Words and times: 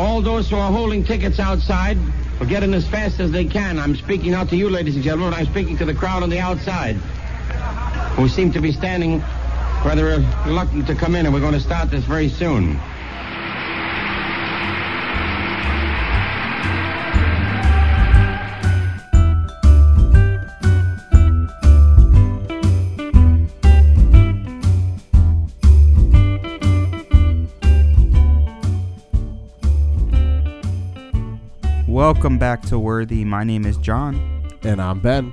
all 0.00 0.22
those 0.22 0.48
who 0.48 0.56
are 0.56 0.72
holding 0.72 1.04
tickets 1.04 1.38
outside 1.38 1.98
will 2.38 2.46
get 2.46 2.62
in 2.62 2.72
as 2.72 2.88
fast 2.88 3.20
as 3.20 3.30
they 3.30 3.44
can. 3.44 3.78
I'm 3.78 3.94
speaking 3.94 4.32
out 4.32 4.48
to 4.48 4.56
you, 4.56 4.70
ladies 4.70 4.94
and 4.94 5.04
gentlemen. 5.04 5.34
I'm 5.34 5.44
speaking 5.44 5.76
to 5.76 5.84
the 5.84 5.92
crowd 5.92 6.22
on 6.22 6.30
the 6.30 6.38
outside, 6.38 6.96
who 8.16 8.26
seem 8.26 8.50
to 8.52 8.60
be 8.60 8.72
standing 8.72 9.18
rather 9.84 10.24
reluctant 10.46 10.86
to 10.86 10.94
come 10.94 11.14
in, 11.14 11.26
and 11.26 11.34
we're 11.34 11.40
going 11.40 11.52
to 11.52 11.60
start 11.60 11.90
this 11.90 12.04
very 12.04 12.30
soon. 12.30 12.80
Welcome 32.20 32.36
back 32.36 32.60
to 32.64 32.78
Worthy. 32.78 33.24
My 33.24 33.44
name 33.44 33.64
is 33.64 33.78
John, 33.78 34.46
And 34.60 34.78
I'm 34.78 35.00
Ben. 35.00 35.32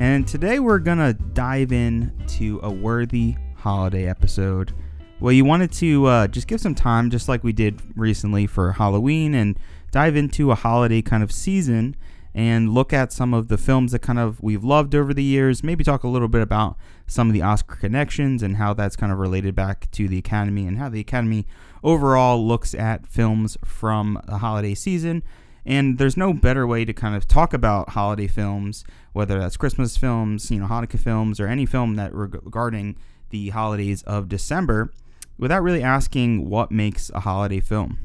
and 0.00 0.26
today 0.26 0.58
we're 0.58 0.80
gonna 0.80 1.12
dive 1.12 1.70
in 1.70 2.12
to 2.30 2.58
a 2.64 2.68
worthy 2.68 3.36
holiday 3.54 4.08
episode. 4.08 4.72
Well, 5.20 5.32
you 5.32 5.44
wanted 5.44 5.70
to 5.74 6.06
uh, 6.06 6.26
just 6.26 6.48
give 6.48 6.60
some 6.60 6.74
time, 6.74 7.10
just 7.10 7.28
like 7.28 7.44
we 7.44 7.52
did 7.52 7.80
recently 7.94 8.48
for 8.48 8.72
Halloween, 8.72 9.36
and 9.36 9.56
dive 9.92 10.16
into 10.16 10.50
a 10.50 10.56
holiday 10.56 11.00
kind 11.00 11.22
of 11.22 11.30
season 11.30 11.94
and 12.34 12.74
look 12.74 12.92
at 12.92 13.12
some 13.12 13.32
of 13.32 13.46
the 13.46 13.56
films 13.56 13.92
that 13.92 14.00
kind 14.00 14.18
of 14.18 14.42
we've 14.42 14.64
loved 14.64 14.96
over 14.96 15.14
the 15.14 15.22
years. 15.22 15.62
Maybe 15.62 15.84
talk 15.84 16.02
a 16.02 16.08
little 16.08 16.26
bit 16.26 16.42
about 16.42 16.76
some 17.06 17.28
of 17.28 17.34
the 17.34 17.42
Oscar 17.42 17.76
connections 17.76 18.42
and 18.42 18.56
how 18.56 18.74
that's 18.74 18.96
kind 18.96 19.12
of 19.12 19.20
related 19.20 19.54
back 19.54 19.88
to 19.92 20.08
the 20.08 20.18
Academy 20.18 20.66
and 20.66 20.76
how 20.76 20.88
the 20.88 20.98
Academy 20.98 21.46
overall 21.84 22.44
looks 22.44 22.74
at 22.74 23.06
films 23.06 23.56
from 23.64 24.20
the 24.26 24.38
holiday 24.38 24.74
season. 24.74 25.22
And 25.66 25.98
there's 25.98 26.16
no 26.16 26.32
better 26.32 26.64
way 26.64 26.84
to 26.84 26.92
kind 26.92 27.16
of 27.16 27.26
talk 27.26 27.52
about 27.52 27.90
holiday 27.90 28.28
films, 28.28 28.84
whether 29.12 29.38
that's 29.40 29.56
Christmas 29.56 29.96
films, 29.96 30.48
you 30.48 30.60
know, 30.60 30.66
Hanukkah 30.66 31.00
films, 31.00 31.40
or 31.40 31.48
any 31.48 31.66
film 31.66 31.96
that 31.96 32.14
reg- 32.14 32.38
regarding 32.44 32.96
the 33.30 33.48
holidays 33.48 34.02
of 34.04 34.28
December, 34.28 34.92
without 35.36 35.64
really 35.64 35.82
asking 35.82 36.48
what 36.48 36.70
makes 36.70 37.10
a 37.10 37.20
holiday 37.20 37.58
film. 37.58 37.98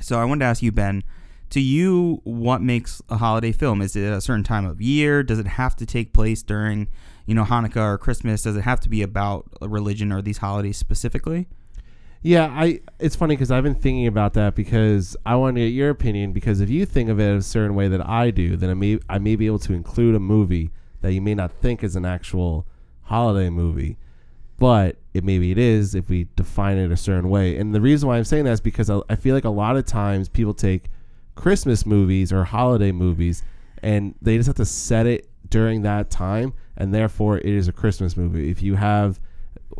So 0.00 0.18
I 0.18 0.24
wanted 0.24 0.40
to 0.40 0.46
ask 0.46 0.62
you, 0.62 0.72
Ben, 0.72 1.04
to 1.50 1.60
you, 1.60 2.20
what 2.24 2.60
makes 2.60 3.00
a 3.08 3.18
holiday 3.18 3.52
film? 3.52 3.82
Is 3.82 3.94
it 3.94 4.12
a 4.12 4.20
certain 4.20 4.44
time 4.44 4.66
of 4.66 4.80
year? 4.80 5.22
Does 5.22 5.38
it 5.38 5.46
have 5.46 5.76
to 5.76 5.86
take 5.86 6.12
place 6.12 6.42
during, 6.42 6.88
you 7.24 7.36
know, 7.36 7.44
Hanukkah 7.44 7.94
or 7.94 7.98
Christmas? 7.98 8.42
Does 8.42 8.56
it 8.56 8.62
have 8.62 8.80
to 8.80 8.88
be 8.88 9.02
about 9.02 9.48
religion 9.60 10.10
or 10.10 10.22
these 10.22 10.38
holidays 10.38 10.76
specifically? 10.76 11.48
Yeah, 12.22 12.46
I. 12.46 12.80
It's 12.98 13.16
funny 13.16 13.34
because 13.34 13.50
I've 13.50 13.62
been 13.64 13.74
thinking 13.74 14.06
about 14.06 14.34
that 14.34 14.54
because 14.54 15.16
I 15.24 15.36
want 15.36 15.56
to 15.56 15.62
get 15.62 15.68
your 15.68 15.88
opinion. 15.88 16.32
Because 16.32 16.60
if 16.60 16.68
you 16.68 16.84
think 16.84 17.08
of 17.08 17.18
it 17.18 17.34
a 17.36 17.42
certain 17.42 17.74
way 17.74 17.88
that 17.88 18.06
I 18.06 18.30
do, 18.30 18.56
then 18.56 18.68
I 18.68 18.74
may 18.74 18.98
I 19.08 19.18
may 19.18 19.36
be 19.36 19.46
able 19.46 19.58
to 19.60 19.72
include 19.72 20.14
a 20.14 20.20
movie 20.20 20.70
that 21.00 21.12
you 21.14 21.22
may 21.22 21.34
not 21.34 21.50
think 21.50 21.82
is 21.82 21.96
an 21.96 22.04
actual 22.04 22.66
holiday 23.04 23.48
movie, 23.48 23.96
but 24.58 24.96
it 25.14 25.24
maybe 25.24 25.50
it 25.50 25.56
is 25.58 25.94
if 25.94 26.10
we 26.10 26.28
define 26.36 26.76
it 26.76 26.92
a 26.92 26.96
certain 26.96 27.30
way. 27.30 27.56
And 27.56 27.74
the 27.74 27.80
reason 27.80 28.06
why 28.06 28.18
I'm 28.18 28.24
saying 28.24 28.44
that 28.44 28.52
is 28.52 28.60
because 28.60 28.90
I, 28.90 29.00
I 29.08 29.16
feel 29.16 29.34
like 29.34 29.44
a 29.44 29.50
lot 29.50 29.76
of 29.76 29.86
times 29.86 30.28
people 30.28 30.52
take 30.52 30.90
Christmas 31.36 31.86
movies 31.86 32.34
or 32.34 32.44
holiday 32.44 32.92
movies 32.92 33.42
and 33.82 34.14
they 34.20 34.36
just 34.36 34.46
have 34.46 34.56
to 34.56 34.66
set 34.66 35.06
it 35.06 35.26
during 35.48 35.82
that 35.82 36.10
time, 36.10 36.52
and 36.76 36.94
therefore 36.94 37.38
it 37.38 37.46
is 37.46 37.66
a 37.66 37.72
Christmas 37.72 38.14
movie. 38.14 38.50
If 38.50 38.62
you 38.62 38.76
have 38.76 39.18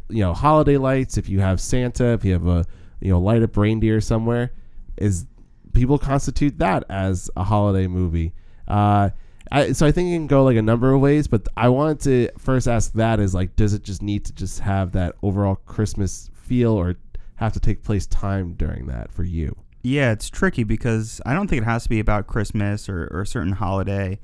you 0.08 0.20
know 0.20 0.34
holiday 0.34 0.76
lights 0.76 1.16
if 1.16 1.28
you 1.28 1.40
have 1.40 1.60
santa 1.60 2.12
if 2.12 2.24
you 2.24 2.32
have 2.32 2.46
a 2.46 2.64
you 3.00 3.10
know 3.10 3.18
light 3.18 3.42
up 3.42 3.56
reindeer 3.56 4.00
somewhere 4.00 4.52
is 4.96 5.26
people 5.72 5.98
constitute 5.98 6.58
that 6.58 6.84
as 6.88 7.30
a 7.36 7.44
holiday 7.44 7.86
movie 7.86 8.32
uh 8.68 9.10
I, 9.52 9.72
so 9.72 9.84
I 9.86 9.90
think 9.90 10.10
it 10.10 10.14
can 10.14 10.26
go 10.28 10.44
like 10.44 10.56
a 10.56 10.62
number 10.62 10.92
of 10.92 11.00
ways, 11.00 11.26
but 11.26 11.48
I 11.56 11.70
wanted 11.70 12.00
to 12.00 12.28
first 12.38 12.68
ask 12.68 12.92
that 12.92 13.18
is 13.18 13.34
like, 13.34 13.56
does 13.56 13.74
it 13.74 13.82
just 13.82 14.00
need 14.00 14.24
to 14.26 14.32
just 14.32 14.60
have 14.60 14.92
that 14.92 15.16
overall 15.22 15.56
Christmas 15.56 16.30
feel, 16.34 16.72
or 16.72 16.94
have 17.36 17.52
to 17.54 17.60
take 17.60 17.82
place 17.82 18.06
time 18.06 18.52
during 18.52 18.86
that 18.86 19.10
for 19.10 19.24
you? 19.24 19.56
Yeah, 19.82 20.12
it's 20.12 20.28
tricky 20.28 20.62
because 20.62 21.20
I 21.24 21.34
don't 21.34 21.48
think 21.48 21.62
it 21.62 21.64
has 21.64 21.84
to 21.84 21.88
be 21.88 22.00
about 22.00 22.26
Christmas 22.26 22.88
or, 22.88 23.08
or 23.10 23.22
a 23.22 23.26
certain 23.26 23.54
holiday 23.54 24.20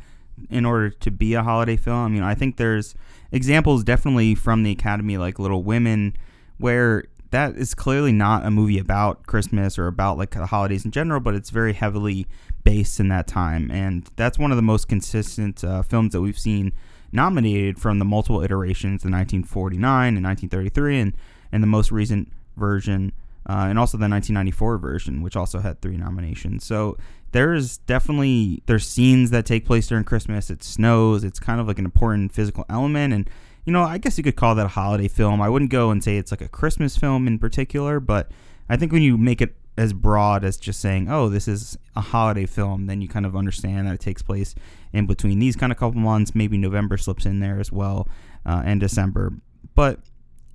in 0.51 0.65
order 0.65 0.91
to 0.91 1.11
be 1.11 1.35
a 1.35 1.43
holiday 1.43 1.77
film. 1.77 2.15
You 2.15 2.21
know, 2.21 2.27
I 2.27 2.35
think 2.35 2.57
there's 2.57 2.95
examples 3.33 3.85
definitely 3.85 4.35
from 4.35 4.63
the 4.63 4.73
Academy, 4.73 5.19
like 5.19 5.39
Little 5.39 5.63
Women, 5.63 6.17
where 6.59 7.05
that 7.31 7.57
is 7.57 7.75
clearly 7.75 8.13
not 8.13 8.47
a 8.47 8.51
movie 8.51 8.79
about 8.79 9.27
Christmas 9.27 9.79
or 9.79 9.87
about 9.89 10.19
like 10.19 10.31
the 10.31 10.47
holidays 10.47 10.85
in 10.85 10.91
general, 10.91 11.21
but 11.21 11.35
it's 11.35 11.51
very 11.51 11.73
heavily 11.73 12.27
based 12.65 13.01
in 13.01 13.09
that 13.09 13.27
time. 13.27 13.71
And 13.71 14.09
that's 14.17 14.39
one 14.39 14.53
of 14.53 14.57
the 14.57 14.63
most 14.63 14.89
consistent 14.89 15.65
uh, 15.65 15.83
films 15.83 16.13
that 16.13 16.21
we've 16.21 16.39
seen 16.39 16.73
nominated 17.13 17.79
from 17.79 17.99
the 17.99 18.05
multiple 18.05 18.43
iterations, 18.43 19.03
the 19.03 19.11
1949 19.11 20.17
and 20.17 20.25
1933, 20.25 21.01
and, 21.01 21.13
and 21.53 21.63
the 21.63 21.67
most 21.67 21.91
recent 21.91 22.33
version 22.57 23.13
uh, 23.49 23.67
and 23.69 23.79
also 23.79 23.97
the 23.97 24.09
1994 24.09 24.79
version, 24.79 25.23
which 25.23 25.37
also 25.37 25.61
had 25.61 25.81
three 25.81 25.97
nominations. 25.97 26.65
So 26.65 26.99
there's 27.33 27.79
definitely 27.79 28.63
there's 28.67 28.87
scenes 28.89 29.31
that 29.31 29.47
take 29.47 29.65
place 29.65 29.89
during 29.89 30.05
Christmas. 30.05 30.51
It 30.51 30.63
snows. 30.63 31.25
It's 31.25 31.39
kind 31.39 31.61
of 31.61 31.67
like 31.67 31.79
an 31.79 31.85
important 31.85 32.33
physical 32.33 32.65
element, 32.69 33.13
and 33.13 33.31
you 33.65 33.73
know 33.73 33.83
I 33.83 33.99
guess 33.99 34.17
you 34.19 34.25
could 34.25 34.37
call 34.37 34.55
that 34.55 34.67
a 34.67 34.71
holiday 34.71 35.09
film. 35.09 35.41
I 35.41 35.49
wouldn't 35.49 35.71
go 35.71 35.91
and 35.91 36.03
say 36.03 36.17
it's 36.17 36.31
like 36.31 36.41
a 36.41 36.49
Christmas 36.49 36.97
film 36.97 37.27
in 37.27 37.39
particular, 37.39 38.01
but 38.01 38.31
I 38.69 38.77
think 38.77 38.93
when 38.93 39.03
you 39.03 39.17
make 39.17 39.41
it 39.41 39.57
as 39.79 39.93
broad 39.93 40.45
as 40.45 40.57
just 40.57 40.81
saying, 40.81 41.11
"Oh, 41.11 41.29
this 41.29 41.47
is 41.49 41.77
a 41.95 42.01
holiday 42.01 42.47
film," 42.47 42.87
then 42.87 43.03
you 43.03 43.09
kind 43.09 43.27
of 43.27 43.37
understand 43.37 43.87
that 43.87 43.95
it 43.95 44.01
takes 44.01 44.23
place 44.23 44.55
in 44.93 45.07
between 45.07 45.39
these 45.39 45.57
kind 45.57 45.73
of 45.73 45.79
couple 45.79 46.01
months. 46.01 46.35
Maybe 46.35 46.57
November 46.57 46.97
slips 46.97 47.27
in 47.27 47.41
there 47.41 47.61
as 47.61 47.71
well, 47.71 48.09
uh, 48.47 48.63
and 48.65 48.81
December, 48.81 49.35
but 49.75 50.01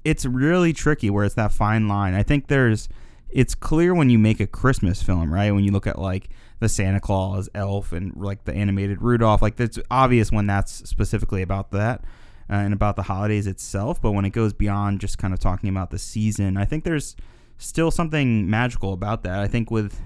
it's 0.04 0.26
really 0.26 0.74
tricky 0.74 1.10
where 1.10 1.26
it's 1.26 1.36
that 1.36 1.52
fine 1.52 1.88
line. 1.88 2.14
I 2.14 2.24
think 2.24 2.48
there's 2.48 2.90
it's 3.32 3.56
clear 3.56 3.94
when 3.94 4.10
you 4.10 4.20
make 4.20 4.40
a 4.40 4.48
Christmas 4.48 5.02
film, 5.02 5.34
right? 5.34 5.52
When 5.52 5.64
you 5.64 5.72
look 5.72 5.88
at 5.88 6.00
like 6.00 6.30
the 6.60 6.70
Santa 6.70 7.00
Claus, 7.00 7.50
Elf, 7.56 7.92
and 7.92 8.16
like 8.16 8.46
the 8.46 8.54
animated 8.54 9.02
Rudolph, 9.02 9.42
like 9.42 9.60
it's 9.60 9.80
obvious 9.90 10.32
when 10.32 10.48
that's 10.48 10.88
specifically 10.90 11.42
about 11.42 11.72
that 11.72 12.04
uh, 12.50 12.56
and 12.56 12.74
about 12.74 12.96
the 12.96 13.04
holidays 13.04 13.48
itself. 13.48 14.02
But 14.02 14.12
when 14.12 14.26
it 14.26 14.32
goes 14.32 14.54
beyond 14.54 15.00
just 15.00 15.18
kind 15.18 15.34
of 15.34 15.40
talking 15.40 15.70
about 15.70 15.92
the 15.92 16.00
season, 16.00 16.58
I 16.58 16.66
think 16.66 16.84
there's 16.84 17.16
still 17.58 17.92
something 17.92 18.50
magical 18.50 18.94
about 18.94 19.24
that. 19.24 19.40
I 19.40 19.48
think 19.48 19.72
with 19.72 20.00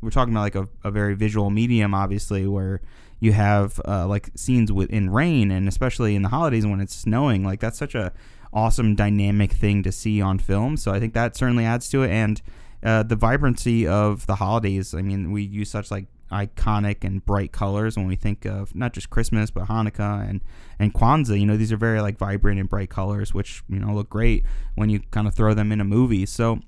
we're 0.00 0.10
talking 0.10 0.32
about 0.32 0.42
like 0.42 0.54
a, 0.54 0.68
a 0.84 0.90
very 0.90 1.14
visual 1.14 1.50
medium, 1.50 1.92
obviously, 1.92 2.46
where 2.46 2.80
you 3.20 3.32
have 3.32 3.80
uh, 3.86 4.06
like 4.06 4.30
scenes 4.36 4.70
within 4.70 5.10
rain 5.10 5.50
and 5.50 5.66
especially 5.66 6.14
in 6.14 6.22
the 6.22 6.28
holidays 6.28 6.64
when 6.64 6.80
it's 6.80 6.94
snowing. 6.94 7.44
Like 7.44 7.60
that's 7.60 7.78
such 7.78 7.94
a 7.94 8.12
awesome 8.52 8.94
dynamic 8.94 9.52
thing 9.52 9.82
to 9.82 9.92
see 9.92 10.20
on 10.20 10.38
film. 10.38 10.76
So 10.76 10.92
I 10.92 11.00
think 11.00 11.14
that 11.14 11.36
certainly 11.36 11.64
adds 11.64 11.88
to 11.90 12.02
it 12.02 12.10
and 12.10 12.40
uh, 12.82 13.02
the 13.02 13.16
vibrancy 13.16 13.86
of 13.86 14.26
the 14.26 14.36
holidays. 14.36 14.94
I 14.94 15.02
mean, 15.02 15.32
we 15.32 15.42
use 15.42 15.70
such 15.70 15.90
like 15.90 16.06
iconic 16.30 17.04
and 17.04 17.24
bright 17.24 17.52
colors 17.52 17.96
when 17.96 18.06
we 18.06 18.14
think 18.14 18.44
of 18.44 18.74
not 18.74 18.92
just 18.92 19.08
Christmas 19.08 19.50
but 19.50 19.64
Hanukkah 19.64 20.28
and 20.28 20.40
and 20.78 20.92
Kwanzaa. 20.94 21.38
You 21.40 21.46
know, 21.46 21.56
these 21.56 21.72
are 21.72 21.76
very 21.76 22.00
like 22.00 22.18
vibrant 22.18 22.60
and 22.60 22.68
bright 22.68 22.90
colors, 22.90 23.32
which 23.34 23.62
you 23.68 23.78
know 23.78 23.92
look 23.94 24.10
great 24.10 24.44
when 24.74 24.90
you 24.90 25.00
kind 25.10 25.26
of 25.26 25.34
throw 25.34 25.54
them 25.54 25.72
in 25.72 25.80
a 25.80 25.84
movie. 25.84 26.26
So 26.26 26.60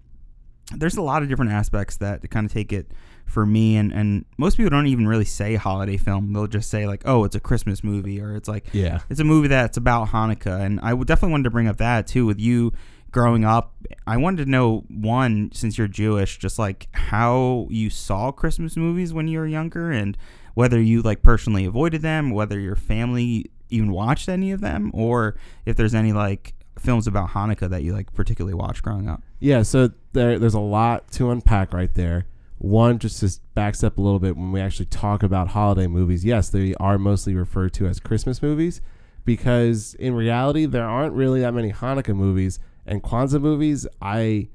there's 0.76 0.96
a 0.96 1.02
lot 1.02 1.22
of 1.22 1.28
different 1.28 1.50
aspects 1.50 1.96
that 1.98 2.28
kind 2.30 2.46
of 2.46 2.52
take 2.52 2.72
it 2.72 2.92
for 3.26 3.44
me 3.46 3.76
and 3.76 3.92
and 3.92 4.24
most 4.38 4.56
people 4.56 4.70
don't 4.70 4.86
even 4.88 5.06
really 5.06 5.24
say 5.24 5.54
holiday 5.54 5.96
film 5.96 6.32
they'll 6.32 6.48
just 6.48 6.68
say 6.68 6.84
like 6.88 7.02
oh 7.04 7.22
it's 7.22 7.36
a 7.36 7.40
christmas 7.40 7.84
movie 7.84 8.20
or 8.20 8.34
it's 8.34 8.48
like 8.48 8.66
Yeah. 8.72 9.00
it's 9.08 9.20
a 9.20 9.24
movie 9.24 9.46
that's 9.46 9.76
about 9.76 10.08
hanukkah 10.08 10.60
and 10.60 10.80
i 10.80 10.92
definitely 10.96 11.30
wanted 11.30 11.44
to 11.44 11.50
bring 11.50 11.68
up 11.68 11.76
that 11.76 12.08
too 12.08 12.26
with 12.26 12.40
you 12.40 12.72
growing 13.10 13.44
up 13.44 13.74
i 14.06 14.16
wanted 14.16 14.44
to 14.44 14.50
know 14.50 14.84
one 14.88 15.50
since 15.52 15.76
you're 15.76 15.88
jewish 15.88 16.38
just 16.38 16.58
like 16.58 16.88
how 16.92 17.66
you 17.70 17.90
saw 17.90 18.30
christmas 18.30 18.76
movies 18.76 19.12
when 19.12 19.28
you 19.28 19.38
were 19.38 19.46
younger 19.46 19.90
and 19.90 20.16
whether 20.54 20.80
you 20.80 21.02
like 21.02 21.22
personally 21.22 21.64
avoided 21.64 22.02
them 22.02 22.30
whether 22.30 22.58
your 22.58 22.76
family 22.76 23.50
even 23.68 23.90
watched 23.92 24.28
any 24.28 24.52
of 24.52 24.60
them 24.60 24.90
or 24.94 25.36
if 25.66 25.76
there's 25.76 25.94
any 25.94 26.12
like 26.12 26.54
films 26.78 27.06
about 27.06 27.30
hanukkah 27.30 27.68
that 27.68 27.82
you 27.82 27.92
like 27.92 28.12
particularly 28.14 28.54
watched 28.54 28.82
growing 28.82 29.08
up 29.08 29.22
Yeah, 29.40 29.62
so 29.62 29.90
there, 30.12 30.38
there's 30.38 30.54
a 30.54 30.60
lot 30.60 31.10
to 31.12 31.30
unpack 31.30 31.72
right 31.72 31.92
there. 31.94 32.26
One, 32.58 32.98
just 32.98 33.20
to 33.20 33.40
back 33.54 33.74
a 33.82 33.86
little 33.96 34.18
bit 34.18 34.36
when 34.36 34.52
we 34.52 34.60
actually 34.60 34.86
talk 34.86 35.22
about 35.22 35.48
holiday 35.48 35.86
movies. 35.86 36.26
Yes, 36.26 36.50
they 36.50 36.74
are 36.74 36.98
mostly 36.98 37.34
referred 37.34 37.72
to 37.74 37.86
as 37.86 37.98
Christmas 38.00 38.42
movies 38.42 38.82
because 39.24 39.94
in 39.94 40.14
reality, 40.14 40.66
there 40.66 40.84
aren't 40.84 41.14
really 41.14 41.40
that 41.40 41.54
many 41.54 41.72
Hanukkah 41.72 42.14
movies 42.14 42.58
and 42.90 43.02
Kwanzaa 43.02 43.40
movies. 43.40 43.86
I, 44.02 44.48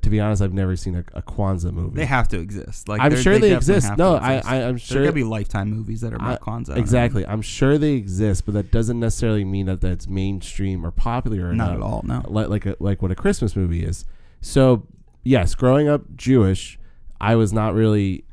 to 0.00 0.10
be 0.10 0.18
honest, 0.18 0.42
I've 0.42 0.52
never 0.54 0.74
seen 0.74 0.96
a, 0.96 1.04
a 1.12 1.22
Kwanzaa 1.22 1.72
movie. 1.72 1.94
They 1.96 2.06
have 2.06 2.26
to 2.28 2.40
exist. 2.40 2.88
Like 2.88 3.00
I'm 3.00 3.14
sure 3.14 3.34
they, 3.38 3.50
definitely 3.50 3.76
exist. 3.76 3.96
No, 3.98 4.18
to 4.18 4.24
I, 4.24 4.32
exist. 4.34 4.52
I, 4.52 4.62
I'm 4.68 4.76
sure 4.78 4.98
There 5.02 5.08
could 5.08 5.14
be 5.14 5.24
lifetime 5.24 5.70
movies 5.70 6.00
that 6.00 6.12
are 6.12 6.16
about 6.16 6.40
I- 6.42 6.44
Kwanzaa. 6.44 6.76
exactly. 6.76 7.26
I'm 7.26 7.42
sure 7.42 7.78
they 7.78 7.92
exist, 7.92 8.44
but 8.46 8.54
that 8.54 8.70
doesn't 8.72 8.98
necessarily 8.98 9.44
mean 9.44 9.66
that 9.66 9.80
that's 9.80 10.08
mainstream 10.08 10.84
or 10.84 10.90
popular 10.90 11.48
or 11.48 11.52
Not 11.52 11.74
at 11.74 11.80
all. 11.82 12.02
No. 12.04 12.22
like 12.26 12.48
like 12.48 12.66
a, 12.66 12.76
like 12.80 13.02
what 13.02 13.10
a 13.10 13.14
Christmas 13.14 13.54
movie 13.54 13.84
is. 13.84 14.04
So 14.40 14.86
yes, 15.22 15.54
growing 15.54 15.88
up 15.88 16.02
Jewish, 16.16 16.78
I 17.20 17.36
was 17.36 17.52
not 17.52 17.74
really 17.74 18.24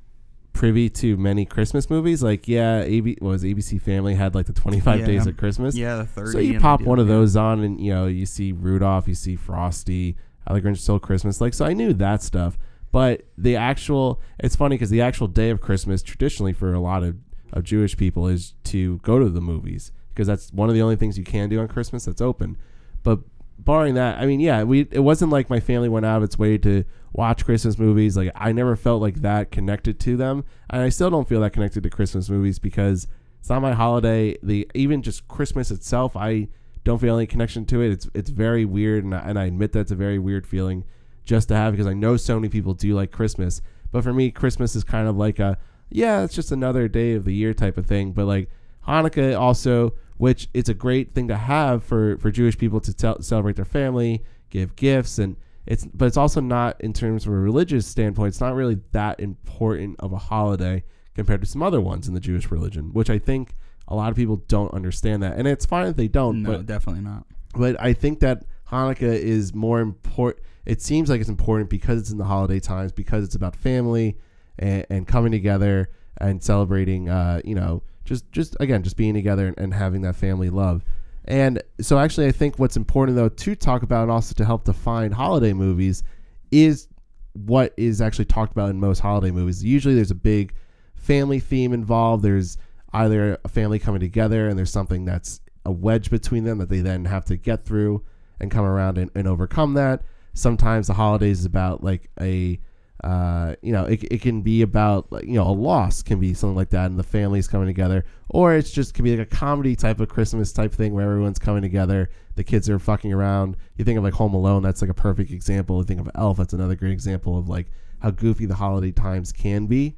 privy 0.53 0.89
to 0.89 1.15
many 1.17 1.45
Christmas 1.45 1.89
movies. 1.89 2.21
Like, 2.23 2.47
yeah, 2.47 2.81
AB 2.81 3.17
what 3.19 3.29
was 3.29 3.43
ABC 3.43 3.81
Family 3.81 4.15
had 4.15 4.35
like 4.35 4.45
the 4.45 4.53
25 4.53 4.99
Yeah. 4.99 5.05
Days 5.05 5.27
of 5.27 5.37
Christmas. 5.37 5.75
Yeah, 5.75 5.97
the 5.97 6.05
thirty. 6.05 6.31
So 6.31 6.39
you 6.39 6.59
pop 6.59 6.81
one 6.81 6.99
of 6.99 7.07
those 7.07 7.35
on, 7.35 7.61
and 7.61 7.79
you 7.79 7.93
know 7.93 8.07
you 8.07 8.25
see 8.25 8.51
Rudolph, 8.51 9.07
you 9.07 9.15
see 9.15 9.35
Frosty, 9.35 10.17
How 10.47 10.53
the 10.53 10.61
Grinch 10.61 10.79
Stole 10.79 10.99
Christmas. 10.99 11.39
Like, 11.41 11.53
so 11.53 11.65
I 11.65 11.73
knew 11.73 11.93
that 11.93 12.21
stuff. 12.21 12.57
But 12.91 13.25
the 13.37 13.55
actual, 13.55 14.19
it's 14.39 14.55
funny 14.55 14.75
because 14.75 14.89
the 14.89 15.01
actual 15.01 15.27
day 15.27 15.51
of 15.51 15.61
Christmas, 15.61 16.01
traditionally 16.01 16.53
for 16.53 16.73
a 16.73 16.79
lot 16.79 17.03
of, 17.03 17.17
of 17.53 17.63
Jewish 17.63 17.95
people, 17.95 18.27
is 18.27 18.55
to 18.65 18.97
go 18.99 19.19
to 19.19 19.29
the 19.29 19.41
movies 19.41 19.91
because 20.13 20.25
that's 20.27 20.51
one 20.51 20.69
of 20.69 20.75
the 20.75 20.81
only 20.81 20.95
things 20.95 21.17
you 21.17 21.23
can 21.23 21.49
do 21.49 21.59
on 21.59 21.67
Christmas 21.67 22.05
that's 22.05 22.19
open. 22.19 22.57
But 23.03 23.19
barring 23.59 23.93
that, 23.93 24.17
I 24.19 24.25
mean, 24.25 24.39
yeah, 24.39 24.63
we 24.63 24.87
it 24.91 24.99
wasn't 25.01 25.31
like 25.31 25.49
my 25.49 25.59
family 25.59 25.87
went 25.87 26.05
out 26.05 26.17
of 26.17 26.23
its 26.23 26.37
way 26.39 26.57
to 26.57 26.83
watch 27.13 27.45
Christmas 27.45 27.77
movies. 27.77 28.15
Like 28.15 28.31
I 28.35 28.51
never 28.51 28.75
felt 28.75 29.01
like 29.01 29.21
that 29.21 29.51
connected 29.51 29.99
to 30.01 30.17
them, 30.17 30.45
and 30.69 30.81
I 30.81 30.89
still 30.89 31.09
don't 31.09 31.27
feel 31.27 31.41
that 31.41 31.53
connected 31.53 31.83
to 31.83 31.89
Christmas 31.89 32.29
movies 32.29 32.59
because 32.59 33.07
it's 33.39 33.49
not 33.49 33.61
my 33.61 33.73
holiday. 33.73 34.37
The 34.43 34.69
even 34.73 35.01
just 35.01 35.27
Christmas 35.27 35.71
itself, 35.71 36.15
I 36.15 36.49
don't 36.83 36.99
feel 36.99 37.17
any 37.17 37.27
connection 37.27 37.65
to 37.67 37.81
it. 37.81 37.91
It's 37.91 38.09
it's 38.13 38.29
very 38.29 38.65
weird, 38.65 39.03
and 39.03 39.15
I, 39.15 39.19
and 39.19 39.39
I 39.39 39.45
admit 39.45 39.71
that's 39.71 39.91
a 39.91 39.95
very 39.95 40.19
weird 40.19 40.45
feeling 40.45 40.83
just 41.25 41.47
to 41.49 41.55
have 41.55 41.73
because 41.73 41.87
I 41.87 41.93
know 41.93 42.17
so 42.17 42.35
many 42.35 42.49
people 42.49 42.73
do 42.73 42.95
like 42.95 43.11
Christmas, 43.11 43.61
but 43.91 44.03
for 44.03 44.13
me, 44.13 44.31
Christmas 44.31 44.75
is 44.75 44.83
kind 44.83 45.07
of 45.07 45.17
like 45.17 45.39
a 45.39 45.57
yeah, 45.89 46.23
it's 46.23 46.35
just 46.35 46.51
another 46.51 46.87
day 46.87 47.13
of 47.13 47.25
the 47.25 47.33
year 47.33 47.53
type 47.53 47.77
of 47.77 47.85
thing. 47.85 48.11
But 48.11 48.25
like 48.25 48.49
Hanukkah 48.87 49.39
also, 49.39 49.93
which 50.17 50.47
it's 50.53 50.69
a 50.69 50.73
great 50.73 51.13
thing 51.13 51.27
to 51.27 51.37
have 51.37 51.83
for 51.83 52.17
for 52.17 52.31
Jewish 52.31 52.57
people 52.57 52.79
to 52.81 53.21
celebrate 53.21 53.55
their 53.55 53.65
family, 53.65 54.23
give 54.49 54.75
gifts, 54.75 55.19
and 55.19 55.35
it's 55.65 55.85
but 55.85 56.05
it's 56.05 56.17
also 56.17 56.41
not 56.41 56.79
in 56.81 56.93
terms 56.93 57.25
of 57.25 57.33
a 57.33 57.35
religious 57.35 57.85
standpoint. 57.85 58.29
It's 58.29 58.41
not 58.41 58.55
really 58.55 58.79
that 58.91 59.19
important 59.19 59.99
of 59.99 60.13
a 60.13 60.17
holiday 60.17 60.83
compared 61.15 61.41
to 61.41 61.47
some 61.47 61.61
other 61.61 61.81
ones 61.81 62.07
in 62.07 62.13
the 62.13 62.19
Jewish 62.19 62.49
religion, 62.51 62.91
which 62.93 63.09
I 63.09 63.19
think 63.19 63.55
a 63.87 63.95
lot 63.95 64.09
of 64.09 64.15
people 64.15 64.37
don't 64.47 64.73
understand 64.73 65.21
that, 65.23 65.37
and 65.37 65.47
it's 65.47 65.65
fine 65.65 65.87
if 65.87 65.95
they 65.95 66.07
don't. 66.07 66.43
No, 66.43 66.51
but 66.53 66.65
definitely 66.65 67.01
not. 67.01 67.25
but 67.55 67.75
I 67.81 67.93
think 67.93 68.19
that 68.21 68.43
Hanukkah 68.71 69.01
is 69.01 69.53
more 69.53 69.79
important. 69.79 70.45
It 70.65 70.81
seems 70.81 71.09
like 71.09 71.19
it's 71.19 71.29
important 71.29 71.69
because 71.69 71.99
it's 71.99 72.11
in 72.11 72.17
the 72.19 72.25
holiday 72.25 72.59
times, 72.59 72.91
because 72.91 73.23
it's 73.23 73.35
about 73.35 73.55
family 73.55 74.17
and, 74.59 74.85
and 74.89 75.07
coming 75.07 75.31
together 75.31 75.89
and 76.17 76.43
celebrating. 76.43 77.09
Uh, 77.09 77.41
you 77.43 77.55
know, 77.55 77.81
just 78.05 78.31
just 78.31 78.55
again, 78.59 78.83
just 78.83 78.95
being 78.97 79.13
together 79.15 79.47
and, 79.47 79.57
and 79.59 79.73
having 79.73 80.01
that 80.01 80.15
family 80.15 80.49
love. 80.49 80.83
And 81.25 81.61
so, 81.81 81.99
actually, 81.99 82.27
I 82.27 82.31
think 82.31 82.57
what's 82.57 82.77
important 82.77 83.15
though 83.15 83.29
to 83.29 83.55
talk 83.55 83.83
about 83.83 84.03
and 84.03 84.11
also 84.11 84.33
to 84.35 84.45
help 84.45 84.65
define 84.65 85.11
holiday 85.11 85.53
movies 85.53 86.03
is 86.51 86.87
what 87.33 87.73
is 87.77 88.01
actually 88.01 88.25
talked 88.25 88.51
about 88.51 88.69
in 88.69 88.79
most 88.79 88.99
holiday 88.99 89.31
movies. 89.31 89.63
Usually, 89.63 89.95
there's 89.95 90.11
a 90.11 90.15
big 90.15 90.53
family 90.95 91.39
theme 91.39 91.73
involved. 91.73 92.23
There's 92.23 92.57
either 92.93 93.37
a 93.43 93.49
family 93.49 93.79
coming 93.79 93.99
together 93.99 94.47
and 94.47 94.57
there's 94.57 94.71
something 94.71 95.05
that's 95.05 95.41
a 95.65 95.71
wedge 95.71 96.09
between 96.09 96.43
them 96.43 96.57
that 96.57 96.69
they 96.69 96.79
then 96.79 97.05
have 97.05 97.25
to 97.25 97.37
get 97.37 97.65
through 97.65 98.03
and 98.39 98.49
come 98.49 98.65
around 98.65 98.97
and, 98.97 99.11
and 99.15 99.27
overcome 99.27 99.73
that. 99.75 100.01
Sometimes 100.33 100.87
the 100.87 100.93
holidays 100.93 101.39
is 101.39 101.45
about 101.45 101.83
like 101.83 102.09
a, 102.19 102.59
uh, 103.03 103.55
you 103.61 103.71
know, 103.71 103.85
it, 103.85 104.03
it 104.11 104.21
can 104.21 104.41
be 104.41 104.61
about 104.61 105.07
you 105.23 105.33
know, 105.33 105.47
a 105.47 105.51
loss 105.51 106.03
can 106.03 106.19
be 106.19 106.33
something 106.33 106.55
like 106.55 106.69
that 106.69 106.87
and 106.87 106.99
the 106.99 107.03
family's 107.03 107.47
coming 107.47 107.67
together. 107.67 108.05
Or 108.29 108.55
it's 108.55 108.71
just 108.71 108.93
can 108.93 109.05
be 109.05 109.15
like 109.15 109.31
a 109.31 109.35
comedy 109.35 109.75
type 109.75 109.99
of 109.99 110.09
Christmas 110.09 110.51
type 110.51 110.73
thing 110.73 110.93
where 110.93 111.05
everyone's 111.05 111.39
coming 111.39 111.61
together. 111.61 112.09
The 112.35 112.43
kids 112.43 112.69
are 112.69 112.77
fucking 112.77 113.13
around. 113.13 113.57
You 113.77 113.85
think 113.85 113.97
of 113.97 114.03
like 114.03 114.13
Home 114.13 114.33
Alone, 114.33 114.61
that's 114.61 114.81
like 114.81 114.91
a 114.91 114.95
perfect 114.95 115.31
example. 115.31 115.77
You 115.77 115.85
think 115.85 116.01
of 116.01 116.09
Elf, 116.15 116.37
that's 116.37 116.53
another 116.53 116.75
great 116.75 116.91
example 116.91 117.37
of 117.37 117.47
like 117.47 117.67
how 117.99 118.11
goofy 118.11 118.45
the 118.45 118.55
holiday 118.55 118.91
times 118.91 119.31
can 119.31 119.65
be, 119.65 119.95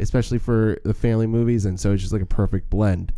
especially 0.00 0.38
for 0.38 0.78
the 0.84 0.94
family 0.94 1.26
movies. 1.26 1.64
And 1.64 1.80
so 1.80 1.92
it's 1.92 2.02
just 2.02 2.12
like 2.12 2.22
a 2.22 2.26
perfect 2.26 2.68
blend. 2.68 3.12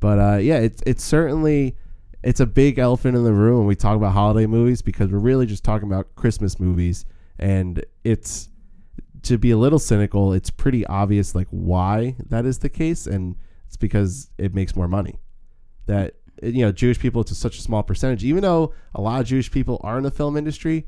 But 0.00 0.18
uh, 0.18 0.36
yeah, 0.36 0.58
it's 0.58 0.82
it's 0.86 1.02
certainly 1.02 1.76
it's 2.22 2.40
a 2.40 2.46
big 2.46 2.78
elephant 2.78 3.16
in 3.16 3.24
the 3.24 3.32
room 3.32 3.58
when 3.58 3.66
we 3.66 3.76
talk 3.76 3.96
about 3.96 4.12
holiday 4.12 4.46
movies 4.46 4.82
because 4.82 5.10
we're 5.10 5.18
really 5.18 5.46
just 5.46 5.64
talking 5.64 5.88
about 5.88 6.14
Christmas 6.14 6.60
movies, 6.60 7.04
and 7.38 7.84
it's 8.04 8.48
to 9.22 9.38
be 9.38 9.50
a 9.50 9.56
little 9.56 9.78
cynical. 9.78 10.32
It's 10.32 10.50
pretty 10.50 10.86
obvious 10.86 11.34
like 11.34 11.48
why 11.50 12.16
that 12.28 12.46
is 12.46 12.58
the 12.58 12.68
case, 12.68 13.06
and 13.06 13.36
it's 13.66 13.76
because 13.76 14.30
it 14.38 14.54
makes 14.54 14.76
more 14.76 14.88
money. 14.88 15.18
That 15.86 16.14
you 16.42 16.64
know, 16.64 16.72
Jewish 16.72 16.98
people 16.98 17.22
it's 17.22 17.36
such 17.36 17.58
a 17.58 17.62
small 17.62 17.82
percentage. 17.82 18.24
Even 18.24 18.42
though 18.42 18.72
a 18.94 19.00
lot 19.00 19.20
of 19.20 19.26
Jewish 19.26 19.50
people 19.50 19.80
are 19.82 19.98
in 19.98 20.04
the 20.04 20.10
film 20.10 20.36
industry, 20.36 20.86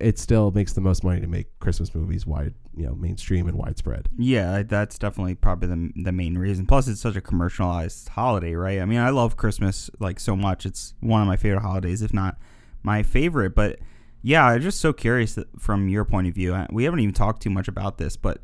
it 0.00 0.18
still 0.18 0.50
makes 0.50 0.72
the 0.72 0.80
most 0.80 1.04
money 1.04 1.20
to 1.20 1.26
make 1.26 1.58
Christmas 1.58 1.94
movies 1.94 2.26
wide, 2.26 2.54
you 2.76 2.86
know, 2.86 2.94
mainstream 2.94 3.46
and 3.46 3.56
widespread. 3.56 4.08
Yeah, 4.16 4.62
that's 4.62 4.98
definitely 4.98 5.34
probably 5.34 5.68
the 5.68 6.02
the 6.04 6.12
main 6.12 6.38
reason. 6.38 6.66
Plus, 6.66 6.88
it's 6.88 7.00
such 7.00 7.16
a 7.16 7.20
commercialized 7.20 8.10
holiday, 8.10 8.54
right? 8.54 8.80
I 8.80 8.84
mean, 8.84 8.98
I 8.98 9.10
love 9.10 9.36
Christmas 9.36 9.90
like 9.98 10.18
so 10.18 10.34
much. 10.34 10.66
It's 10.66 10.94
one 11.00 11.20
of 11.20 11.28
my 11.28 11.36
favorite 11.36 11.62
holidays, 11.62 12.02
if 12.02 12.12
not 12.12 12.38
my 12.82 13.02
favorite. 13.02 13.54
But 13.54 13.78
yeah, 14.22 14.44
I'm 14.46 14.60
just 14.60 14.80
so 14.80 14.92
curious 14.92 15.38
from 15.58 15.88
your 15.88 16.04
point 16.04 16.28
of 16.28 16.34
view. 16.34 16.56
We 16.70 16.84
haven't 16.84 17.00
even 17.00 17.14
talked 17.14 17.42
too 17.42 17.50
much 17.50 17.68
about 17.68 17.98
this, 17.98 18.16
but 18.16 18.40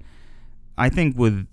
I 0.79 0.89
think 0.89 1.19
with 1.19 1.47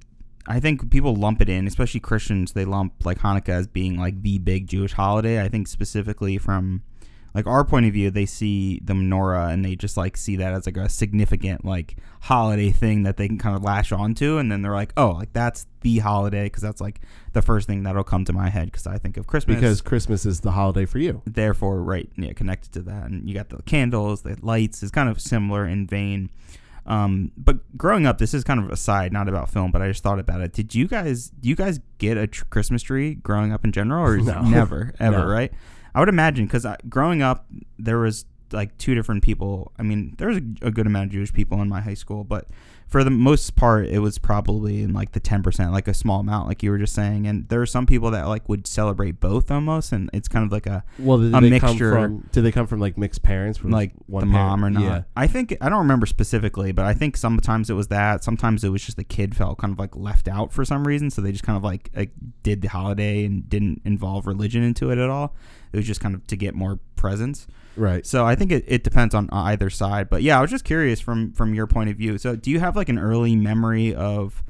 I 0.48 0.60
think 0.60 0.92
people 0.92 1.16
lump 1.16 1.42
it 1.42 1.50
in, 1.50 1.68
especially 1.68 2.02
Christians. 2.02 2.52
They 2.52 2.66
lump 2.66 3.06
like 3.06 3.20
Hanukkah 3.20 3.50
as 3.50 3.68
being 3.68 3.98
like 3.98 4.22
the 4.22 4.40
big 4.40 4.68
Jewish 4.68 4.94
holiday. 4.94 5.42
I 5.42 5.48
think 5.48 5.68
specifically 5.68 6.38
from 6.38 6.84
like 7.34 7.48
our 7.48 7.64
point 7.66 7.86
of 7.88 7.94
view, 7.94 8.12
they 8.12 8.26
see 8.28 8.80
the 8.84 8.94
menorah 8.94 9.52
and 9.52 9.66
they 9.66 9.76
just 9.76 9.98
like 9.98 10.16
see 10.18 10.36
that 10.36 10.54
as 10.54 10.66
like 10.68 10.78
a 10.78 10.88
significant 10.88 11.66
like 11.66 11.96
holiday 12.22 12.70
thing 12.72 13.04
that 13.04 13.18
they 13.18 13.28
can 13.28 13.38
kind 13.38 13.56
of 13.56 13.64
lash 13.64 13.92
onto, 13.92 14.38
and 14.38 14.52
then 14.52 14.62
they're 14.62 14.72
like, 14.74 14.94
oh, 14.98 15.12
like 15.12 15.34
that's 15.34 15.66
the 15.82 16.00
holiday 16.00 16.44
because 16.46 16.62
that's 16.62 16.80
like 16.80 17.02
the 17.34 17.42
first 17.42 17.68
thing 17.68 17.84
that'll 17.84 18.04
come 18.04 18.24
to 18.26 18.34
my 18.34 18.50
head 18.50 18.66
because 18.72 18.86
I 18.88 18.98
think 18.98 19.18
of 19.18 19.28
Christmas 19.28 19.56
Because 19.56 19.82
Christmas 19.82 20.26
is 20.26 20.40
the 20.42 20.52
holiday 20.52 20.86
for 20.86 21.00
you. 21.00 21.22
therefore 21.26 21.82
right 21.82 22.10
yeah 22.16 22.32
connected 22.34 22.72
to 22.74 22.82
that 22.84 23.06
and 23.08 23.28
you 23.28 23.34
got 23.36 23.50
the 23.50 23.62
candles 23.64 24.22
the 24.22 24.38
lights 24.42 24.82
is 24.84 24.92
kind 24.92 25.10
of 25.10 25.20
similar 25.20 25.66
in 25.68 25.86
vein 25.88 26.30
um, 26.86 27.32
but 27.38 27.58
growing 27.78 28.06
up 28.06 28.18
this 28.18 28.34
is 28.34 28.44
kind 28.44 28.60
of 28.64 28.70
aside, 28.70 29.12
not 29.14 29.28
about 29.30 29.50
film 29.50 29.72
but 29.72 29.82
i 29.82 29.88
just 29.88 30.04
thought 30.04 30.20
about 30.20 30.42
it 30.42 30.54
did 30.54 30.74
you 30.76 30.88
guys 30.88 31.30
do 31.42 31.50
you 31.50 31.56
guys 31.56 31.80
get 31.98 32.18
a 32.18 32.28
tr- 32.28 32.46
christmas 32.50 32.82
tree 32.84 33.16
growing 33.16 33.52
up 33.54 33.64
in 33.66 33.72
general 33.72 34.06
or 34.06 34.18
No. 34.22 34.42
never 34.44 34.94
ever 35.00 35.20
No. 35.20 35.26
right 35.28 35.52
i 35.96 36.00
would 36.00 36.10
imagine 36.10 36.46
because 36.46 36.66
growing 36.90 37.22
up 37.22 37.46
there 37.78 38.00
was 38.00 38.26
like 38.54 38.78
two 38.78 38.94
different 38.94 39.24
people. 39.24 39.72
I 39.80 39.84
mean 39.84 40.14
there 40.18 40.28
was 40.28 40.38
a, 40.38 40.68
a 40.68 40.72
good 40.72 40.86
amount 40.86 41.08
of 41.08 41.12
jewish 41.12 41.34
people 41.34 41.62
in 41.62 41.68
my 41.68 41.82
high 41.82 41.96
school 41.96 42.24
but 42.24 42.48
for 42.88 43.04
the 43.04 43.10
most 43.10 43.56
part 43.56 43.88
it 43.88 44.00
was 44.00 44.18
probably 44.18 44.82
in 44.84 44.94
like 44.94 45.12
the 45.14 45.20
10% 45.20 45.72
like 45.72 45.88
a 45.88 45.94
small 45.94 46.20
amount 46.20 46.48
like 46.48 46.62
you 46.62 46.70
were 46.70 46.78
just 46.78 46.94
saying 46.94 47.26
and 47.28 47.48
there 47.50 47.62
are 47.62 47.66
some 47.66 47.86
people 47.86 48.12
that 48.12 48.28
like 48.28 48.48
would 48.48 48.68
celebrate 48.68 49.20
both 49.20 49.50
almost 49.50 49.92
and 49.92 50.10
it's 50.14 50.28
kind 50.28 50.46
of 50.46 50.52
like 50.52 50.66
a 50.68 50.84
Well, 51.00 51.18
did 51.18 51.34
A 51.36 51.42
they 51.42 51.50
mixture. 51.50 51.92
come 51.92 52.20
from? 52.22 52.30
Did 52.32 52.42
they 52.44 52.52
come 52.52 52.68
from 52.68 52.80
like 52.80 52.98
mixed 52.98 53.24
parents? 53.24 53.58
From 53.58 53.72
like 53.72 53.92
one 54.08 54.28
the 54.28 54.32
parent? 54.32 54.50
mom 54.50 54.66
or 54.66 54.70
not. 54.70 54.84
Yeah. 54.84 55.04
I 55.16 55.28
think 55.28 55.56
I 55.62 55.70
don't 55.70 55.80
remember 55.80 56.06
specifically, 56.06 56.72
but 56.72 56.86
I 56.86 56.94
think 56.94 57.18
sometimes 57.18 57.70
it 57.70 57.74
was 57.74 57.88
that. 57.88 58.24
Sometimes 58.24 58.64
it 58.64 58.70
was 58.70 58.84
just 58.84 58.98
the 58.98 59.04
kid 59.04 59.36
felt 59.36 59.58
kind 59.58 59.74
of 59.74 59.80
like 59.80 59.96
left 59.96 60.28
out 60.28 60.52
for 60.54 60.64
some 60.64 60.86
reason, 60.88 61.10
so 61.10 61.22
they 61.22 61.32
just 61.32 61.44
kind 61.44 61.58
of 61.58 61.64
like, 61.64 61.90
like 61.96 62.12
did 62.44 62.62
the 62.62 62.68
holiday 62.70 63.26
and 63.26 63.50
didn't 63.50 63.82
involve 63.86 64.28
religion 64.28 64.62
into 64.64 64.92
it 64.92 64.98
at 64.98 65.10
all. 65.10 65.36
It 65.72 65.78
was 65.78 65.88
just 65.88 66.00
kind 66.02 66.14
of 66.16 66.26
to 66.28 66.36
get 66.36 66.54
more 66.54 66.80
presents. 66.96 67.48
Right. 67.76 68.06
So 68.06 68.26
I 68.26 68.36
think 68.36 68.52
it, 68.52 68.64
it 68.68 68.84
depends 68.84 69.16
on 69.16 69.30
either 69.32 69.70
side. 69.70 70.10
But 70.10 70.22
yeah, 70.22 70.38
I 70.38 70.42
was 70.42 70.52
just 70.52 70.64
curious 70.64 71.00
from 71.00 71.32
from 71.34 71.54
your 71.54 71.68
point 71.68 71.90
of 71.90 71.98
view. 71.98 72.18
So 72.18 72.36
do 72.36 72.52
you 72.52 72.60
have 72.60 72.76
like 72.76 72.90
an 72.90 73.00
early 73.00 73.36
memory 73.36 73.94
of 73.96 74.44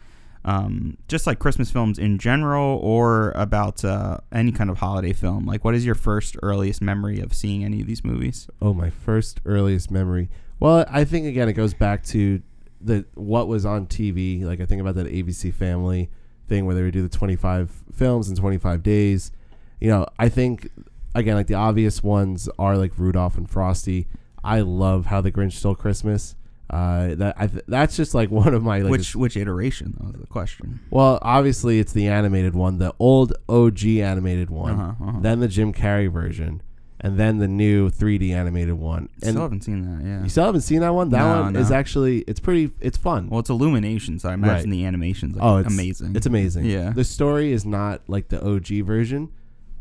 um, 0.46 0.98
just 1.08 1.26
like 1.26 1.40
Christmas 1.40 1.72
films 1.72 1.98
in 1.98 2.18
general, 2.18 2.78
or 2.80 3.32
about 3.32 3.86
uh, 3.86 4.18
any 4.32 4.52
kind 4.52 4.70
of 4.70 4.78
holiday 4.78 5.14
film? 5.14 5.46
Like, 5.46 5.64
what 5.64 5.74
is 5.74 5.86
your 5.86 5.96
first 5.96 6.36
earliest 6.44 6.82
memory 6.82 7.20
of 7.22 7.34
seeing 7.34 7.64
any 7.64 7.80
of 7.80 7.88
these 7.88 8.04
movies? 8.04 8.50
Oh, 8.62 8.74
my 8.74 8.90
first 8.90 9.40
earliest 9.46 9.90
memory. 9.90 10.30
Well, 10.60 10.86
I 10.90 11.06
think 11.06 11.28
again 11.28 11.48
it 11.50 11.54
goes 11.54 11.74
back 11.74 12.04
to 12.06 12.42
the 12.82 13.06
what 13.16 13.48
was 13.48 13.66
on 13.66 13.88
TV. 13.88 14.44
Like 14.44 14.60
I 14.60 14.66
think 14.66 14.82
about 14.82 14.96
that 14.96 15.08
ABC 15.08 15.54
Family 15.54 16.10
thing 16.48 16.66
where 16.66 16.76
they 16.76 16.84
would 16.84 16.94
do 16.94 17.02
the 17.02 17.10
25 17.10 17.72
films 17.94 18.30
in 18.30 18.36
25 18.36 18.84
days. 18.84 19.32
You 19.80 19.90
know, 19.90 20.06
I 20.20 20.30
think 20.30 20.70
again 21.16 21.36
like 21.36 21.48
the 21.48 21.54
obvious 21.56 22.04
ones 22.04 22.50
are 22.60 22.78
like 22.78 22.92
Rudolph 22.98 23.38
and 23.38 23.50
Frosty. 23.50 24.08
I 24.44 24.62
love 24.62 25.06
how 25.08 25.22
the 25.22 25.32
Grinch 25.32 25.54
Stole 25.54 25.76
Christmas. 25.76 26.36
Uh, 26.70 27.14
that 27.16 27.36
I 27.38 27.48
th- 27.48 27.64
that's 27.68 27.96
just 27.96 28.16
like 28.16 28.32
one 28.44 28.54
of 28.54 28.64
my 28.64 28.80
like 28.80 28.90
which 28.92 29.16
which 29.16 29.38
iteration 29.38 29.96
though 30.00 30.10
is 30.10 30.20
the 30.22 30.28
question. 30.28 30.80
Well, 30.90 31.20
obviously 31.22 31.80
it's 31.80 31.94
the 31.94 32.08
animated 32.08 32.56
one, 32.56 32.80
the 32.80 32.94
old 33.00 33.34
OG 33.48 33.86
animated 33.86 34.50
one, 34.50 34.74
Uh-huh, 34.80 35.06
uh-huh. 35.06 35.20
then 35.22 35.40
the 35.40 35.48
Jim 35.48 35.72
Carrey 35.74 36.12
version, 36.12 36.62
and 37.00 37.20
then 37.20 37.38
the 37.38 37.48
new 37.50 37.90
3D 37.92 38.32
animated 38.32 38.74
one. 38.76 39.10
And 39.22 39.32
Still 39.32 39.42
haven't 39.44 39.62
seen 39.66 39.82
that. 40.00 40.04
Yeah. 40.08 40.24
you 40.24 40.30
still 40.30 40.46
haven't 40.46 40.62
seen 40.62 40.80
that 40.80 40.94
one? 40.96 41.10
That 41.10 41.20
No, 41.20 41.42
one 41.44 41.54
no. 41.54 41.60
is 41.60 41.70
actually 41.70 42.20
it's 42.22 42.40
pretty 42.40 42.72
it's 42.80 42.98
fun. 42.98 43.30
Well, 43.30 43.42
it's 43.42 43.50
Illumination, 43.52 44.18
so 44.18 44.30
I 44.30 44.34
imagine 44.34 44.70
Right. 44.72 44.78
the 44.78 44.86
animation's 44.86 45.36
like 45.36 45.44
oh, 45.44 45.58
it's 45.58 45.72
amazing. 45.72 46.16
It's 46.16 46.26
amazing. 46.26 46.66
Yeah. 46.66 46.90
The 46.92 47.04
story 47.04 47.52
is 47.52 47.66
not 47.66 48.02
like 48.08 48.30
the 48.30 48.44
OG 48.44 48.82
version, 48.84 49.30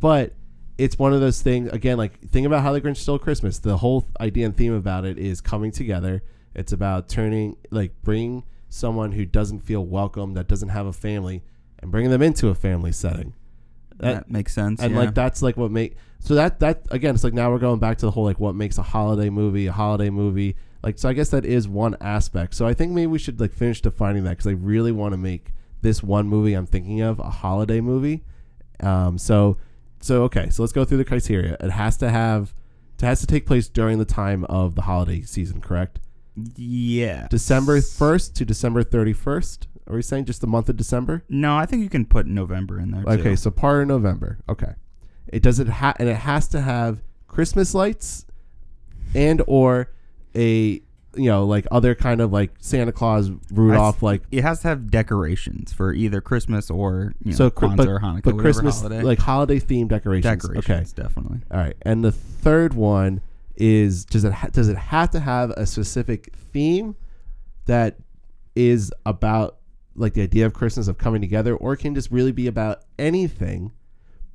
but 0.01 0.35
it's 0.83 0.99
one 0.99 1.13
of 1.13 1.21
those 1.21 1.41
things 1.41 1.71
again 1.73 1.97
like 1.97 2.19
think 2.29 2.45
about 2.45 2.63
how 2.63 2.73
the 2.73 2.81
Grinch 2.81 2.97
stole 2.97 3.19
Christmas. 3.19 3.59
The 3.59 3.77
whole 3.77 4.09
idea 4.21 4.47
and 4.47 4.57
theme 4.57 4.75
about 4.75 5.05
it 5.05 5.17
is 5.17 5.41
coming 5.41 5.71
together. 5.71 6.23
It's 6.55 6.73
about 6.73 7.09
turning 7.09 7.57
like 7.71 7.93
bringing 8.03 8.43
someone 8.69 9.13
who 9.13 9.25
doesn't 9.25 9.61
feel 9.61 9.85
welcome, 9.87 10.35
that 10.35 10.49
doesn't 10.49 10.71
have 10.71 10.87
a 10.87 10.93
family, 10.93 11.45
and 11.79 11.93
bringing 11.93 12.11
them 12.11 12.21
into 12.21 12.49
a 12.49 12.55
family 12.55 12.91
setting. 12.91 13.35
That, 13.99 14.29
makes 14.29 14.53
sense. 14.53 14.81
and 14.81 14.95
yeah. 14.95 14.99
like 14.99 15.15
that's 15.15 15.43
like 15.43 15.57
what 15.57 15.71
make 15.71 15.95
so 16.19 16.35
that 16.35 16.59
that 16.59 16.83
again 16.91 17.15
it's 17.15 17.23
like 17.23 17.35
now 17.35 17.53
we're 17.53 17.61
going 17.61 17.79
back 17.79 17.99
to 17.99 18.07
the 18.07 18.11
whole 18.11 18.25
like 18.25 18.41
what 18.41 18.57
makes 18.57 18.77
a 18.77 18.83
holiday 18.83 19.31
movie 19.31 19.69
a 19.69 19.73
holiday 19.73 20.11
movie 20.11 20.57
like 20.83 20.99
so 20.99 21.09
i 21.09 21.13
guess 21.13 21.29
that 21.29 21.45
is 21.45 21.69
one 21.69 21.97
aspect 22.01 22.55
so 22.55 22.67
i 22.67 22.75
think 22.75 22.91
maybe 22.91 23.07
we 23.07 23.19
should 23.21 23.39
like 23.39 23.53
finish 23.53 23.81
defining 23.81 24.25
that 24.25 24.31
because 24.31 24.49
i 24.49 24.53
really 24.53 24.91
want 24.91 25.13
to 25.13 25.17
make 25.17 25.53
this 25.83 26.03
one 26.03 26.27
movie 26.27 26.55
i'm 26.55 26.67
thinking 26.67 27.01
of 27.01 27.21
a 27.21 27.31
holiday 27.31 27.81
movie 27.81 28.25
um 28.81 29.19
so 29.19 29.57
so 30.03 30.25
okay 30.25 30.51
so 30.51 30.63
let's 30.63 30.73
go 30.73 30.85
through 30.85 30.99
the 30.99 31.05
criteria 31.05 31.57
it 31.61 31.71
has 31.71 31.97
to 31.97 32.11
have 32.11 32.55
it 33.01 33.05
has 33.05 33.21
to 33.21 33.27
take 33.27 33.47
place 33.47 33.69
during 33.69 33.99
the 33.99 34.05
time 34.05 34.45
of 34.45 34.75
the 34.75 34.83
holiday 34.83 35.23
season 35.23 35.61
correct 35.61 35.99
yeah. 36.57 37.27
december 37.29 37.79
1st 37.79 38.35
to 38.35 38.45
december 38.45 38.83
31st 38.85 39.67
are 39.89 39.97
we 39.97 40.03
saying 40.03 40.25
just 40.25 40.41
the 40.41 40.47
month 40.47 40.69
of 40.69 40.77
december 40.77 41.25
No, 41.29 41.57
I 41.57 41.67
think 41.67 41.83
you 41.83 41.89
can 41.89 42.05
put 42.07 42.27
November 42.27 42.79
in 42.79 42.93
there. 42.93 43.03
Okay, 43.07 43.31
too. 43.31 43.37
so 43.37 43.51
part 43.51 43.83
of 43.83 43.89
November. 43.89 44.39
Okay, 44.49 44.75
it 45.27 45.43
does 45.43 45.59
it 45.59 45.69
ha- 45.69 45.95
and 45.99 46.09
it 46.09 46.19
has 46.19 46.47
to 46.49 46.61
have 46.61 47.03
Christmas 47.27 47.75
lights 47.75 48.25
and 49.15 49.43
or 49.47 49.91
a 50.37 50.81
you 51.15 51.29
know 51.29 51.45
like 51.45 51.67
other 51.71 51.95
kind 51.95 52.21
of 52.21 52.33
like 52.33 52.53
Santa 52.59 52.93
Claus, 52.93 53.31
Rudolph, 53.53 54.03
like 54.03 54.23
it 54.31 54.43
has 54.43 54.61
to 54.63 54.69
have 54.69 54.91
decorations 54.91 55.73
for 55.73 55.93
either 55.93 56.21
Christmas 56.21 56.71
or 56.71 57.15
you 57.25 57.33
know, 57.33 57.37
so. 57.37 57.51
Kwanzaa 57.51 57.77
but 57.77 57.89
or 57.89 57.99
Hanukkah, 58.01 58.23
but 58.23 58.35
whatever 58.35 58.43
Christmas 58.43 58.81
holiday. 58.81 59.03
like 59.03 59.19
holiday 59.19 59.61
themed 59.61 59.89
decorations. 59.89 60.43
decorations, 60.43 60.93
definitely. 60.93 61.41
All 61.51 61.59
right. 61.59 61.77
And 61.83 62.05
the 62.05 62.13
third 62.13 62.75
one 62.75 63.21
is 63.57 64.05
does 64.05 64.25
it 64.25 64.33
ha- 64.33 64.49
does 64.49 64.69
it 64.69 64.77
have 64.77 65.11
to 65.11 65.21
have 65.21 65.51
a 65.51 65.67
specific 65.67 66.33
theme 66.53 66.97
that 67.67 67.97
is 68.55 68.93
about 69.07 69.59
like 69.95 70.15
the 70.15 70.23
idea 70.23 70.47
of 70.47 70.55
Christmas 70.55 70.89
of 70.89 70.99
coming 70.99 71.21
together, 71.21 71.55
or 71.57 71.75
it 71.75 71.79
can 71.79 71.95
just 71.95 72.11
really 72.11 72.33
be 72.33 72.47
about 72.47 72.83
anything, 72.99 73.73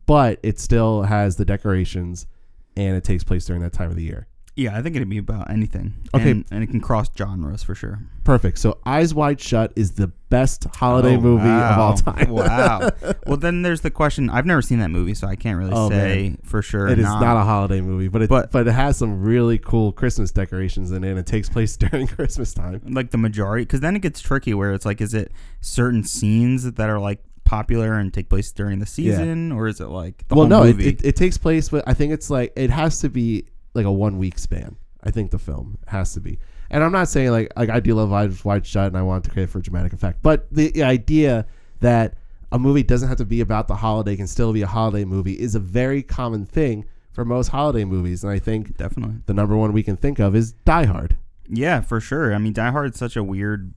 but 0.05 0.39
it 0.43 0.59
still 0.59 1.03
has 1.03 1.35
the 1.37 1.45
decorations 1.45 2.27
and 2.75 2.95
it 2.95 3.03
takes 3.03 3.23
place 3.23 3.45
during 3.45 3.61
that 3.63 3.73
time 3.73 3.89
of 3.89 3.95
the 3.95 4.03
year. 4.03 4.27
Yeah, 4.57 4.75
I 4.77 4.81
think 4.81 4.95
it'd 4.95 5.07
be 5.07 5.19
about 5.19 5.51
anything. 5.51 5.93
Okay. 6.15 6.31
and, 6.31 6.45
and 6.51 6.63
it 6.63 6.67
can 6.67 6.81
cross 6.81 7.09
genres 7.15 7.61
for 7.63 7.75
sure. 7.75 7.99
Perfect. 8.23 8.57
So 8.57 8.79
Eyes 8.85 9.13
Wide 9.13 9.39
Shut 9.39 9.71
is 9.75 9.91
the 9.93 10.07
best 10.29 10.63
holiday 10.75 11.15
Oh, 11.15 11.21
movie 11.21 11.43
of 11.47 11.77
all 11.77 11.91
wow. 11.91 11.95
time. 11.95 12.29
wow. 12.31 12.89
Well, 13.27 13.37
then 13.37 13.61
there's 13.61 13.81
the 13.81 13.91
question. 13.91 14.29
I've 14.29 14.45
never 14.47 14.61
seen 14.63 14.79
that 14.79 14.89
movie, 14.89 15.13
so 15.13 15.27
I 15.27 15.35
can't 15.35 15.59
really 15.59 15.71
Oh, 15.73 15.89
say 15.89 16.37
for 16.43 16.61
sure. 16.61 16.87
It 16.87 16.97
is 16.97 17.05
not 17.05 17.37
a 17.37 17.43
holiday 17.43 17.81
movie, 17.81 18.07
but 18.07 18.23
it 18.23 18.29
but, 18.29 18.51
But- 18.51 18.67
it 18.67 18.71
has 18.71 18.97
some 18.97 19.21
really 19.21 19.57
cool 19.59 19.91
Christmas 19.91 20.31
decorations 20.31 20.91
in 20.91 21.03
it. 21.03 21.09
and 21.11 21.19
It 21.19 21.27
takes 21.27 21.49
place 21.49 21.77
during 21.83 22.07
Christmas 22.07 22.53
time. 22.53 22.81
like 22.89 23.11
the 23.11 23.17
majority, 23.17 23.63
because 23.63 23.81
then 23.81 23.95
it 23.95 24.01
gets 24.01 24.19
tricky. 24.19 24.53
Where 24.55 24.73
it's 24.73 24.85
like, 24.85 25.01
is 25.01 25.13
it 25.13 25.31
certain 25.61 26.03
scenes 26.03 26.63
that 26.71 26.89
are 26.89 26.99
like 26.99 27.19
popular 27.43 27.93
and 27.93 28.13
take 28.13 28.27
place 28.27 28.51
during 28.51 28.79
the 28.79 28.85
season, 28.85 29.51
or 29.51 29.67
is 29.67 29.79
it 29.79 29.87
like 29.89 30.27
the 30.29 30.35
well, 30.35 30.45
whole 30.45 30.49
no, 30.49 30.63
it, 30.63 30.77
movie? 30.77 30.89
it, 30.89 31.05
it 31.05 31.15
takes 31.15 31.37
place, 31.37 31.69
but 31.69 31.83
I 31.87 31.93
think 31.93 32.11
it's 32.11 32.29
like 32.29 32.53
it 32.55 32.69
has 32.71 32.99
to 33.01 33.09
be 33.09 33.45
like 33.77 33.85
a 33.85 33.91
one 33.91 34.17
week 34.17 34.37
span. 34.37 34.75
I 35.03 35.11
think 35.11 35.31
the 35.31 35.39
film 35.39 35.77
has 35.87 36.13
to 36.15 36.19
be, 36.19 36.39
and 36.69 36.83
I'm 36.83 36.91
not 36.91 37.07
saying 37.07 37.31
like 37.31 37.53
like 37.55 37.69
I 37.69 37.79
do 37.79 37.93
love 37.93 38.11
Eyes 38.11 38.43
Wide 38.43 38.65
Shut 38.65 38.87
and 38.87 38.97
I 38.97 39.01
want 39.03 39.23
to 39.25 39.29
create 39.29 39.49
for 39.49 39.61
dramatic 39.61 39.93
effect, 39.93 40.19
but 40.21 40.47
the 40.51 40.83
idea 40.83 41.45
that 41.79 42.15
a 42.51 42.59
movie 42.59 42.83
doesn't 42.83 43.07
have 43.07 43.17
to 43.19 43.25
be 43.25 43.41
about 43.41 43.67
the 43.67 43.75
holiday 43.75 44.15
can 44.15 44.27
still 44.27 44.51
be 44.53 44.61
a 44.61 44.67
holiday 44.67 45.05
movie 45.05 45.33
is 45.33 45.53
a 45.55 45.59
very 45.59 46.01
common 46.01 46.45
thing 46.45 46.85
for 47.11 47.23
most 47.25 47.49
holiday 47.49 47.85
movies, 47.85 48.23
and 48.23 48.31
I 48.31 48.39
think 48.39 48.77
Definitely. 48.77 49.17
the 49.25 49.33
number 49.33 49.55
one 49.55 49.73
we 49.73 49.83
can 49.83 49.97
think 49.97 50.19
of 50.19 50.35
is 50.35 50.51
Die 50.51 50.85
Hard. 50.85 51.17
Yeah, 51.49 51.81
for 51.81 51.99
sure. 51.99 52.33
I 52.33 52.37
mean, 52.37 52.53
Die 52.53 52.71
Hard 52.71 52.93
is 52.93 52.99
such 52.99 53.15
a 53.15 53.23
weird 53.23 53.73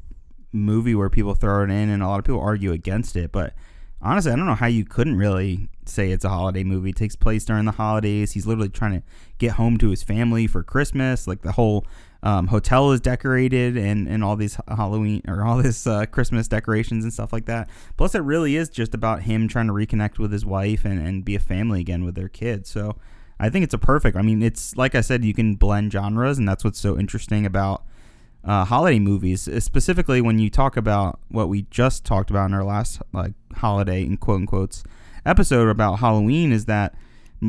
movie 0.52 0.94
where 0.94 1.08
people 1.08 1.34
throw 1.34 1.62
it 1.62 1.70
in 1.70 1.88
and 1.90 2.02
a 2.02 2.08
lot 2.08 2.18
of 2.18 2.24
people 2.24 2.40
argue 2.40 2.72
against 2.72 3.16
it. 3.16 3.32
But 3.32 3.54
honestly, 4.02 4.32
I 4.32 4.36
don't 4.36 4.46
know 4.46 4.54
how 4.54 4.66
you 4.66 4.84
couldn't 4.84 5.16
really 5.16 5.68
say 5.86 6.10
it's 6.10 6.24
a 6.24 6.28
holiday 6.28 6.64
movie. 6.64 6.90
It 6.90 6.96
takes 6.96 7.16
place 7.16 7.44
during 7.44 7.64
the 7.64 7.72
holidays. 7.72 8.32
He's 8.32 8.46
literally 8.46 8.68
trying 8.68 9.00
to 9.00 9.02
get 9.38 9.52
home 9.52 9.78
to 9.78 9.90
his 9.90 10.02
family 10.02 10.46
for 10.46 10.62
Christmas. 10.62 11.26
Like 11.26 11.42
the 11.42 11.52
whole 11.52 11.86
um, 12.22 12.46
hotel 12.48 12.92
is 12.92 13.00
decorated 13.00 13.76
and, 13.76 14.06
and 14.06 14.22
all 14.22 14.36
these 14.36 14.58
Halloween 14.68 15.22
or 15.26 15.44
all 15.44 15.58
this 15.62 15.86
uh, 15.86 16.06
Christmas 16.06 16.48
decorations 16.48 17.04
and 17.04 17.12
stuff 17.12 17.32
like 17.32 17.46
that. 17.46 17.68
Plus, 17.96 18.14
it 18.14 18.20
really 18.20 18.56
is 18.56 18.68
just 18.68 18.94
about 18.94 19.22
him 19.22 19.48
trying 19.48 19.66
to 19.66 19.72
reconnect 19.72 20.18
with 20.18 20.32
his 20.32 20.44
wife 20.44 20.84
and, 20.84 21.04
and 21.04 21.24
be 21.24 21.34
a 21.34 21.40
family 21.40 21.80
again 21.80 22.04
with 22.04 22.14
their 22.14 22.28
kids. 22.28 22.70
So 22.70 22.96
I 23.38 23.48
think 23.48 23.64
it's 23.64 23.74
a 23.74 23.78
perfect. 23.78 24.16
I 24.16 24.22
mean, 24.22 24.42
it's 24.42 24.76
like 24.76 24.94
I 24.94 25.00
said, 25.00 25.24
you 25.24 25.34
can 25.34 25.54
blend 25.54 25.92
genres, 25.92 26.38
and 26.38 26.48
that's 26.48 26.62
what's 26.62 26.78
so 26.78 26.98
interesting 26.98 27.46
about 27.46 27.84
uh, 28.44 28.64
holiday 28.64 28.98
movies, 28.98 29.46
uh, 29.46 29.60
specifically 29.60 30.20
when 30.20 30.38
you 30.38 30.50
talk 30.50 30.76
about 30.76 31.20
what 31.28 31.48
we 31.48 31.62
just 31.70 32.04
talked 32.04 32.30
about 32.30 32.46
in 32.46 32.54
our 32.54 32.64
last 32.64 33.02
like 33.12 33.34
holiday 33.56 34.02
in 34.02 34.16
quote 34.16 34.40
unquotes 34.40 34.82
episode 35.26 35.68
about 35.68 35.98
Halloween 35.98 36.52
is 36.52 36.64
that 36.66 36.94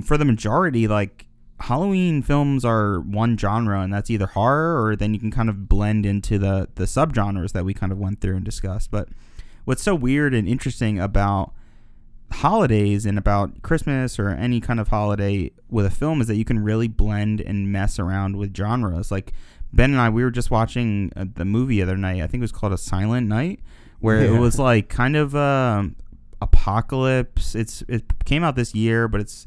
for 0.03 0.17
the 0.17 0.25
majority, 0.25 0.87
like 0.87 1.27
Halloween 1.61 2.21
films 2.21 2.65
are 2.65 2.99
one 2.99 3.37
genre, 3.37 3.81
and 3.81 3.93
that's 3.93 4.09
either 4.09 4.27
horror 4.27 4.83
or 4.83 4.95
then 4.95 5.13
you 5.13 5.19
can 5.19 5.31
kind 5.31 5.49
of 5.49 5.69
blend 5.69 6.05
into 6.05 6.37
the 6.37 6.69
the 6.75 6.85
subgenres 6.85 7.51
that 7.53 7.65
we 7.65 7.73
kind 7.73 7.91
of 7.91 7.99
went 7.99 8.21
through 8.21 8.35
and 8.35 8.45
discussed. 8.45 8.91
But 8.91 9.09
what's 9.65 9.83
so 9.83 9.95
weird 9.95 10.33
and 10.33 10.47
interesting 10.47 10.99
about 10.99 11.53
holidays 12.31 13.05
and 13.05 13.17
about 13.17 13.61
Christmas 13.61 14.17
or 14.17 14.29
any 14.29 14.61
kind 14.61 14.79
of 14.79 14.87
holiday 14.87 15.51
with 15.69 15.85
a 15.85 15.89
film 15.89 16.21
is 16.21 16.27
that 16.27 16.35
you 16.35 16.45
can 16.45 16.63
really 16.63 16.87
blend 16.87 17.41
and 17.41 17.71
mess 17.71 17.99
around 17.99 18.37
with 18.37 18.55
genres. 18.55 19.11
Like 19.11 19.33
Ben 19.73 19.91
and 19.91 19.99
I, 20.01 20.09
we 20.09 20.23
were 20.23 20.31
just 20.31 20.51
watching 20.51 21.11
uh, 21.15 21.25
the 21.35 21.45
movie 21.45 21.75
the 21.77 21.83
other 21.83 21.97
night. 21.97 22.21
I 22.21 22.27
think 22.27 22.41
it 22.41 22.43
was 22.43 22.51
called 22.51 22.73
A 22.73 22.77
Silent 22.77 23.27
Night, 23.27 23.59
where 23.99 24.23
Yeah. 24.25 24.35
it 24.35 24.39
was 24.39 24.59
like 24.59 24.89
kind 24.89 25.15
of 25.15 25.35
um 25.35 25.95
apocalypse. 26.41 27.55
It's 27.55 27.81
it 27.87 28.03
came 28.25 28.43
out 28.43 28.55
this 28.55 28.75
year, 28.75 29.07
but 29.07 29.21
it's 29.21 29.45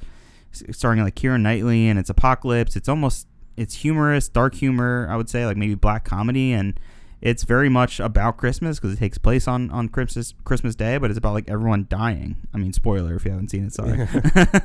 starring 0.53 1.01
like 1.03 1.15
Keira 1.15 1.41
Knightley 1.41 1.89
and 1.89 1.99
it's 1.99 2.11
apocalypse. 2.11 2.77
It's 2.77 2.89
almost 2.89 3.27
it's 3.57 3.77
humorous, 3.77 4.29
dark 4.29 4.55
humor. 4.55 5.07
I 5.11 5.17
would 5.17 5.29
say 5.29 5.47
like 5.47 5.57
maybe 5.57 5.75
black 5.75 6.05
comedy 6.05 6.53
and. 6.53 6.79
It's 7.21 7.45
very 7.45 7.71
much 7.71 8.01
about 8.01 8.37
Christmas 8.37 8.79
because 8.79 8.93
it 8.95 8.99
takes 8.99 9.17
place 9.17 9.49
on, 9.49 9.71
on 9.71 9.89
Christmas 9.89 10.35
Christmas 10.45 10.75
Day, 10.75 10.99
but 10.99 11.09
it's 11.11 11.17
about 11.17 11.33
like 11.33 11.49
everyone 11.49 11.87
dying. 11.89 12.37
I 12.53 12.59
mean, 12.59 12.75
spoiler 12.75 13.15
if 13.15 13.25
you 13.25 13.31
haven't 13.31 13.49
seen 13.51 13.65
it, 13.65 13.73
sorry. 13.73 14.07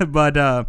but 0.10 0.36
uh, 0.36 0.66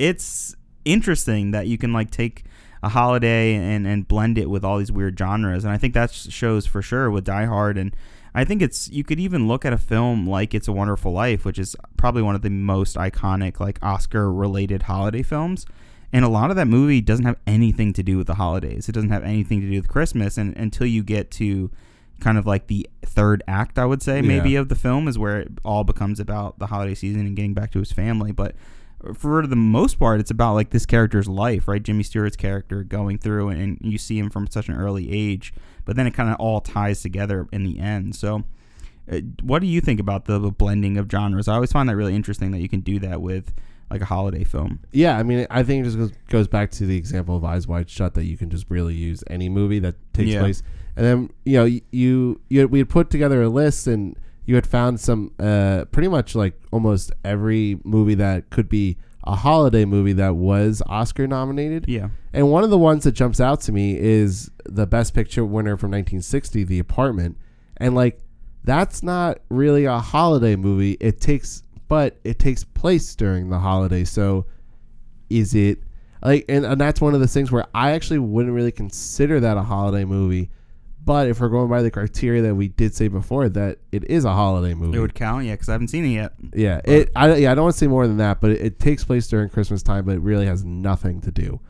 it's 0.00 0.56
interesting 0.84 1.52
that 1.52 1.68
you 1.68 1.78
can 1.78 1.92
like 1.92 2.10
take 2.10 2.42
a 2.82 2.88
holiday 2.90 3.54
and, 3.54 3.86
and 3.86 4.06
blend 4.06 4.38
it 4.38 4.48
with 4.50 4.64
all 4.64 4.78
these 4.78 4.92
weird 4.92 5.18
genres, 5.18 5.64
and 5.64 5.72
I 5.72 5.78
think 5.78 5.94
that 5.94 6.12
shows 6.12 6.66
for 6.66 6.82
sure 6.82 7.10
with 7.10 7.24
Die 7.24 7.44
Hard. 7.44 7.76
And 7.78 7.94
I 8.34 8.44
think 8.44 8.62
it's 8.62 8.88
you 8.90 9.02
could 9.04 9.18
even 9.18 9.48
look 9.48 9.64
at 9.64 9.72
a 9.72 9.78
film 9.78 10.26
like 10.28 10.54
It's 10.54 10.68
a 10.68 10.72
Wonderful 10.72 11.12
Life, 11.12 11.44
which 11.44 11.58
is 11.58 11.74
probably 11.96 12.22
one 12.22 12.34
of 12.34 12.42
the 12.42 12.50
most 12.50 12.96
iconic 12.96 13.58
like 13.60 13.78
Oscar 13.82 14.32
related 14.32 14.82
holiday 14.84 15.22
films. 15.22 15.66
And 16.12 16.24
a 16.24 16.28
lot 16.28 16.48
of 16.50 16.56
that 16.56 16.66
movie 16.68 17.00
doesn't 17.02 17.26
have 17.26 17.36
anything 17.46 17.92
to 17.92 18.02
do 18.02 18.16
with 18.16 18.26
the 18.28 18.36
holidays. 18.36 18.88
It 18.88 18.92
doesn't 18.92 19.10
have 19.10 19.24
anything 19.24 19.60
to 19.60 19.68
do 19.68 19.76
with 19.76 19.88
Christmas, 19.88 20.38
and 20.38 20.56
until 20.56 20.86
you 20.86 21.02
get 21.02 21.30
to 21.32 21.70
kind 22.20 22.38
of 22.38 22.46
like 22.46 22.66
the 22.66 22.88
third 23.04 23.42
act, 23.46 23.78
I 23.78 23.84
would 23.84 24.02
say 24.02 24.22
maybe 24.22 24.50
Yeah. 24.50 24.60
of 24.60 24.68
the 24.70 24.74
film 24.74 25.06
is 25.06 25.18
where 25.18 25.40
it 25.40 25.52
all 25.64 25.84
becomes 25.84 26.18
about 26.18 26.58
the 26.58 26.66
holiday 26.66 26.94
season 26.94 27.26
and 27.26 27.36
getting 27.36 27.54
back 27.54 27.70
to 27.72 27.78
his 27.78 27.92
family. 27.92 28.32
But 28.32 28.54
for 29.14 29.46
the 29.46 29.56
most 29.56 29.98
part, 29.98 30.20
it's 30.20 30.30
about 30.30 30.54
like 30.54 30.70
this 30.70 30.86
character's 30.86 31.28
life, 31.28 31.68
right? 31.68 31.82
Jimmy 31.82 32.02
Stewart's 32.02 32.36
character 32.36 32.82
going 32.82 33.18
through, 33.18 33.48
and 33.50 33.78
you 33.80 33.98
see 33.98 34.18
him 34.18 34.30
from 34.30 34.46
such 34.48 34.68
an 34.68 34.74
early 34.76 35.10
age. 35.12 35.52
But 35.84 35.96
then 35.96 36.06
it 36.06 36.12
kind 36.14 36.28
of 36.30 36.36
all 36.36 36.60
ties 36.60 37.00
together 37.02 37.46
in 37.52 37.64
the 37.64 37.78
end. 37.78 38.14
So, 38.16 38.44
uh, 39.10 39.20
what 39.42 39.60
do 39.60 39.66
you 39.66 39.80
think 39.80 40.00
about 40.00 40.26
the, 40.26 40.38
the 40.38 40.50
blending 40.50 40.98
of 40.98 41.10
genres? 41.10 41.48
I 41.48 41.54
always 41.54 41.72
find 41.72 41.88
that 41.88 41.96
really 41.96 42.14
interesting 42.14 42.50
that 42.50 42.58
you 42.60 42.68
can 42.68 42.80
do 42.80 42.98
that 42.98 43.22
with 43.22 43.54
like 43.90 44.02
a 44.02 44.04
holiday 44.04 44.44
film. 44.44 44.80
Yeah, 44.92 45.16
I 45.16 45.22
mean, 45.22 45.46
I 45.48 45.62
think 45.62 45.80
it 45.82 45.84
just 45.86 45.96
goes, 45.98 46.12
goes 46.28 46.48
back 46.48 46.70
to 46.72 46.84
the 46.84 46.96
example 46.98 47.36
of 47.36 47.44
Eyes 47.44 47.66
Wide 47.66 47.88
Shut 47.88 48.12
that 48.14 48.24
you 48.24 48.36
can 48.36 48.50
just 48.50 48.66
really 48.68 48.94
use 48.94 49.24
any 49.30 49.48
movie 49.48 49.78
that 49.78 49.94
takes 50.12 50.30
Yeah. 50.30 50.40
place. 50.40 50.62
And 50.96 51.06
then 51.06 51.30
you 51.44 51.56
know 51.56 51.64
you 51.64 51.80
you 52.50 52.66
we 52.68 52.80
had 52.80 52.88
put 52.90 53.08
together 53.08 53.40
a 53.40 53.48
list 53.48 53.86
and 53.86 54.14
you 54.48 54.54
had 54.54 54.66
found 54.66 54.98
some 54.98 55.30
uh, 55.38 55.84
pretty 55.92 56.08
much 56.08 56.34
like 56.34 56.58
almost 56.72 57.12
every 57.22 57.78
movie 57.84 58.14
that 58.14 58.48
could 58.48 58.66
be 58.66 58.96
a 59.24 59.36
holiday 59.36 59.84
movie 59.84 60.14
that 60.14 60.36
was 60.36 60.82
Oscar 60.86 61.26
nominated. 61.26 61.84
Yeah. 61.86 62.08
And 62.32 62.50
one 62.50 62.64
of 62.64 62.70
the 62.70 62.78
ones 62.78 63.04
that 63.04 63.12
jumps 63.12 63.40
out 63.40 63.60
to 63.62 63.72
me 63.72 63.98
is 63.98 64.50
the 64.64 64.86
Best 64.86 65.12
Picture 65.12 65.44
winner 65.44 65.76
from 65.76 65.90
1960, 65.90 66.64
The 66.64 66.78
Apartment. 66.78 67.36
And 67.76 67.94
like, 67.94 68.20
that's 68.64 69.02
not 69.02 69.40
really 69.50 69.84
a 69.84 69.98
holiday 69.98 70.56
movie. 70.56 70.96
It 70.98 71.20
takes, 71.20 71.62
but 71.86 72.16
it 72.24 72.38
takes 72.38 72.64
place 72.64 73.14
during 73.14 73.50
the 73.50 73.58
holiday. 73.58 74.04
So, 74.04 74.46
is 75.28 75.54
it 75.54 75.80
like, 76.24 76.46
and, 76.48 76.64
and 76.64 76.80
that's 76.80 77.02
one 77.02 77.12
of 77.12 77.20
the 77.20 77.28
things 77.28 77.52
where 77.52 77.66
I 77.74 77.90
actually 77.90 78.20
wouldn't 78.20 78.54
really 78.54 78.72
consider 78.72 79.40
that 79.40 79.58
a 79.58 79.62
holiday 79.62 80.06
movie. 80.06 80.48
But 81.08 81.28
if 81.28 81.40
we're 81.40 81.48
going 81.48 81.70
by 81.70 81.80
the 81.80 81.90
criteria 81.90 82.42
that 82.42 82.54
we 82.54 82.68
did 82.68 82.94
say 82.94 83.08
before, 83.08 83.48
that 83.48 83.78
it 83.92 84.04
is 84.10 84.26
a 84.26 84.34
holiday 84.34 84.74
movie. 84.74 84.98
It 84.98 85.00
would 85.00 85.14
count, 85.14 85.46
yeah, 85.46 85.54
because 85.54 85.70
I 85.70 85.72
haven't 85.72 85.88
seen 85.88 86.04
it 86.04 86.08
yet. 86.08 86.34
Yeah, 86.52 86.82
it. 86.84 87.10
I, 87.16 87.34
yeah, 87.36 87.50
I 87.50 87.54
don't 87.54 87.64
want 87.64 87.76
to 87.76 87.78
say 87.78 87.86
more 87.86 88.06
than 88.06 88.18
that, 88.18 88.42
but 88.42 88.50
it, 88.50 88.60
it 88.60 88.78
takes 88.78 89.04
place 89.04 89.26
during 89.26 89.48
Christmas 89.48 89.82
time, 89.82 90.04
but 90.04 90.16
it 90.16 90.20
really 90.20 90.44
has 90.44 90.64
nothing 90.64 91.22
to 91.22 91.30
do 91.30 91.60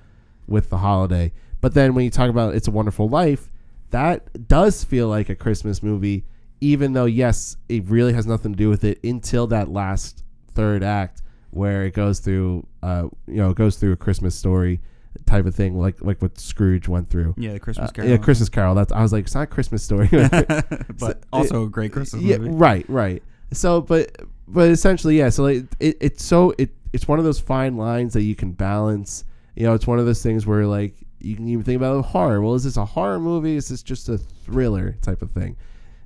with 0.49 0.71
the 0.71 0.78
holiday. 0.78 1.33
But 1.61 1.75
then 1.75 1.95
when 1.95 2.04
you 2.04 2.11
talk 2.11 2.30
about 2.30 2.57
"It's 2.57 2.66
a 2.66 2.73
Wonderful 2.73 3.09
Life," 3.09 3.49
that 3.90 4.49
does 4.49 4.83
feel 4.83 5.07
like 5.07 5.28
a 5.28 5.37
Christmas 5.37 5.85
movie, 5.85 6.25
even 6.61 6.92
though 6.92 7.04
yes, 7.04 7.59
it 7.68 7.85
really 7.87 8.14
has 8.14 8.26
nothing 8.26 8.54
to 8.54 8.59
do 8.59 8.68
with 8.68 8.83
it 8.83 8.99
until 9.04 9.47
that 9.47 9.68
last 9.68 10.25
third 10.54 10.83
act 10.83 11.23
where 11.52 11.85
it 11.85 11.92
goes 11.95 12.18
through, 12.18 12.66
uh, 12.83 13.04
you 13.28 13.37
know, 13.37 13.50
it 13.50 13.57
goes 13.57 13.76
through 13.76 13.92
a 13.92 13.97
Christmas 13.97 14.35
story 14.35 14.80
type 15.27 15.47
of 15.47 15.55
thing, 15.55 15.79
like 15.79 16.00
like 16.03 16.21
what 16.23 16.38
Scrooge 16.38 16.88
went 16.88 17.11
through. 17.11 17.35
Yeah, 17.37 17.53
the 17.55 17.61
Christmas 17.61 17.88
Uh, 17.91 17.93
Carol. 17.93 18.11
yeah, 18.11 18.17
Christmas 18.17 18.49
Carol. 18.49 18.75
That's 18.75 18.93
I 18.93 19.03
was 19.03 19.12
like, 19.12 19.25
it's 19.27 19.35
not 19.35 19.43
a 19.43 19.47
Christmas 19.47 19.83
story. 19.83 20.09
but 20.99 21.23
also 21.33 21.65
a 21.65 21.69
great 21.69 21.93
Christmas 21.93 22.23
yeah, 22.23 22.38
movie. 22.38 22.50
right, 22.50 22.88
right. 22.88 23.23
So, 23.53 23.81
but 23.81 24.15
but 24.47 24.71
essentially, 24.71 25.19
yeah. 25.19 25.29
So 25.31 25.45
like, 25.45 25.65
it 25.81 25.97
it's 26.00 26.25
so 26.25 26.55
it 26.59 26.71
it's 26.93 27.07
one 27.09 27.19
of 27.19 27.25
those 27.25 27.41
fine 27.41 27.77
lines 27.77 28.12
that 28.15 28.23
you 28.23 28.35
can 28.35 28.53
balance. 28.53 29.25
You 29.57 29.65
know, 29.67 29.75
it's 29.75 29.87
one 29.87 29.99
of 29.99 30.07
those 30.07 30.23
things 30.23 30.47
where 30.47 30.67
like 30.67 30.95
you 31.21 31.35
can 31.35 31.49
even 31.49 31.65
think 31.65 31.77
about 31.77 32.05
horror. 32.05 32.41
Well, 32.41 32.55
is 32.55 32.65
this 32.65 32.77
a 32.77 32.85
horror 32.85 33.19
movie? 33.19 33.57
Is 33.57 33.69
this 33.69 33.83
just 33.83 34.09
a 34.09 34.19
thriller 34.19 34.97
type 35.03 35.21
of 35.23 35.33
thing? 35.33 35.57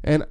And 0.04 0.25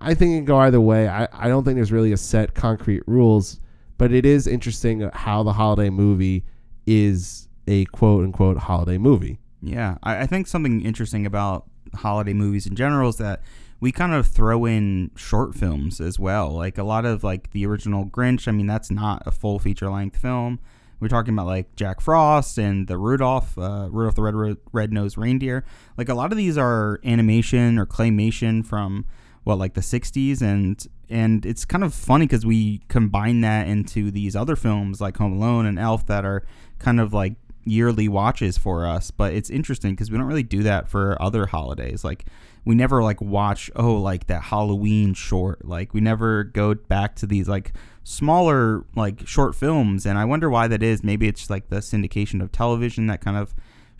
I 0.00 0.14
think 0.14 0.32
it 0.32 0.36
can 0.38 0.44
go 0.44 0.58
either 0.58 0.80
way. 0.80 1.08
I, 1.08 1.28
I 1.32 1.48
don't 1.48 1.64
think 1.64 1.76
there's 1.76 1.92
really 1.92 2.12
a 2.12 2.16
set 2.16 2.54
concrete 2.54 3.02
rules, 3.06 3.58
but 3.96 4.12
it 4.12 4.26
is 4.26 4.46
interesting 4.46 5.00
how 5.12 5.42
the 5.42 5.52
holiday 5.52 5.88
movie 5.90 6.44
is 6.86 7.47
a 7.68 7.84
quote 7.86 8.24
unquote 8.24 8.58
holiday 8.58 8.98
movie. 8.98 9.38
Yeah, 9.60 9.98
I, 10.02 10.20
I 10.22 10.26
think 10.26 10.46
something 10.46 10.80
interesting 10.80 11.26
about 11.26 11.68
holiday 11.94 12.32
movies 12.32 12.66
in 12.66 12.74
general 12.74 13.10
is 13.10 13.16
that 13.16 13.42
we 13.80 13.92
kind 13.92 14.12
of 14.12 14.26
throw 14.26 14.64
in 14.64 15.10
short 15.14 15.54
films 15.54 16.00
as 16.00 16.18
well. 16.18 16.50
Like 16.50 16.78
a 16.78 16.82
lot 16.82 17.04
of 17.04 17.22
like 17.22 17.50
the 17.52 17.66
original 17.66 18.06
Grinch. 18.06 18.48
I 18.48 18.52
mean, 18.52 18.66
that's 18.66 18.90
not 18.90 19.22
a 19.26 19.30
full 19.30 19.58
feature 19.58 19.90
length 19.90 20.16
film. 20.16 20.58
We're 21.00 21.08
talking 21.08 21.32
about 21.32 21.46
like 21.46 21.76
Jack 21.76 22.00
Frost 22.00 22.58
and 22.58 22.88
the 22.88 22.98
Rudolph, 22.98 23.56
uh, 23.56 23.88
Rudolph 23.90 24.16
the 24.16 24.22
Red 24.22 24.56
Red 24.72 24.92
Nosed 24.92 25.16
Reindeer. 25.16 25.64
Like 25.96 26.08
a 26.08 26.14
lot 26.14 26.32
of 26.32 26.38
these 26.38 26.58
are 26.58 26.98
animation 27.04 27.78
or 27.78 27.86
claymation 27.86 28.66
from 28.66 29.04
what 29.44 29.58
like 29.58 29.74
the 29.74 29.80
'60s, 29.80 30.42
and 30.42 30.84
and 31.08 31.46
it's 31.46 31.64
kind 31.64 31.84
of 31.84 31.94
funny 31.94 32.26
because 32.26 32.44
we 32.44 32.78
combine 32.88 33.42
that 33.42 33.68
into 33.68 34.10
these 34.10 34.34
other 34.34 34.56
films 34.56 35.00
like 35.00 35.18
Home 35.18 35.34
Alone 35.34 35.66
and 35.66 35.78
Elf 35.78 36.04
that 36.06 36.24
are 36.24 36.44
kind 36.80 37.00
of 37.00 37.12
like 37.12 37.34
yearly 37.68 38.08
watches 38.08 38.58
for 38.58 38.86
us. 38.86 39.10
But 39.10 39.34
it's 39.34 39.50
interesting 39.50 39.92
because 39.92 40.10
we 40.10 40.18
don't 40.18 40.26
really 40.26 40.42
do 40.42 40.62
that 40.62 40.88
for 40.88 41.20
other 41.20 41.46
holidays. 41.46 42.04
Like 42.04 42.26
we 42.64 42.74
never 42.74 43.02
like 43.02 43.20
watch 43.20 43.70
oh 43.76 43.94
like 43.94 44.26
that 44.26 44.42
Halloween 44.42 45.14
short. 45.14 45.64
Like 45.64 45.94
we 45.94 46.00
never 46.00 46.44
go 46.44 46.74
back 46.74 47.16
to 47.16 47.26
these 47.26 47.48
like 47.48 47.72
smaller 48.04 48.84
like 48.94 49.26
short 49.26 49.54
films 49.54 50.06
and 50.06 50.18
I 50.18 50.24
wonder 50.24 50.50
why 50.50 50.68
that 50.68 50.82
is. 50.82 51.02
Maybe 51.02 51.28
it's 51.28 51.50
like 51.50 51.68
the 51.68 51.76
syndication 51.76 52.42
of 52.42 52.52
television 52.52 53.06
that 53.06 53.20
kind 53.20 53.36
of 53.36 53.54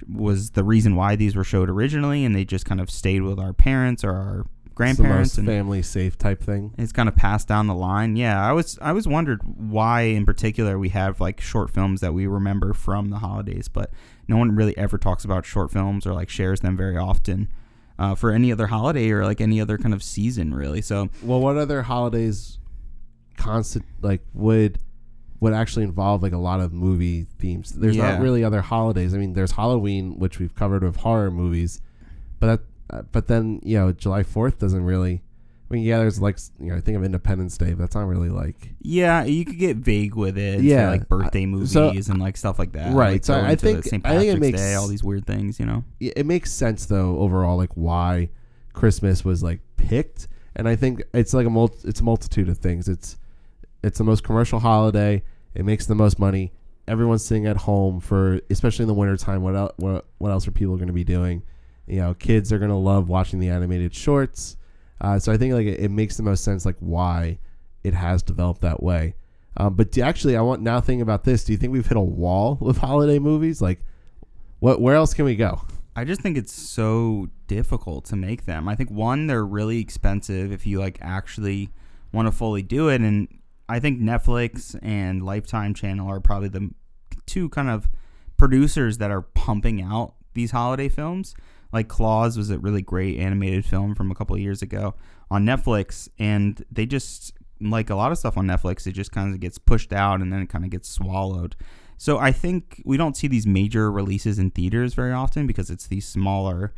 was 0.08 0.50
the 0.50 0.64
reason 0.64 0.94
why 0.94 1.16
these 1.16 1.34
were 1.34 1.44
showed 1.44 1.68
originally 1.68 2.24
and 2.24 2.34
they 2.34 2.44
just 2.44 2.64
kind 2.64 2.80
of 2.80 2.90
stayed 2.90 3.22
with 3.22 3.38
our 3.38 3.52
parents 3.52 4.04
or 4.04 4.12
our 4.12 4.46
grandparents 4.78 5.30
most 5.32 5.38
and 5.38 5.46
family 5.46 5.82
safe 5.82 6.16
type 6.16 6.42
thing. 6.42 6.72
it's 6.78 6.92
kind 6.92 7.08
of 7.08 7.14
passed 7.16 7.46
down 7.48 7.66
the 7.66 7.74
line. 7.74 8.16
Yeah, 8.16 8.42
I 8.42 8.52
was 8.52 8.78
I 8.80 8.92
was 8.92 9.06
wondered 9.06 9.40
why 9.44 10.02
in 10.02 10.24
particular 10.24 10.78
we 10.78 10.88
have 10.90 11.20
like 11.20 11.40
short 11.40 11.70
films 11.70 12.00
that 12.00 12.14
we 12.14 12.26
remember 12.26 12.72
from 12.72 13.10
the 13.10 13.18
holidays, 13.18 13.68
but 13.68 13.90
no 14.26 14.36
one 14.36 14.54
really 14.56 14.76
ever 14.78 14.96
talks 14.98 15.24
about 15.24 15.44
short 15.44 15.70
films 15.70 16.06
or 16.06 16.14
like 16.14 16.28
shares 16.30 16.60
them 16.60 16.76
very 16.76 16.96
often 16.96 17.48
uh, 17.98 18.14
for 18.14 18.30
any 18.30 18.50
other 18.52 18.68
holiday 18.68 19.10
or 19.10 19.24
like 19.24 19.40
any 19.40 19.60
other 19.60 19.76
kind 19.78 19.92
of 19.92 20.02
season 20.02 20.54
really. 20.54 20.80
So 20.80 21.08
Well, 21.22 21.40
what 21.40 21.56
other 21.56 21.82
holidays 21.82 22.58
constant 23.36 23.84
like 24.02 24.22
would 24.34 24.78
would 25.40 25.52
actually 25.54 25.84
involve 25.84 26.20
like 26.22 26.32
a 26.32 26.38
lot 26.38 26.60
of 26.60 26.72
movie 26.72 27.26
themes? 27.38 27.70
There's 27.72 27.96
Yeah. 27.96 28.12
not 28.12 28.20
really 28.20 28.42
other 28.42 28.60
holidays. 28.60 29.14
I 29.14 29.18
mean, 29.18 29.34
there's 29.34 29.52
Halloween, 29.52 30.18
which 30.18 30.38
we've 30.40 30.54
covered 30.54 30.82
with 30.82 30.96
horror 30.96 31.30
movies, 31.30 31.80
but 32.40 32.46
that, 32.48 32.60
uh, 32.90 33.02
but 33.12 33.26
then 33.28 33.60
you 33.64 33.78
know 33.78 33.92
July 33.92 34.22
Fourth 34.22 34.58
doesn't 34.58 34.82
really. 34.82 35.22
I 35.70 35.74
mean, 35.74 35.82
yeah, 35.84 35.98
there's 35.98 36.18
like 36.20 36.38
you 36.58 36.70
know 36.70 36.76
I 36.76 36.80
think 36.80 36.96
of 36.96 37.04
Independence 37.04 37.58
Day, 37.58 37.70
but 37.74 37.78
that's 37.80 37.94
not 37.94 38.06
really 38.06 38.30
like 38.30 38.70
yeah, 38.80 39.24
you 39.24 39.44
could 39.44 39.58
get 39.58 39.76
vague 39.76 40.14
with 40.14 40.38
it. 40.38 40.62
Yeah, 40.62 40.88
like 40.90 41.08
birthday 41.10 41.44
movies 41.44 41.72
so- 41.72 41.90
and 41.90 42.18
like 42.18 42.36
stuff 42.38 42.58
like 42.58 42.72
that. 42.72 42.94
Right, 42.94 43.12
Like 43.12 43.24
so 43.26 43.34
I 43.38 43.54
think- 43.54 43.84
St. 43.84 44.06
I 44.06 44.16
think 44.18 44.22
it 44.22 44.26
Patrick's 44.34 44.40
makes- 44.40 44.60
Day, 44.60 44.74
all 44.74 44.88
these 44.88 45.04
weird 45.04 45.26
things, 45.26 45.60
you 45.60 45.66
know. 45.66 45.84
it 46.00 46.24
makes 46.24 46.50
sense 46.52 46.86
though 46.86 47.18
overall 47.18 47.58
like 47.58 47.72
why 47.74 48.30
Christmas 48.72 49.24
was 49.26 49.42
like 49.42 49.60
picked, 49.76 50.28
and 50.56 50.66
I 50.68 50.74
think 50.76 51.02
it's 51.12 51.34
like 51.34 51.46
a 51.46 51.50
mul- 51.50 51.76
it's 51.84 52.00
a 52.00 52.04
multitude 52.04 52.48
of 52.48 52.56
things. 52.58 52.88
It's 52.88 53.18
it's 53.84 53.98
the 53.98 54.04
most 54.04 54.24
commercial 54.24 54.60
holiday. 54.60 55.22
It 55.54 55.64
makes 55.66 55.84
the 55.84 55.94
most 55.94 56.18
money. 56.18 56.52
Everyone's 56.86 57.22
sitting 57.24 57.46
at 57.46 57.58
home 57.58 58.00
for 58.00 58.40
especially 58.48 58.84
in 58.84 58.88
the 58.88 58.94
wintertime. 58.94 59.42
What 59.42 59.54
else? 59.54 59.72
What, 59.76 60.06
what 60.16 60.30
else 60.30 60.48
are 60.48 60.50
people 60.50 60.76
going 60.76 60.86
to 60.88 60.94
be 60.94 61.04
doing? 61.04 61.42
You 61.88 62.00
know, 62.00 62.14
kids 62.14 62.52
are 62.52 62.58
to 62.58 62.74
love 62.74 63.08
watching 63.08 63.40
the 63.40 63.48
animated 63.50 63.94
shorts. 63.94 64.56
Uh, 65.00 65.18
so 65.18 65.32
I 65.32 65.36
think 65.36 65.54
like 65.54 65.66
it, 65.66 65.80
it 65.80 65.90
makes 65.90 66.16
the 66.16 66.22
most 66.22 66.44
sense 66.44 66.66
like 66.66 66.76
why 66.80 67.38
it 67.84 67.94
has 67.94 68.22
developed 68.22 68.60
that 68.62 68.82
way. 68.82 69.14
Um, 69.56 69.74
but 69.74 69.92
do, 69.92 70.02
actually, 70.02 70.36
I 70.36 70.40
want 70.40 70.62
now 70.62 70.80
thinking 70.80 71.02
about 71.02 71.24
this. 71.24 71.44
Do 71.44 71.52
you 71.52 71.58
think 71.58 71.72
we've 71.72 71.86
hit 71.86 71.96
a 71.96 72.00
wall 72.00 72.58
with 72.60 72.78
holiday 72.78 73.18
movies? 73.18 73.60
Like, 73.60 73.80
what? 74.60 74.80
Where 74.80 74.94
else 74.94 75.14
can 75.14 75.24
we 75.24 75.36
go? 75.36 75.60
I 75.96 76.04
just 76.04 76.20
think 76.20 76.36
it's 76.36 76.52
so 76.52 77.28
difficult 77.48 78.04
to 78.06 78.16
make 78.16 78.44
them. 78.44 78.68
I 78.68 78.76
think 78.76 78.90
one, 78.90 79.26
they're 79.26 79.44
really 79.44 79.80
expensive 79.80 80.52
if 80.52 80.64
you 80.64 80.78
like 80.78 80.98
actually 81.00 81.70
want 82.12 82.28
to 82.28 82.32
fully 82.32 82.62
do 82.62 82.88
it, 82.88 83.00
and 83.00 83.28
I 83.68 83.80
think 83.80 84.00
Netflix 84.00 84.78
and 84.80 85.24
Lifetime 85.24 85.74
Channel 85.74 86.08
are 86.08 86.20
probably 86.20 86.48
the 86.48 86.70
two 87.26 87.48
kind 87.48 87.68
of 87.68 87.88
producers 88.36 88.98
that 88.98 89.10
are 89.10 89.22
pumping 89.22 89.82
out 89.82 90.14
these 90.34 90.52
holiday 90.52 90.88
films. 90.88 91.34
Like 91.72 91.88
Klaus 91.88 92.36
was 92.36 92.50
a 92.50 92.58
really 92.58 92.82
great 92.82 93.18
animated 93.18 93.64
film 93.64 93.94
from 93.94 94.10
a 94.10 94.14
couple 94.14 94.34
of 94.34 94.40
years 94.40 94.62
ago 94.62 94.94
on 95.30 95.44
Netflix, 95.44 96.08
and 96.18 96.64
they 96.70 96.86
just 96.86 97.32
like 97.60 97.90
a 97.90 97.94
lot 97.94 98.12
of 98.12 98.18
stuff 98.18 98.36
on 98.36 98.46
Netflix, 98.46 98.86
it 98.86 98.92
just 98.92 99.12
kind 99.12 99.34
of 99.34 99.40
gets 99.40 99.58
pushed 99.58 99.92
out 99.92 100.20
and 100.20 100.32
then 100.32 100.40
it 100.40 100.48
kind 100.48 100.64
of 100.64 100.70
gets 100.70 100.88
swallowed. 100.88 101.56
So 101.96 102.18
I 102.18 102.30
think 102.30 102.80
we 102.84 102.96
don't 102.96 103.16
see 103.16 103.26
these 103.26 103.46
major 103.46 103.90
releases 103.90 104.38
in 104.38 104.50
theaters 104.50 104.94
very 104.94 105.12
often 105.12 105.46
because 105.46 105.70
it's 105.70 105.86
these 105.86 106.06
smaller. 106.06 106.72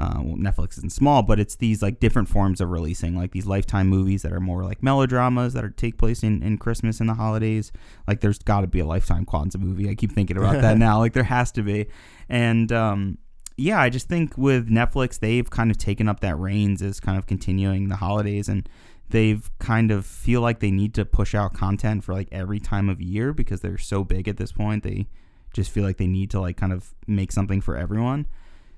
Uh, 0.00 0.20
well, 0.22 0.36
Netflix 0.36 0.78
isn't 0.78 0.92
small, 0.92 1.24
but 1.24 1.40
it's 1.40 1.56
these 1.56 1.82
like 1.82 1.98
different 1.98 2.28
forms 2.28 2.60
of 2.60 2.70
releasing, 2.70 3.16
like 3.16 3.32
these 3.32 3.46
lifetime 3.46 3.88
movies 3.88 4.22
that 4.22 4.32
are 4.32 4.38
more 4.38 4.62
like 4.62 4.80
melodramas 4.80 5.54
that 5.54 5.64
are 5.64 5.70
take 5.70 5.98
place 5.98 6.22
in, 6.22 6.40
in 6.40 6.56
Christmas 6.56 7.00
and 7.00 7.08
the 7.08 7.14
holidays. 7.14 7.72
Like 8.06 8.20
there's 8.20 8.38
got 8.38 8.60
to 8.60 8.68
be 8.68 8.78
a 8.78 8.86
lifetime 8.86 9.26
Kwanzaa 9.26 9.58
movie. 9.58 9.90
I 9.90 9.96
keep 9.96 10.12
thinking 10.12 10.36
about 10.36 10.60
that 10.60 10.78
now. 10.78 10.98
Like 10.98 11.14
there 11.14 11.24
has 11.24 11.50
to 11.52 11.62
be, 11.62 11.86
and 12.28 12.70
um, 12.70 13.18
yeah, 13.58 13.80
I 13.80 13.90
just 13.90 14.08
think 14.08 14.38
with 14.38 14.70
Netflix, 14.70 15.18
they've 15.18 15.48
kind 15.50 15.70
of 15.70 15.76
taken 15.76 16.08
up 16.08 16.20
that 16.20 16.38
reins 16.38 16.80
as 16.80 17.00
kind 17.00 17.18
of 17.18 17.26
continuing 17.26 17.88
the 17.88 17.96
holidays 17.96 18.48
and 18.48 18.68
they've 19.10 19.50
kind 19.58 19.90
of 19.90 20.06
feel 20.06 20.40
like 20.40 20.60
they 20.60 20.70
need 20.70 20.94
to 20.94 21.04
push 21.04 21.34
out 21.34 21.54
content 21.54 22.04
for 22.04 22.12
like 22.12 22.28
every 22.30 22.60
time 22.60 22.88
of 22.88 23.00
year 23.00 23.32
because 23.32 23.60
they're 23.60 23.76
so 23.76 24.04
big 24.04 24.28
at 24.28 24.36
this 24.36 24.52
point. 24.52 24.84
They 24.84 25.08
just 25.52 25.70
feel 25.72 25.82
like 25.82 25.96
they 25.96 26.06
need 26.06 26.30
to 26.30 26.40
like 26.40 26.56
kind 26.56 26.72
of 26.72 26.94
make 27.08 27.32
something 27.32 27.60
for 27.60 27.76
everyone. 27.76 28.26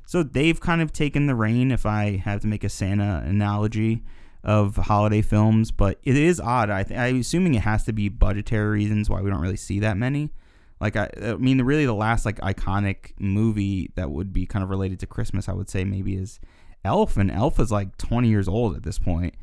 So 0.06 0.22
they've 0.22 0.58
kind 0.58 0.80
of 0.80 0.92
taken 0.92 1.26
the 1.26 1.34
reign, 1.34 1.70
if 1.70 1.84
I 1.84 2.16
have 2.16 2.40
to 2.40 2.46
make 2.46 2.64
a 2.64 2.68
Santa 2.68 3.22
analogy, 3.24 4.02
of 4.42 4.76
holiday 4.76 5.20
films. 5.20 5.70
But 5.70 6.00
it 6.02 6.16
is 6.16 6.40
odd. 6.40 6.70
I 6.70 6.84
th- 6.84 6.98
I'm 6.98 7.20
assuming 7.20 7.54
it 7.54 7.62
has 7.62 7.84
to 7.84 7.92
be 7.92 8.08
budgetary 8.08 8.70
reasons 8.70 9.10
why 9.10 9.20
we 9.20 9.30
don't 9.30 9.40
really 9.40 9.56
see 9.56 9.78
that 9.80 9.96
many. 9.96 10.30
Like 10.80 10.96
I, 10.96 11.10
I 11.22 11.34
mean, 11.34 11.60
really, 11.62 11.86
the 11.86 11.94
last 11.94 12.24
like 12.24 12.38
iconic 12.40 13.12
movie 13.18 13.90
that 13.96 14.10
would 14.10 14.32
be 14.32 14.46
kind 14.46 14.62
of 14.62 14.70
related 14.70 14.98
to 15.00 15.06
Christmas, 15.06 15.48
I 15.48 15.52
would 15.52 15.68
say 15.68 15.84
maybe 15.84 16.14
is 16.14 16.40
Elf, 16.84 17.16
and 17.16 17.30
Elf 17.30 17.60
is 17.60 17.70
like 17.70 17.96
20 17.98 18.28
years 18.28 18.48
old 18.48 18.76
at 18.76 18.82
this 18.82 18.98
point. 18.98 19.34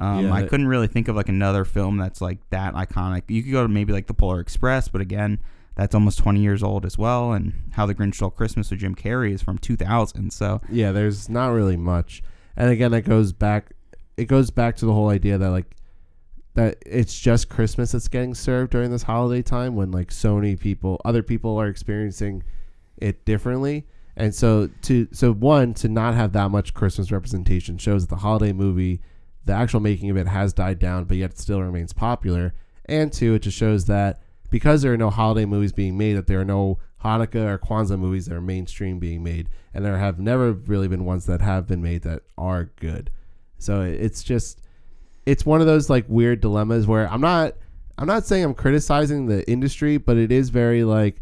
Um, 0.00 0.26
Yeah, 0.26 0.34
I 0.34 0.42
couldn't 0.42 0.68
really 0.68 0.88
think 0.88 1.08
of 1.08 1.16
like 1.16 1.28
another 1.28 1.64
film 1.64 1.96
that's 1.96 2.20
like 2.20 2.38
that 2.50 2.74
iconic. 2.74 3.22
You 3.28 3.42
could 3.42 3.52
go 3.52 3.62
to 3.62 3.68
maybe 3.68 3.92
like 3.92 4.06
The 4.06 4.14
Polar 4.14 4.40
Express, 4.40 4.88
but 4.88 5.00
again, 5.00 5.38
that's 5.76 5.94
almost 5.94 6.18
20 6.18 6.40
years 6.40 6.62
old 6.62 6.84
as 6.84 6.98
well. 6.98 7.32
And 7.32 7.70
How 7.72 7.86
the 7.86 7.94
Grinch 7.94 8.16
Stole 8.16 8.30
Christmas 8.30 8.70
with 8.70 8.80
Jim 8.80 8.94
Carrey 8.94 9.32
is 9.32 9.42
from 9.42 9.58
2000. 9.58 10.32
So 10.32 10.60
Yeah, 10.68 10.92
there's 10.92 11.28
not 11.28 11.48
really 11.48 11.76
much. 11.76 12.22
And 12.56 12.70
again, 12.70 12.90
that 12.90 13.02
goes 13.02 13.32
back 13.32 13.72
it 14.16 14.26
goes 14.26 14.50
back 14.50 14.76
to 14.76 14.86
the 14.86 14.92
whole 14.92 15.08
idea 15.08 15.38
that 15.38 15.50
like 15.50 15.76
that 16.54 16.78
it's 16.86 17.18
just 17.18 17.48
Christmas 17.48 17.92
that's 17.92 18.08
getting 18.08 18.34
served 18.34 18.72
during 18.72 18.90
this 18.90 19.02
holiday 19.02 19.42
time 19.42 19.74
when 19.74 19.90
like 19.90 20.10
so 20.10 20.36
many 20.36 20.56
people 20.56 21.00
other 21.04 21.22
people 21.22 21.56
are 21.58 21.68
experiencing 21.68 22.42
it 22.96 23.24
differently. 23.24 23.86
And 24.16 24.34
so 24.34 24.68
to 24.82 25.08
so 25.12 25.32
one 25.32 25.74
to 25.74 25.88
not 25.88 26.14
have 26.14 26.32
that 26.32 26.50
much 26.50 26.74
Christmas 26.74 27.10
representation 27.10 27.78
shows 27.78 28.06
that 28.06 28.14
the 28.14 28.20
holiday 28.20 28.52
movie 28.52 29.00
the 29.44 29.52
actual 29.52 29.80
making 29.80 30.08
of 30.10 30.16
it 30.16 30.28
has 30.28 30.52
died 30.52 30.78
down 30.78 31.04
but 31.04 31.16
yet 31.16 31.32
it 31.32 31.38
still 31.38 31.60
remains 31.60 31.92
popular. 31.92 32.54
And 32.86 33.12
two, 33.12 33.34
it 33.34 33.40
just 33.40 33.56
shows 33.56 33.86
that 33.86 34.20
because 34.50 34.82
there 34.82 34.92
are 34.92 34.96
no 34.98 35.10
holiday 35.10 35.46
movies 35.46 35.72
being 35.72 35.98
made, 35.98 36.14
that 36.14 36.26
there 36.26 36.40
are 36.40 36.44
no 36.44 36.78
Hanukkah 37.02 37.46
or 37.46 37.58
Kwanzaa 37.58 37.98
movies 37.98 38.26
that 38.26 38.36
are 38.36 38.40
mainstream 38.40 38.98
being 38.98 39.22
made, 39.22 39.48
and 39.72 39.84
there 39.84 39.98
have 39.98 40.18
never 40.18 40.52
really 40.52 40.86
been 40.86 41.04
ones 41.04 41.26
that 41.26 41.40
have 41.40 41.66
been 41.66 41.82
made 41.82 42.02
that 42.02 42.22
are 42.38 42.70
good. 42.76 43.10
So 43.58 43.80
it's 43.80 44.22
just 44.22 44.60
it's 45.26 45.46
one 45.46 45.60
of 45.60 45.66
those 45.66 45.88
like 45.88 46.04
weird 46.08 46.40
dilemmas 46.40 46.86
where 46.86 47.10
I'm 47.10 47.20
not 47.20 47.54
I'm 47.96 48.06
not 48.06 48.26
saying 48.26 48.44
I'm 48.44 48.54
criticizing 48.54 49.26
the 49.26 49.48
industry, 49.50 49.98
but 49.98 50.16
it 50.16 50.32
is 50.32 50.50
very 50.50 50.84
like, 50.84 51.20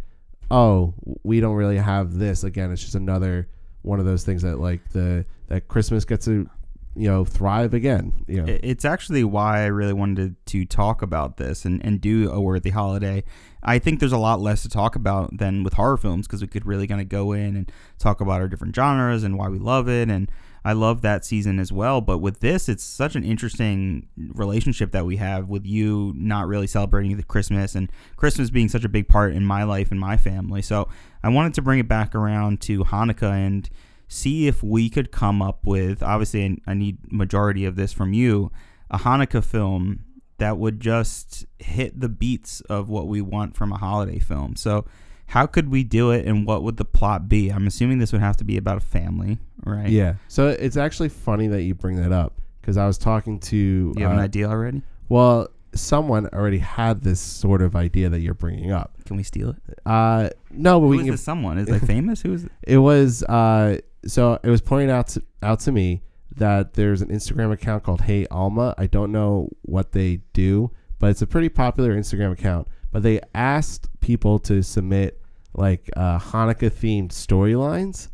oh, 0.51 0.95
we 1.23 1.41
don't 1.41 1.55
really 1.55 1.77
have 1.77 2.15
this. 2.15 2.45
Again, 2.45 2.73
it's 2.73 2.83
just 2.83 2.95
another 2.95 3.49
one 3.83 3.99
of 3.99 4.07
those 4.07 4.25
things 4.25 4.43
that 4.43 4.59
like 4.59 4.91
the 4.91 5.27
that 5.49 5.69
Christmas 5.69 6.05
gets 6.05 6.25
to 6.27 6.49
you 6.95 7.09
know 7.09 7.25
thrive 7.25 7.75
again. 7.75 8.25
You 8.27 8.43
know, 8.43 8.59
It's 8.63 8.85
actually 8.85 9.25
why 9.25 9.63
I 9.63 9.67
really 9.67 9.93
wanted 9.93 10.37
to 10.47 10.65
talk 10.65 11.03
about 11.03 11.37
this 11.37 11.65
and, 11.65 11.85
and 11.85 12.01
do 12.01 12.31
a 12.31 12.41
worthy 12.41 12.71
holiday. 12.71 13.25
I 13.63 13.79
think 13.79 14.01
there's 14.01 14.13
a 14.13 14.19
lot 14.19 14.41
less 14.41 14.63
to 14.63 14.69
talk 14.69 14.97
about 14.97 15.37
than 15.37 15.63
with 15.63 15.75
horror 15.75 15.97
films 15.97 16.27
because 16.27 16.41
we 16.41 16.49
could 16.49 16.67
really 16.67 16.87
kind 16.87 17.01
of 17.01 17.09
go 17.09 17.33
in 17.33 17.57
and 17.57 17.73
talk 17.99 18.21
about 18.21 18.41
our 18.41 18.49
different 18.49 18.75
genres 18.75 19.25
and 19.25 19.39
why 19.39 19.49
we 19.49 19.59
love 19.59 19.89
it. 19.89 20.11
And 20.11 20.31
I 20.65 20.73
love 20.73 21.03
that 21.03 21.25
season 21.25 21.59
as 21.59 21.73
well. 21.73 22.01
But 22.01 22.19
with 22.19 22.41
this, 22.41 22.69
it's 22.69 22.85
such 22.85 23.17
an 23.17 23.25
interesting 23.25 24.09
relationship 24.17 24.93
that 24.93 25.05
we 25.07 25.17
have 25.17 25.49
with 25.49 25.67
you 25.67 26.13
not 26.17 26.47
really 26.47 26.67
celebrating 26.67 27.17
the 27.17 27.23
Christmas 27.23 27.75
and 27.75 27.91
Christmas 28.17 28.51
being 28.51 28.69
such 28.69 28.85
a 28.85 28.89
big 28.89 29.09
part 29.09 29.35
in 29.35 29.45
my 29.45 29.65
life 29.65 29.91
and 29.91 29.99
my 29.99 30.17
family. 30.17 30.63
So 30.63 30.89
I 31.23 31.29
wanted 31.29 31.55
to 31.55 31.63
bring 31.63 31.79
it 31.79 31.89
back 31.89 32.15
around 32.15 32.61
to 32.63 32.85
Hanukkah 32.85 33.33
and 33.33 33.69
see 34.09 34.47
if 34.47 34.63
we 34.63 34.91
could 34.91 35.11
come 35.11 35.41
up 35.41 35.67
with 35.67 36.03
obviously 36.03 36.61
I- 36.67 36.75
need 36.75 36.99
majority 37.11 37.65
of 37.65 37.77
this 37.77 37.93
from 37.93 38.13
you 38.13 38.53
a 38.91 38.99
Hanukkah 38.99 39.43
film 39.43 40.05
that 40.37 40.59
would 40.59 40.81
just 40.81 41.47
hit 41.59 41.99
the 41.99 42.09
beats 42.09 42.61
of 42.63 42.89
what 42.89 43.09
we 43.09 43.23
want 43.23 43.57
from 43.57 43.73
a 43.73 43.79
holiday 43.79 44.19
film. 44.19 44.55
So 44.57 44.85
how 45.29 45.47
could 45.47 45.71
we 45.71 45.83
do 45.83 46.11
it 46.11 46.27
and 46.27 46.47
what 46.47 46.63
would 46.63 46.77
the 46.77 46.85
plot 46.85 47.27
be? 47.29 47.49
I'm 47.49 47.67
assuming 47.67 47.99
this 47.99 48.13
would 48.13 48.21
have 48.21 48.37
to 48.37 48.45
be 48.45 48.59
about 48.59 48.77
a 48.77 48.81
family, 48.81 49.39
right? 49.65 49.89
yeah. 49.89 50.15
So 50.29 50.49
it's 50.49 50.77
actually 50.77 51.09
funny 51.09 51.47
that 51.49 51.63
you 51.63 51.75
bring 51.75 51.97
that 51.97 52.13
up 52.13 52.41
because 52.61 52.77
I 52.77 52.87
was 52.87 52.99
talking 52.99 53.39
to 53.41 53.57
You 53.97 54.03
have 54.03 54.13
an 54.13 54.19
uh, 54.19 54.23
idea 54.23 54.49
already? 54.49 54.83
well, 55.09 55.49
someone 55.75 56.27
already 56.35 56.59
had 56.59 57.03
this 57.03 57.19
sort 57.19 57.63
of 57.63 57.75
idea 57.75 58.11
that 58.11 58.21
you're 58.21 58.35
bringing 58.35 58.73
up. 58.73 58.93
Can 59.07 59.17
we 59.17 59.23
steal 59.23 59.51
it? 59.51 59.57
Uh, 59.87 60.29
no, 60.51 60.79
but 60.79 60.85
Who 60.87 60.91
we 60.91 60.97
is 60.99 61.03
can. 61.05 61.11
this 61.13 61.23
someone? 61.23 61.57
Is 61.59 61.69
it 61.69 61.81
famous? 61.81 62.21
Who 62.23 62.35
is 62.35 62.45
it? 62.45 62.53
It 62.63 62.79
was 62.79 63.23
uh, 63.25 63.79
so 64.07 64.39
it 64.43 64.51
was 64.51 64.61
pointed 64.61 64.91
out 64.91 65.07
to, 65.09 65.23
out 65.43 65.61
to 65.61 65.73
me 65.73 66.03
that 66.37 66.75
there's 66.75 67.01
an 67.03 67.09
Instagram 67.09 67.53
account 67.53 67.85
called 67.85 68.03
Hey 68.03 68.27
Alma. 68.31 68.75
I 68.79 68.87
don't 68.87 69.13
know 69.13 69.49
what 69.63 69.93
they 69.93 70.21
do, 70.35 70.71
but 70.99 71.11
it's 71.11 71.23
a 71.23 71.27
pretty 71.27 71.49
popular 71.49 71.95
Instagram 71.97 72.33
account. 72.33 72.69
But 72.91 73.03
they 73.03 73.21
asked 73.35 73.89
people 74.01 74.39
to 74.41 74.63
submit 74.63 75.21
like 75.55 75.89
uh, 75.97 76.19
Hanukkah 76.19 76.71
themed 76.71 77.09
storylines, 77.13 78.09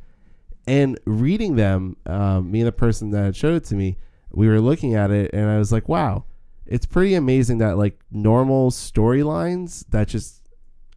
and 0.69 1.01
reading 1.07 1.57
them, 1.57 1.97
um, 2.05 2.51
me 2.51 2.61
and 2.61 2.69
the 2.69 2.73
person 2.73 3.11
that 3.11 3.35
showed 3.35 3.55
it 3.55 3.65
to 3.65 3.75
me, 3.75 3.97
we 4.31 4.49
were 4.49 4.61
looking 4.61 4.95
at 4.95 5.11
it, 5.11 5.31
and 5.33 5.49
I 5.49 5.59
was 5.59 5.73
like, 5.73 5.89
wow, 5.89 6.25
it's 6.67 6.85
pretty 6.85 7.15
amazing 7.15 7.59
that 7.59 7.79
like 7.79 7.99
normal 8.11 8.71
storylines 8.71 9.87
that 9.89 10.09
just 10.09 10.51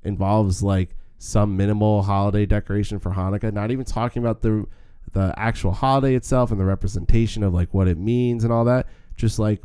involves 0.03 0.61
like 0.61 0.95
some 1.17 1.55
minimal 1.55 2.01
holiday 2.01 2.45
decoration 2.45 2.99
for 2.99 3.11
Hanukkah, 3.11 3.53
not 3.53 3.71
even 3.71 3.85
talking 3.85 4.21
about 4.21 4.41
the 4.41 4.65
the 5.13 5.33
actual 5.37 5.71
holiday 5.71 6.15
itself 6.15 6.51
and 6.51 6.59
the 6.59 6.65
representation 6.65 7.43
of 7.43 7.53
like 7.53 7.73
what 7.73 7.87
it 7.87 7.97
means 7.97 8.43
and 8.43 8.51
all 8.51 8.65
that. 8.65 8.87
Just 9.15 9.39
like 9.39 9.61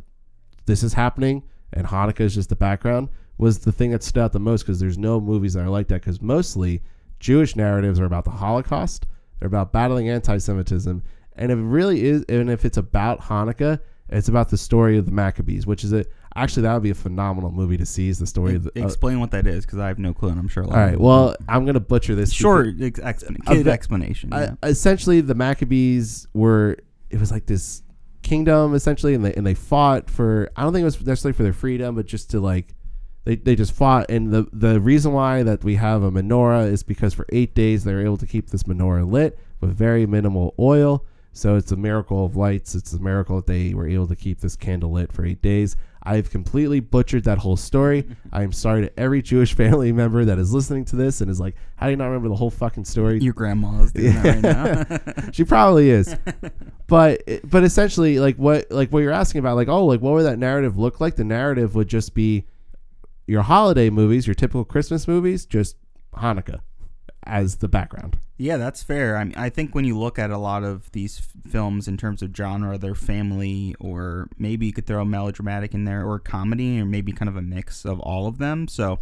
this 0.65 0.83
is 0.83 0.93
happening 0.93 1.43
and 1.73 1.87
Hanukkah 1.87 2.21
is 2.21 2.35
just 2.35 2.49
the 2.49 2.55
background 2.55 3.09
was 3.37 3.59
the 3.59 3.71
thing 3.71 3.91
that 3.91 4.03
stood 4.03 4.23
out 4.23 4.31
the 4.33 4.39
most 4.39 4.63
because 4.63 4.79
there's 4.79 4.97
no 4.97 5.19
movies 5.19 5.53
that 5.53 5.63
are 5.63 5.69
like 5.69 5.87
that 5.87 6.01
because 6.01 6.21
mostly 6.21 6.81
Jewish 7.19 7.55
narratives 7.55 7.99
are 7.99 8.05
about 8.05 8.25
the 8.25 8.31
Holocaust, 8.31 9.05
they're 9.39 9.47
about 9.47 9.71
battling 9.71 10.09
anti-Semitism, 10.09 11.03
and 11.35 11.51
if 11.51 11.57
it 11.57 11.61
really 11.61 12.03
is, 12.03 12.23
and 12.29 12.49
if 12.49 12.65
it's 12.65 12.77
about 12.77 13.21
Hanukkah, 13.21 13.79
it's 14.09 14.29
about 14.29 14.49
the 14.49 14.57
story 14.57 14.97
of 14.97 15.05
the 15.05 15.11
Maccabees, 15.11 15.67
which 15.67 15.83
is 15.83 15.93
a 15.93 16.05
actually 16.35 16.63
that 16.63 16.73
would 16.73 16.83
be 16.83 16.91
a 16.91 16.95
phenomenal 16.95 17.51
movie 17.51 17.77
to 17.77 17.85
see. 17.85 18.09
Is 18.09 18.19
the 18.19 18.27
story 18.27 18.55
of 18.55 18.63
the, 18.63 18.81
uh, 18.81 18.85
Explain 18.85 19.19
what 19.19 19.31
that 19.31 19.47
is 19.47 19.65
because 19.65 19.79
I 19.79 19.87
have 19.87 19.99
no 19.99 20.13
clue 20.13 20.29
and 20.29 20.39
I'm 20.39 20.47
sure 20.47 20.63
a 20.63 20.67
lot 20.67 20.77
all 20.77 20.93
of 20.93 20.99
Well, 20.99 21.35
I'm 21.49 21.65
gonna 21.65 21.79
butcher 21.79 22.15
this. 22.15 22.31
Short 22.31 22.75
ex- 22.81 22.99
explan- 22.99 23.45
kid 23.45 23.65
ve- 23.65 23.71
explanation. 23.71 24.33
Uh, 24.33 24.55
yeah. 24.61 24.69
essentially, 24.69 25.21
the 25.21 25.35
Maccabees 25.35 26.27
were. 26.33 26.77
It 27.09 27.19
was 27.19 27.31
like 27.31 27.45
this 27.45 27.83
kingdom 28.21 28.73
essentially, 28.75 29.13
and 29.13 29.23
they 29.25 29.33
and 29.33 29.45
they 29.45 29.53
fought 29.53 30.09
for. 30.09 30.49
I 30.55 30.63
don't 30.63 30.73
think 30.73 30.81
it 30.81 30.85
was 30.85 31.05
necessarily 31.05 31.35
for 31.35 31.43
their 31.43 31.53
freedom, 31.53 31.95
but 31.95 32.05
just 32.05 32.31
to 32.31 32.39
like. 32.39 32.73
They, 33.27 33.35
they 33.35 33.55
just 33.57 33.73
fought, 33.73 34.09
and 34.09 34.31
the 34.31 34.47
the 34.53 34.79
reason 34.79 35.11
why 35.11 35.43
that 35.43 35.61
we 35.61 35.75
have 35.75 36.01
a 36.01 36.09
menorah 36.09 36.71
is 36.71 36.81
because 36.81 37.13
for 37.13 37.25
eight 37.33 37.53
days 37.53 37.83
they 37.83 37.93
were 37.93 37.99
able 37.99 38.15
to 38.15 38.25
keep 38.25 38.51
this 38.51 38.63
menorah 38.63 39.05
lit 39.11 39.37
with 39.59 39.75
very 39.75 40.05
minimal 40.05 40.55
oil. 40.57 41.03
So 41.33 41.57
it's 41.57 41.73
a 41.73 41.75
miracle 41.75 42.23
of 42.23 42.37
lights. 42.37 42.73
It's 42.73 42.93
a 42.93 42.99
miracle 42.99 43.35
that 43.35 43.45
they 43.45 43.73
were 43.73 43.85
able 43.85 44.07
to 44.07 44.15
keep 44.15 44.39
this 44.39 44.55
candle 44.55 44.93
lit 44.93 45.11
for 45.11 45.25
eight 45.25 45.41
days. 45.41 45.75
I've 46.03 46.29
completely 46.29 46.79
butchered 46.79 47.25
that 47.25 47.39
whole 47.39 47.57
story. 47.57 48.07
I 48.31 48.43
am 48.43 48.53
sorry 48.53 48.83
to 48.83 48.97
every 48.97 49.21
Jewish 49.21 49.53
family 49.53 49.91
member 49.91 50.23
that 50.23 50.39
is 50.39 50.53
listening 50.53 50.85
to 50.85 50.95
this 50.95 51.19
and 51.19 51.29
is 51.29 51.41
like, 51.41 51.55
"How 51.75 51.87
do 51.87 51.89
you 51.89 51.97
not 51.97 52.05
remember 52.05 52.29
the 52.29 52.35
whole 52.35 52.49
fucking 52.49 52.85
story?" 52.85 53.19
Your 53.19 53.33
grandma 53.33 53.83
is 53.83 53.91
doing 53.91 54.13
that 54.13 54.41
right 54.41 55.17
now. 55.17 55.31
she 55.33 55.43
probably 55.43 55.89
is 55.89 56.15
but 56.87 57.23
but 57.43 57.65
essentially 57.65 58.19
like 58.19 58.37
what 58.37 58.71
like 58.71 58.89
what 58.93 58.99
you're 58.99 59.11
asking 59.11 59.39
about 59.39 59.57
like 59.57 59.67
oh 59.67 59.85
like 59.85 59.99
what 59.99 60.13
would 60.13 60.23
that 60.23 60.39
narrative 60.39 60.77
look 60.77 61.01
like 61.01 61.17
the 61.17 61.25
narrative 61.25 61.75
would 61.75 61.89
just 61.89 62.13
be 62.13 62.45
your 63.27 63.43
holiday 63.43 63.89
movies 63.89 64.25
your 64.25 64.33
typical 64.33 64.65
christmas 64.65 65.07
movies 65.07 65.45
just 65.45 65.75
hanukkah 66.15 66.61
as 67.23 67.57
the 67.57 67.67
background 67.67 68.17
Yeah, 68.39 68.57
that's 68.57 68.83
fair. 68.83 69.17
I 69.17 69.23
mean, 69.23 69.33
I 69.35 69.49
think 69.49 69.73
when 69.73 69.83
you 69.83 69.97
look 69.97 70.19
at 70.19 70.29
a 70.29 70.37
lot 70.37 70.63
of 70.63 70.91
these 70.91 71.17
f- 71.17 71.51
films 71.51 71.87
in 71.87 71.97
terms 71.97 72.21
of 72.21 72.35
genre, 72.37 72.77
they're 72.77 72.93
family, 72.93 73.75
or 73.79 74.29
maybe 74.37 74.67
you 74.67 74.73
could 74.73 74.85
throw 74.85 75.01
a 75.01 75.05
melodramatic 75.05 75.73
in 75.73 75.85
there, 75.85 76.05
or 76.05 76.19
comedy, 76.19 76.79
or 76.79 76.85
maybe 76.85 77.11
kind 77.11 77.29
of 77.29 77.35
a 77.35 77.41
mix 77.41 77.83
of 77.83 77.99
all 77.99 78.27
of 78.27 78.37
them. 78.37 78.67
So 78.67 78.99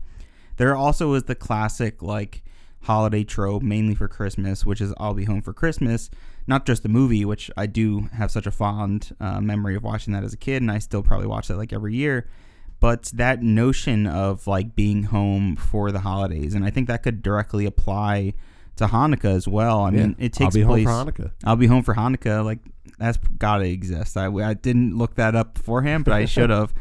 there 0.55 0.73
also 0.73 1.13
is 1.15 1.23
the 1.23 1.35
classic 1.35 2.01
like 2.01 2.43
holiday 2.83 3.25
trope, 3.25 3.61
mainly 3.61 3.93
for 3.93 4.07
Christmas, 4.07 4.65
which 4.65 4.79
is 4.79 4.93
"I'll 4.97 5.13
be 5.13 5.25
home 5.25 5.41
for 5.41 5.51
Christmas." 5.51 6.09
Not 6.47 6.65
just 6.65 6.81
the 6.83 6.89
movie, 6.89 7.25
which 7.25 7.51
I 7.57 7.65
do 7.65 8.07
have 8.13 8.31
such 8.31 8.47
a 8.47 8.51
fond 8.51 9.13
uh, 9.19 9.41
memory 9.41 9.75
of 9.75 9.83
watching 9.83 10.13
that 10.13 10.23
as 10.23 10.31
a 10.33 10.37
kid, 10.37 10.61
and 10.61 10.71
I 10.71 10.79
still 10.79 11.03
probably 11.03 11.27
watch 11.27 11.49
that 11.49 11.57
like 11.57 11.73
every 11.73 11.93
year 11.93 12.25
but 12.79 13.11
that 13.13 13.41
notion 13.41 14.05
of 14.05 14.47
like 14.47 14.75
being 14.75 15.03
home 15.03 15.55
for 15.55 15.91
the 15.91 15.99
holidays 15.99 16.53
and 16.53 16.65
i 16.65 16.69
think 16.69 16.87
that 16.87 17.03
could 17.03 17.21
directly 17.21 17.65
apply 17.65 18.33
to 18.75 18.87
hanukkah 18.87 19.35
as 19.35 19.47
well. 19.47 19.81
I 19.81 19.91
mean 19.91 20.15
it 20.19 20.33
takes 20.33 20.55
i'll 20.55 20.61
be 20.61 20.65
place 20.65 20.87
home 20.87 21.05
for 21.05 21.11
hanukkah. 21.11 21.31
I'll 21.43 21.55
be 21.55 21.67
home 21.67 21.83
for 21.83 21.95
hanukkah 21.95 22.43
like 22.43 22.59
that's 22.97 23.17
gotta 23.37 23.65
exist. 23.65 24.15
I, 24.17 24.27
I 24.27 24.53
didn't 24.53 24.97
look 24.97 25.15
that 25.15 25.35
up 25.35 25.55
beforehand 25.55 26.05
but 26.05 26.13
i 26.13 26.25
should 26.35 26.49
have. 26.49 26.73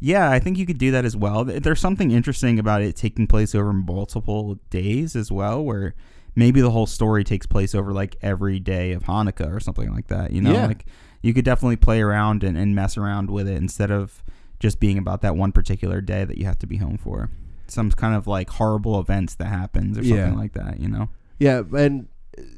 Yeah 0.00 0.30
i 0.30 0.38
think 0.38 0.58
you 0.58 0.66
could 0.66 0.78
do 0.78 0.90
that 0.90 1.04
as 1.04 1.16
well. 1.16 1.44
There's 1.44 1.80
something 1.80 2.10
interesting 2.10 2.58
about 2.58 2.82
it 2.82 2.96
taking 2.96 3.26
place 3.26 3.54
over 3.54 3.72
multiple 3.72 4.58
days 4.70 5.14
as 5.16 5.30
well 5.30 5.64
where 5.64 5.94
maybe 6.34 6.60
the 6.60 6.70
whole 6.70 6.86
story 6.86 7.24
takes 7.24 7.46
place 7.46 7.74
over 7.74 7.92
like 7.92 8.16
every 8.22 8.58
day 8.58 8.92
of 8.92 9.04
hanukkah 9.04 9.54
or 9.54 9.60
something 9.60 9.92
like 9.94 10.08
that 10.08 10.32
you 10.32 10.40
know? 10.40 10.52
Yeah. 10.52 10.66
like 10.66 10.84
you 11.22 11.32
could 11.32 11.44
definitely 11.44 11.76
play 11.76 12.00
around 12.00 12.44
and, 12.44 12.56
and 12.58 12.74
mess 12.74 12.96
around 12.96 13.30
with 13.30 13.48
it 13.48 13.56
instead 13.56 13.90
of 13.90 14.22
just 14.60 14.80
being 14.80 14.98
about 14.98 15.22
that 15.22 15.36
one 15.36 15.52
particular 15.52 16.00
day 16.00 16.24
that 16.24 16.38
you 16.38 16.44
have 16.46 16.58
to 16.60 16.66
be 16.66 16.76
home 16.78 16.96
for. 16.98 17.30
Some 17.68 17.90
kind 17.90 18.14
of 18.14 18.26
like 18.26 18.48
horrible 18.50 18.98
events 19.00 19.34
that 19.36 19.46
happens 19.46 19.98
or 19.98 20.02
something 20.02 20.16
Yeah. 20.16 20.34
like 20.34 20.52
that, 20.54 20.80
you 20.80 20.88
know? 20.88 21.08
yeah 21.38 21.62
and 21.76 22.08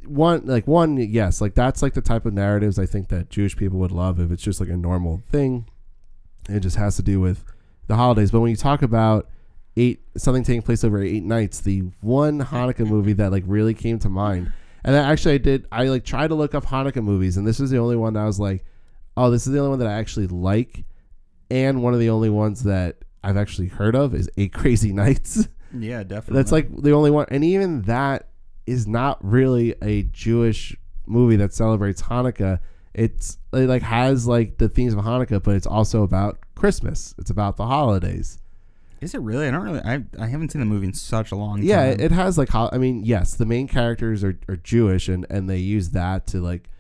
one 0.07 0.45
like 0.47 0.67
one 0.69 0.97
yes 0.97 1.41
like 1.41 1.55
that's 1.55 1.83
like 1.83 1.95
the 1.95 2.01
type 2.01 2.27
of 2.27 2.33
narratives 2.33 2.79
i 2.79 2.87
think 2.87 3.09
that 3.09 3.29
jewish 3.31 3.57
people 3.57 3.79
would 3.79 3.93
love 3.93 4.19
if 4.21 4.31
it's 4.33 4.43
just 4.43 4.59
like 4.61 4.69
a 4.69 4.77
normal 4.77 5.23
thing 5.31 5.67
it 6.49 6.61
just 6.61 6.77
has 6.77 6.97
to 6.97 7.03
do 7.03 7.21
with 7.21 7.45
the 7.87 7.95
holidays 7.97 8.31
but 8.31 8.41
when 8.41 8.51
you 8.51 8.57
talk 8.57 8.83
about 8.83 9.29
eight 9.77 10.01
something 10.17 10.43
taking 10.43 10.63
place 10.63 10.83
over 10.85 11.01
eight 11.03 11.25
nights 11.25 11.61
the 11.61 11.81
one 12.01 12.41
hanukkah 12.41 12.87
movie 12.89 13.13
that 13.13 13.31
like 13.31 13.45
really 13.47 13.75
came 13.75 13.99
to 13.99 14.09
mind 14.09 14.53
and 14.85 14.95
then 14.95 15.05
actually 15.05 15.35
i 15.35 15.39
did 15.39 15.67
i 15.71 15.85
like 15.85 16.05
tried 16.05 16.29
to 16.29 16.35
look 16.35 16.55
up 16.55 16.65
hanukkah 16.67 17.03
movies 17.03 17.37
and 17.37 17.47
this 17.47 17.59
was 17.61 17.71
the 17.71 17.79
only 17.79 17.97
one 17.97 18.13
that 18.15 18.21
i 18.21 18.27
was 18.27 18.41
like 18.41 18.65
oh 19.17 19.31
this 19.31 19.47
is 19.47 19.53
the 19.53 19.59
only 19.59 19.71
one 19.71 19.79
that 19.79 19.89
i 19.89 19.93
actually 19.95 20.27
like 20.27 20.85
and 21.51 21.83
one 21.83 21.95
of 21.95 22.01
the 22.01 22.11
only 22.11 22.31
ones 22.31 22.63
that 22.65 22.97
i've 23.25 23.37
actually 23.37 23.69
heard 23.69 23.95
of 23.95 24.15
is 24.15 24.29
eight 24.37 24.53
crazy 24.53 24.93
nights 24.93 25.49
Yeah, 25.79 26.03
definitely. 26.03 26.37
that's 26.41 26.51
like 26.53 26.75
the 26.83 26.93
only 26.93 27.11
one, 27.11 27.27
and 27.31 27.45
even 27.45 27.83
that 27.83 28.29
is 28.67 28.87
not 28.87 29.19
really 29.23 29.75
a 29.83 30.05
Jewish 30.05 30.75
movie 31.07 31.37
that 31.37 31.53
celebrates 31.53 32.01
Hanukkah. 32.01 32.61
It's 32.95 33.37
it 33.53 33.69
like 33.69 33.83
has 33.83 34.27
like 34.27 34.57
the 34.57 34.71
themes 34.71 34.95
of 34.95 35.01
Hanukkah, 35.01 35.43
but 35.43 35.57
it's 35.57 35.67
also 35.67 36.05
about 36.05 36.39
Christmas. 36.55 37.15
It's 37.19 37.29
about 37.29 37.59
the 37.59 37.67
holidays. 37.67 38.39
Is 39.03 39.15
it 39.15 39.21
really? 39.21 39.47
I 39.47 39.51
don't 39.51 39.61
really 39.63 39.81
I 39.81 40.05
I 40.19 40.29
haven't 40.29 40.53
seen 40.53 40.61
the 40.61 40.67
movie 40.67 40.87
in 40.87 40.95
such 40.95 41.33
a 41.33 41.37
long 41.37 41.63
Yeah, 41.63 41.77
time. 41.91 41.99
Yeah, 41.99 42.05
it 42.07 42.13
has 42.13 42.39
like 42.39 42.55
I 42.55 42.79
mean, 42.79 43.05
yes, 43.05 43.35
the 43.35 43.45
main 43.45 43.69
characters 43.69 44.25
are, 44.25 44.39
are 44.49 44.57
Jewish, 44.57 45.07
and 45.11 45.27
and 45.29 45.51
they 45.51 45.59
use 45.59 45.91
that 45.91 46.27
to 46.29 46.41
like 46.41 46.71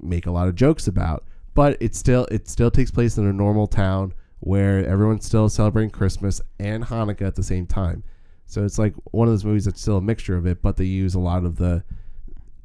make 0.00 0.26
a 0.26 0.30
lot 0.30 0.46
of 0.46 0.54
jokes 0.54 0.86
about. 0.86 1.24
But 1.58 1.76
it 1.80 1.96
still 1.96 2.24
it 2.30 2.46
still 2.48 2.70
takes 2.70 2.92
place 2.92 3.18
in 3.18 3.26
a 3.26 3.32
normal 3.32 3.66
town 3.66 4.14
where 4.38 4.86
everyone's 4.86 5.26
still 5.26 5.48
celebrating 5.48 5.90
Christmas 5.90 6.40
and 6.60 6.84
Hanukkah 6.84 7.26
at 7.26 7.34
the 7.34 7.42
same 7.42 7.66
time. 7.66 8.04
So 8.46 8.64
it's 8.64 8.78
like 8.78 8.94
one 9.10 9.26
of 9.26 9.32
those 9.32 9.44
movies 9.44 9.64
that's 9.64 9.80
still 9.80 9.96
a 9.96 10.00
mixture 10.00 10.36
of 10.36 10.46
it, 10.46 10.62
but 10.62 10.76
they 10.76 10.84
use 10.84 11.16
a 11.16 11.18
lot 11.18 11.44
of 11.44 11.56
the 11.56 11.82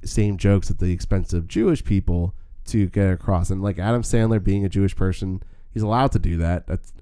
same 0.06 0.38
jokes 0.38 0.70
at 0.70 0.78
the 0.78 0.92
expense 0.92 1.34
of 1.34 1.48
Jewish 1.48 1.84
people 1.84 2.36
to 2.66 2.86
get 2.86 3.12
across. 3.12 3.50
And 3.50 3.64
like 3.64 3.80
Adam 3.80 4.04
Sandler 4.04 4.44
being 4.44 4.64
a 4.64 4.70
Jewish 4.70 4.96
person, 4.96 5.42
he's 5.74 5.82
allowed 5.82 6.12
to 6.12 6.20
do 6.20 6.38
that. 6.38 6.68
That's 6.68 6.94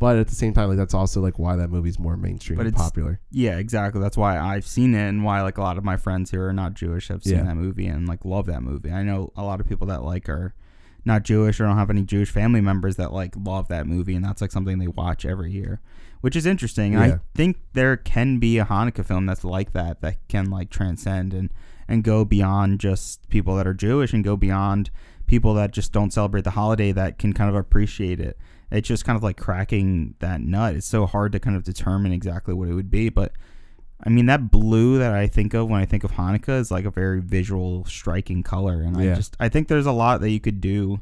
but 0.00 0.16
at 0.16 0.26
the 0.26 0.34
same 0.34 0.52
time, 0.54 0.68
like 0.68 0.76
that's 0.76 0.92
also 0.92 1.20
like 1.20 1.38
why 1.38 1.54
that 1.54 1.70
movie's 1.70 2.00
more 2.00 2.16
mainstream 2.16 2.56
But 2.56 2.66
and 2.66 2.74
popular. 2.74 3.20
Yeah, 3.30 3.58
exactly. 3.58 4.00
That's 4.00 4.16
why 4.16 4.40
I've 4.40 4.66
seen 4.66 4.92
it, 4.92 5.08
and 5.08 5.22
why 5.22 5.40
like 5.42 5.58
a 5.58 5.62
lot 5.62 5.78
of 5.78 5.84
my 5.84 5.98
friends 5.98 6.32
who 6.32 6.40
are 6.40 6.52
not 6.52 6.74
Jewish 6.74 7.06
have 7.06 7.22
seen 7.22 7.36
Yeah. 7.36 7.44
that 7.44 7.54
movie 7.54 7.86
and 7.86 8.08
like 8.08 8.24
love 8.24 8.46
that 8.46 8.64
movie. 8.64 8.90
I 8.90 9.04
know 9.04 9.30
a 9.36 9.44
lot 9.44 9.60
of 9.60 9.68
people 9.68 9.86
that 9.86 10.02
like 10.02 10.28
are 10.28 10.52
not 11.08 11.24
Jewish 11.24 11.60
or 11.60 11.64
don't 11.64 11.76
have 11.76 11.90
any 11.90 12.02
Jewish 12.02 12.30
family 12.30 12.60
members 12.60 12.94
that 12.96 13.12
like 13.12 13.34
love 13.36 13.66
that 13.68 13.86
movie, 13.86 14.14
and 14.14 14.24
that's 14.24 14.40
like 14.40 14.52
something 14.52 14.78
they 14.78 14.86
watch 14.86 15.24
every 15.24 15.50
year, 15.50 15.80
which 16.20 16.36
is 16.36 16.46
interesting. 16.46 16.92
Yeah. 16.92 17.00
I 17.00 17.20
think 17.34 17.56
there 17.72 17.96
can 17.96 18.38
be 18.38 18.58
a 18.58 18.64
Hanukkah 18.64 19.04
film 19.04 19.26
that's 19.26 19.42
like 19.42 19.72
that 19.72 20.00
that 20.02 20.28
can 20.28 20.50
like 20.50 20.70
transcend 20.70 21.34
and 21.34 21.50
and 21.88 22.04
go 22.04 22.24
beyond 22.24 22.78
just 22.78 23.28
people 23.28 23.56
that 23.56 23.66
are 23.66 23.74
Jewish 23.74 24.12
and 24.12 24.22
go 24.22 24.36
beyond 24.36 24.90
people 25.26 25.54
that 25.54 25.72
just 25.72 25.92
don't 25.92 26.12
celebrate 26.12 26.44
the 26.44 26.50
holiday 26.50 26.92
that 26.92 27.18
can 27.18 27.32
kind 27.32 27.50
of 27.50 27.56
appreciate 27.56 28.20
it. 28.20 28.38
It's 28.70 28.86
just 28.86 29.04
kind 29.04 29.16
of 29.16 29.22
like 29.22 29.38
cracking 29.38 30.14
that 30.18 30.42
nut. 30.42 30.76
It's 30.76 30.86
so 30.86 31.06
hard 31.06 31.32
to 31.32 31.40
kind 31.40 31.56
of 31.56 31.64
determine 31.64 32.12
exactly 32.12 32.52
what 32.52 32.68
it 32.68 32.74
would 32.74 32.90
be, 32.90 33.08
but 33.08 33.32
I 34.04 34.10
mean 34.10 34.26
that 34.26 34.50
blue 34.50 34.98
that 34.98 35.12
I 35.12 35.26
think 35.26 35.54
of 35.54 35.68
when 35.68 35.80
I 35.80 35.84
think 35.84 36.04
of 36.04 36.12
Hanukkah 36.12 36.60
is 36.60 36.70
like 36.70 36.84
a 36.84 36.90
very 36.90 37.20
visual, 37.20 37.84
striking 37.84 38.42
color, 38.42 38.82
and 38.82 38.96
I 38.96 39.14
just 39.14 39.36
I 39.40 39.48
think 39.48 39.68
there's 39.68 39.86
a 39.86 39.92
lot 39.92 40.20
that 40.20 40.30
you 40.30 40.40
could 40.40 40.60
do 40.60 41.00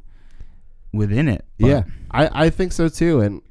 within 0.93 1.29
it. 1.29 1.45
yeah, 1.59 1.85
I, 2.11 2.47
I 2.47 2.51
think 2.51 2.73
so 2.73 2.89
too, 2.89 3.21
and 3.21 3.43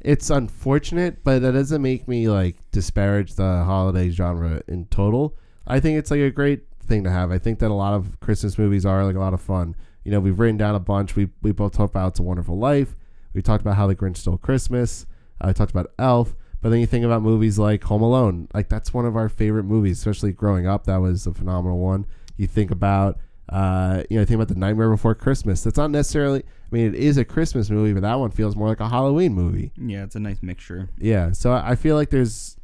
it's 0.00 0.30
unfortunate, 0.30 1.24
but 1.24 1.40
that 1.40 1.52
doesn't 1.52 1.82
make 1.82 2.06
me 2.06 2.28
like 2.28 2.56
disparage 2.70 3.34
the 3.34 3.64
holiday 3.64 4.08
genre 4.10 4.62
in 4.68 4.86
total. 4.86 5.36
I 5.66 5.80
think 5.80 5.98
it's 5.98 6.12
like 6.12 6.20
a 6.20 6.30
great 6.30 6.62
thing 6.86 7.02
to 7.04 7.10
have. 7.10 7.32
I 7.32 7.38
think 7.38 7.58
that 7.58 7.72
a 7.72 7.74
lot 7.74 7.94
of 7.94 8.20
Christmas 8.20 8.56
movies 8.56 8.86
are 8.86 9.04
like 9.04 9.16
a 9.16 9.20
lot 9.20 9.34
of 9.34 9.40
fun. 9.40 9.74
You 10.04 10.12
know, 10.12 10.20
we've 10.20 10.38
written 10.38 10.56
down 10.56 10.76
a 10.76 10.80
bunch. 10.80 11.16
We 11.16 11.28
we 11.42 11.50
both 11.50 11.72
talked 11.72 11.92
about 11.92 12.12
It's 12.12 12.20
a 12.20 12.22
Wonderful 12.22 12.56
Life. 12.56 12.94
We 13.34 13.42
talked 13.42 13.62
about 13.62 13.76
How 13.76 13.88
the 13.88 13.96
Grinch 13.96 14.18
Stole 14.18 14.38
Christmas. 14.38 15.06
I 15.40 15.52
talked 15.52 15.72
about 15.72 15.90
Elf. 15.98 16.36
But 16.66 16.70
then 16.70 16.80
you 16.80 16.86
think 16.88 17.04
about 17.04 17.22
movies 17.22 17.60
like 17.60 17.84
Home 17.84 18.02
Alone. 18.02 18.48
Like 18.52 18.68
that's 18.68 18.92
one 18.92 19.06
of 19.06 19.14
our 19.14 19.28
favorite 19.28 19.62
movies, 19.62 19.98
especially 19.98 20.32
growing 20.32 20.66
up. 20.66 20.82
That 20.86 20.96
was 20.96 21.24
a 21.24 21.32
phenomenal 21.32 21.78
one. 21.78 22.06
You 22.36 22.48
think 22.48 22.72
about, 22.72 23.20
uh, 23.48 24.02
you 24.10 24.18
know, 24.18 24.24
think 24.24 24.34
about 24.34 24.48
The 24.48 24.58
Nightmare 24.58 24.90
Before 24.90 25.14
Christmas. 25.14 25.62
That's 25.62 25.76
not 25.76 25.92
necessarily. 25.92 26.40
I 26.40 26.74
mean, 26.74 26.86
it 26.86 26.96
is 26.96 27.18
a 27.18 27.24
Christmas 27.24 27.70
movie, 27.70 27.92
but 27.92 28.02
that 28.02 28.16
one 28.16 28.32
feels 28.32 28.56
more 28.56 28.66
like 28.66 28.80
a 28.80 28.88
Halloween 28.88 29.32
movie. 29.32 29.70
yeah, 29.76 30.02
it's 30.02 30.16
a 30.16 30.18
nice 30.18 30.42
mixture. 30.42 30.88
Yeah. 30.98 31.30
So 31.30 31.52
I 31.52 31.70
I 31.70 31.74
feel 31.76 31.94
like 31.94 32.10
there's 32.10 32.56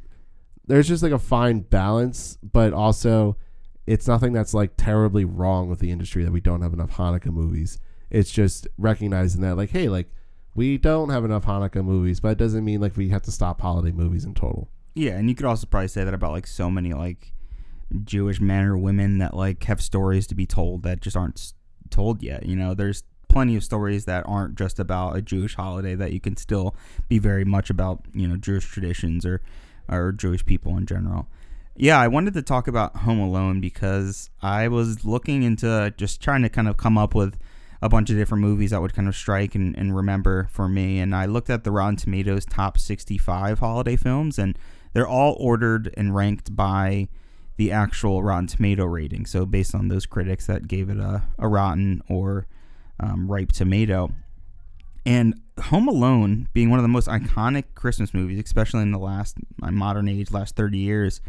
there's 0.67 0.89
just 0.89 1.01
like 1.01 1.13
a 1.13 1.17
fine 1.17 1.61
balance, 1.61 2.37
but 2.43 2.73
also 2.73 3.37
it's 3.87 4.05
nothing 4.05 4.33
that's 4.33 4.53
like 4.53 4.71
terribly 4.75 5.23
wrong 5.23 5.69
with 5.69 5.79
the 5.79 5.91
industry 5.91 6.25
that 6.25 6.33
we 6.33 6.41
don't 6.41 6.61
have 6.61 6.73
enough 6.73 6.91
Hanukkah 6.97 7.27
movies. 7.27 7.79
It's 8.09 8.31
just 8.31 8.67
recognizing 8.77 9.39
that 9.43 9.55
like, 9.55 9.69
hey, 9.69 9.87
like 9.87 10.09
we 10.55 10.77
don't 10.77 11.09
have 11.09 11.25
enough 11.25 11.45
Hanukkah 11.45 11.83
movies, 11.83 12.19
but 12.19 12.29
it 12.29 12.37
doesn't 12.37 12.63
mean 12.63 12.81
like 12.81 12.95
we 12.95 13.09
have 13.09 13.23
to 13.23 13.31
stop 13.31 13.61
holiday 13.61 13.91
movies 13.91 14.25
in 14.25 14.33
total. 14.33 14.69
Yeah, 14.93 15.13
and 15.13 15.29
you 15.29 15.35
could 15.35 15.45
also 15.45 15.65
probably 15.65 15.87
say 15.87 16.03
that 16.03 16.13
about 16.13 16.31
like 16.31 16.47
so 16.47 16.69
many 16.69 16.93
like 16.93 17.33
Jewish 18.03 18.39
men 18.39 18.65
or 18.65 18.77
women 18.77 19.17
that 19.19 19.33
like 19.33 19.63
have 19.65 19.81
stories 19.81 20.27
to 20.27 20.35
be 20.35 20.45
told 20.45 20.83
that 20.83 21.01
just 21.01 21.17
aren't 21.17 21.53
told 21.89 22.21
yet. 22.21 22.45
You 22.45 22.55
know, 22.55 22.73
there's 22.73 23.03
plenty 23.27 23.55
of 23.55 23.63
stories 23.63 24.05
that 24.05 24.23
aren't 24.27 24.55
just 24.55 24.79
about 24.79 25.15
a 25.15 25.21
Jewish 25.21 25.55
holiday 25.55 25.95
that 25.95 26.13
you 26.13 26.19
can 26.19 26.37
still 26.37 26.75
be 27.09 27.17
very 27.17 27.43
much 27.43 27.71
about, 27.71 28.05
you 28.13 28.27
know, 28.27 28.37
Jewish 28.37 28.65
traditions 28.65 29.25
or 29.25 29.41
or 29.89 30.11
Jewish 30.11 30.45
people 30.45 30.77
in 30.77 30.85
general. 30.85 31.27
Yeah, 31.75 31.99
I 31.99 32.07
wanted 32.07 32.35
to 32.35 32.43
talk 32.43 32.67
about 32.67 32.97
Home 32.97 33.19
Alone 33.19 33.59
because 33.59 34.29
I 34.41 34.67
was 34.67 35.03
looking 35.03 35.41
into 35.41 35.91
just 35.97 36.21
trying 36.21 36.43
to 36.43 36.49
kind 36.49 36.67
of 36.67 36.77
come 36.77 36.97
up 36.99 37.15
with 37.15 37.37
a 37.83 37.89
bunch 37.89 38.09
of 38.09 38.15
different 38.15 38.41
movies 38.41 38.71
that 38.71 38.81
would 38.81 38.93
kind 38.93 39.09
of 39.09 39.15
strike 39.15 39.55
and, 39.55 39.77
and 39.77 39.93
remember 39.93 40.47
for 40.49 40.69
me. 40.69 40.99
And 40.99 41.13
I 41.13 41.25
looked 41.25 41.49
at 41.49 41.65
the 41.65 41.71
Rotten 41.71 41.97
Tomatoes 41.97 42.45
top 42.45 42.77
65 42.77 43.59
holiday 43.59 43.97
films, 43.97 44.39
and 44.39 44.57
they're 44.93 45.07
all 45.07 45.35
ordered 45.37 45.93
and 45.97 46.15
ranked 46.15 46.55
by 46.55 47.09
the 47.57 47.73
actual 47.73 48.23
Rotten 48.23 48.47
Tomato 48.47 48.85
rating. 48.85 49.25
So 49.25 49.45
based 49.45 49.75
on 49.75 49.89
those 49.89 50.05
critics 50.05 50.47
that 50.47 50.69
gave 50.69 50.89
it 50.89 50.97
a, 50.97 51.23
a 51.37 51.49
rotten 51.49 52.01
or 52.07 52.47
um, 53.01 53.29
ripe 53.29 53.51
tomato. 53.51 54.11
And 55.05 55.41
Home 55.63 55.89
Alone, 55.89 56.47
being 56.53 56.69
one 56.69 56.79
of 56.79 56.83
the 56.83 56.87
most 56.87 57.09
iconic 57.09 57.75
Christmas 57.75 58.13
movies, 58.13 58.41
especially 58.45 58.83
in 58.83 58.91
the 58.91 58.97
last 58.97 59.35
my 59.57 59.71
modern 59.71 60.07
age, 60.07 60.31
last 60.31 60.55
30 60.55 60.77
years, 60.77 61.19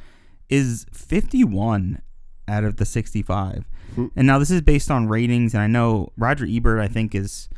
is 0.49 0.87
51 0.93 2.01
out 2.49 2.65
of 2.65 2.77
the 2.77 2.85
65. 2.85 3.65
Hmm. 3.95 4.07
And 4.17 4.27
now 4.27 4.39
this 4.39 4.51
is 4.51 4.61
based 4.61 4.91
on 4.91 5.09
ratings, 5.09 5.55
and 5.55 5.63
I 5.63 5.67
know 5.67 6.13
Roger 6.17 6.47
Ebert, 6.49 6.81
I 6.81 6.89
think, 6.89 7.15
is 7.15 7.49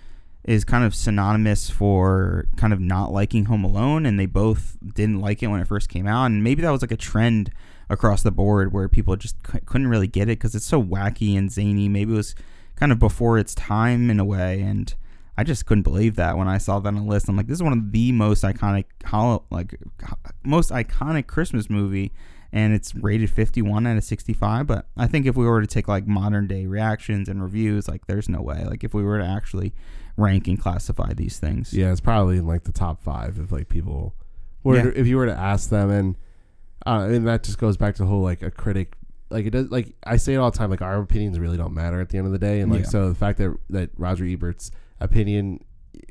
is 0.44 0.64
kind 0.64 0.84
of 0.84 0.94
synonymous 0.94 1.68
for 1.68 2.46
kind 2.56 2.72
of 2.72 2.78
not 2.78 3.12
liking 3.12 3.46
Home 3.46 3.64
Alone, 3.64 4.06
and 4.06 4.18
they 4.18 4.26
both 4.26 4.76
didn't 4.94 5.20
like 5.20 5.42
it 5.42 5.48
when 5.48 5.60
it 5.60 5.66
first 5.66 5.88
came 5.88 6.06
out, 6.06 6.26
and 6.26 6.44
maybe 6.44 6.62
that 6.62 6.70
was 6.70 6.82
like 6.82 6.92
a 6.92 6.96
trend 6.96 7.50
across 7.88 8.22
the 8.22 8.30
board 8.30 8.72
where 8.72 8.88
people 8.88 9.16
just 9.16 9.36
c- 9.50 9.58
couldn't 9.66 9.88
really 9.88 10.06
get 10.06 10.28
it 10.28 10.38
because 10.38 10.54
it's 10.54 10.64
so 10.64 10.82
wacky 10.82 11.36
and 11.36 11.50
zany. 11.50 11.88
Maybe 11.88 12.12
it 12.12 12.16
was 12.16 12.34
kind 12.76 12.92
of 12.92 12.98
before 12.98 13.38
its 13.38 13.54
time 13.54 14.08
in 14.08 14.20
a 14.20 14.24
way, 14.24 14.60
and 14.60 14.94
I 15.36 15.44
just 15.44 15.66
couldn't 15.66 15.82
believe 15.82 16.16
that 16.16 16.38
when 16.38 16.48
I 16.48 16.58
saw 16.58 16.78
that 16.78 16.88
on 16.88 16.94
the 16.94 17.02
list. 17.02 17.28
I'm 17.28 17.36
like, 17.36 17.46
this 17.46 17.58
is 17.58 17.62
one 17.62 17.72
of 17.72 17.92
the 17.92 18.12
most 18.12 18.42
iconic, 18.42 18.84
like 19.50 19.78
most 20.44 20.70
iconic 20.70 21.26
Christmas 21.26 21.68
movie, 21.68 22.12
and 22.52 22.72
it's 22.74 22.94
rated 22.94 23.30
51 23.30 23.86
out 23.86 23.96
of 23.96 24.04
65. 24.04 24.66
But 24.66 24.86
I 24.96 25.06
think 25.06 25.26
if 25.26 25.36
we 25.36 25.46
were 25.46 25.60
to 25.60 25.66
take 25.66 25.88
like 25.88 26.06
modern 26.06 26.46
day 26.46 26.66
reactions 26.66 27.28
and 27.28 27.42
reviews, 27.42 27.88
like 27.88 28.06
there's 28.06 28.28
no 28.28 28.40
way. 28.42 28.64
Like 28.64 28.84
if 28.84 28.94
we 28.94 29.02
were 29.02 29.18
to 29.18 29.26
actually 29.26 29.72
rank 30.16 30.48
and 30.48 30.58
classify 30.60 31.12
these 31.12 31.38
things, 31.38 31.72
Yeah, 31.72 31.90
it's 31.92 32.00
probably 32.00 32.38
in 32.38 32.46
like 32.46 32.64
the 32.64 32.72
top 32.72 33.02
five 33.02 33.38
if 33.38 33.52
like 33.52 33.68
people 33.68 34.14
were 34.62 34.76
Yeah. 34.76 34.92
if 34.94 35.06
you 35.06 35.16
were 35.16 35.26
to 35.26 35.36
ask 35.38 35.70
them, 35.70 35.90
and 35.90 36.16
uh, 36.86 37.08
and 37.10 37.26
that 37.26 37.42
just 37.42 37.58
goes 37.58 37.76
back 37.76 37.94
to 37.96 38.02
the 38.02 38.08
whole 38.08 38.22
like 38.22 38.42
a 38.42 38.50
critic. 38.50 38.96
Like 39.28 39.44
it 39.46 39.50
does, 39.50 39.70
like 39.70 39.92
I 40.04 40.16
say 40.18 40.34
it 40.34 40.36
all 40.36 40.50
the 40.52 40.56
time. 40.58 40.70
Like 40.70 40.82
our 40.82 41.00
opinions 41.00 41.38
really 41.38 41.56
don't 41.56 41.74
matter 41.74 42.00
at 42.00 42.10
the 42.10 42.18
end 42.18 42.26
of 42.28 42.32
the 42.32 42.38
day, 42.38 42.60
and 42.60 42.70
like 42.70 42.82
Yeah. 42.82 42.88
so 42.88 43.08
the 43.08 43.14
fact 43.16 43.38
that 43.38 43.56
that 43.70 43.90
Roger 43.96 44.24
Ebert's 44.24 44.70
opinion 45.00 45.60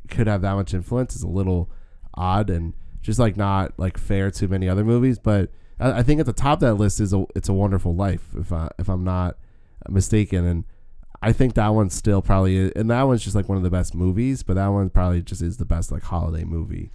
could 0.10 0.28
have 0.28 0.42
that 0.42 0.54
much 0.56 0.74
influence 0.74 1.16
is 1.16 1.24
a 1.24 1.28
little 1.28 1.72
odd 2.14 2.50
and 2.50 2.74
just 3.02 3.20
like 3.20 3.38
not 3.38 3.72
like 3.78 3.98
fair 3.98 4.30
to 4.32 4.48
many 4.48 4.68
other 4.68 4.84
movies. 4.84 5.18
But 5.18 5.50
I, 5.80 6.04
think 6.04 6.20
at 6.20 6.26
the 6.26 6.34
top 6.34 6.58
of 6.58 6.60
that 6.62 6.76
list 6.76 7.00
is 7.00 7.14
a 7.14 7.26
it's 7.36 7.50
a 7.50 7.54
Wonderful 7.54 7.94
Life 7.94 8.30
if 8.38 8.52
I 8.52 8.70
if 8.80 8.90
I'm 8.90 9.04
not 9.04 9.38
mistaken, 9.90 10.46
and 10.46 10.64
I 11.22 11.34
think 11.34 11.56
that 11.56 11.70
one 11.70 11.90
still 11.90 12.22
probably 12.22 12.58
is, 12.58 12.72
and 12.76 12.90
that 12.90 13.04
one's 13.04 13.24
just 13.24 13.36
like 13.36 13.50
one 13.50 13.58
of 13.58 13.64
the 13.64 13.70
best 13.70 13.94
movies, 13.94 14.44
but 14.44 14.56
that 14.56 14.68
one 14.68 14.90
probably 14.90 15.22
just 15.22 15.42
is 15.42 15.58
the 15.58 15.66
best 15.66 15.92
like 15.92 16.04
holiday 16.04 16.44
movie. 16.44 16.92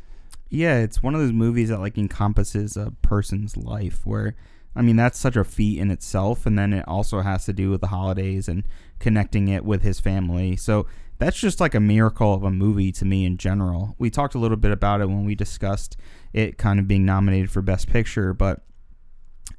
Yeah, 0.49 0.79
it's 0.79 1.03
one 1.03 1.15
of 1.15 1.21
those 1.21 1.33
movies 1.33 1.69
that 1.69 1.81
like 1.81 1.99
encompasses 1.99 2.77
a 2.77 2.93
person's 3.03 3.57
life 3.57 4.05
where 4.05 4.35
I 4.75 4.83
mean 4.83 4.97
that's 4.97 5.19
such 5.19 5.37
a 5.37 5.45
feat 5.45 5.79
in 5.79 5.91
itself 5.91 6.47
and 6.47 6.59
then 6.59 6.73
it 6.73 6.87
also 6.89 7.21
has 7.21 7.45
to 7.47 7.53
do 7.53 7.71
with 7.71 7.81
the 7.81 7.89
holidays 7.89 8.49
and 8.49 8.65
connecting 8.99 9.49
it 9.49 9.65
with 9.65 9.83
his 9.83 10.01
family. 10.01 10.57
So 10.57 10.87
that's 11.19 11.39
just 11.39 11.61
like 11.61 11.75
a 11.75 11.81
miracle 11.81 12.33
of 12.33 12.43
a 12.43 12.51
movie 12.51 12.91
to 12.93 13.05
me 13.05 13.25
in 13.25 13.37
general. 13.37 13.95
We 13.99 14.11
talked 14.11 14.35
a 14.35 14.39
little 14.39 14.57
bit 14.57 14.73
about 14.73 15.01
it 15.01 15.09
when 15.09 15.25
we 15.25 15.35
discussed 15.35 15.97
it 16.33 16.57
kind 16.57 16.81
of 16.81 16.89
being 16.89 17.05
nominated 17.05 17.51
for 17.51 17.63
best 17.63 17.89
picture, 17.89 18.33
but 18.33 18.63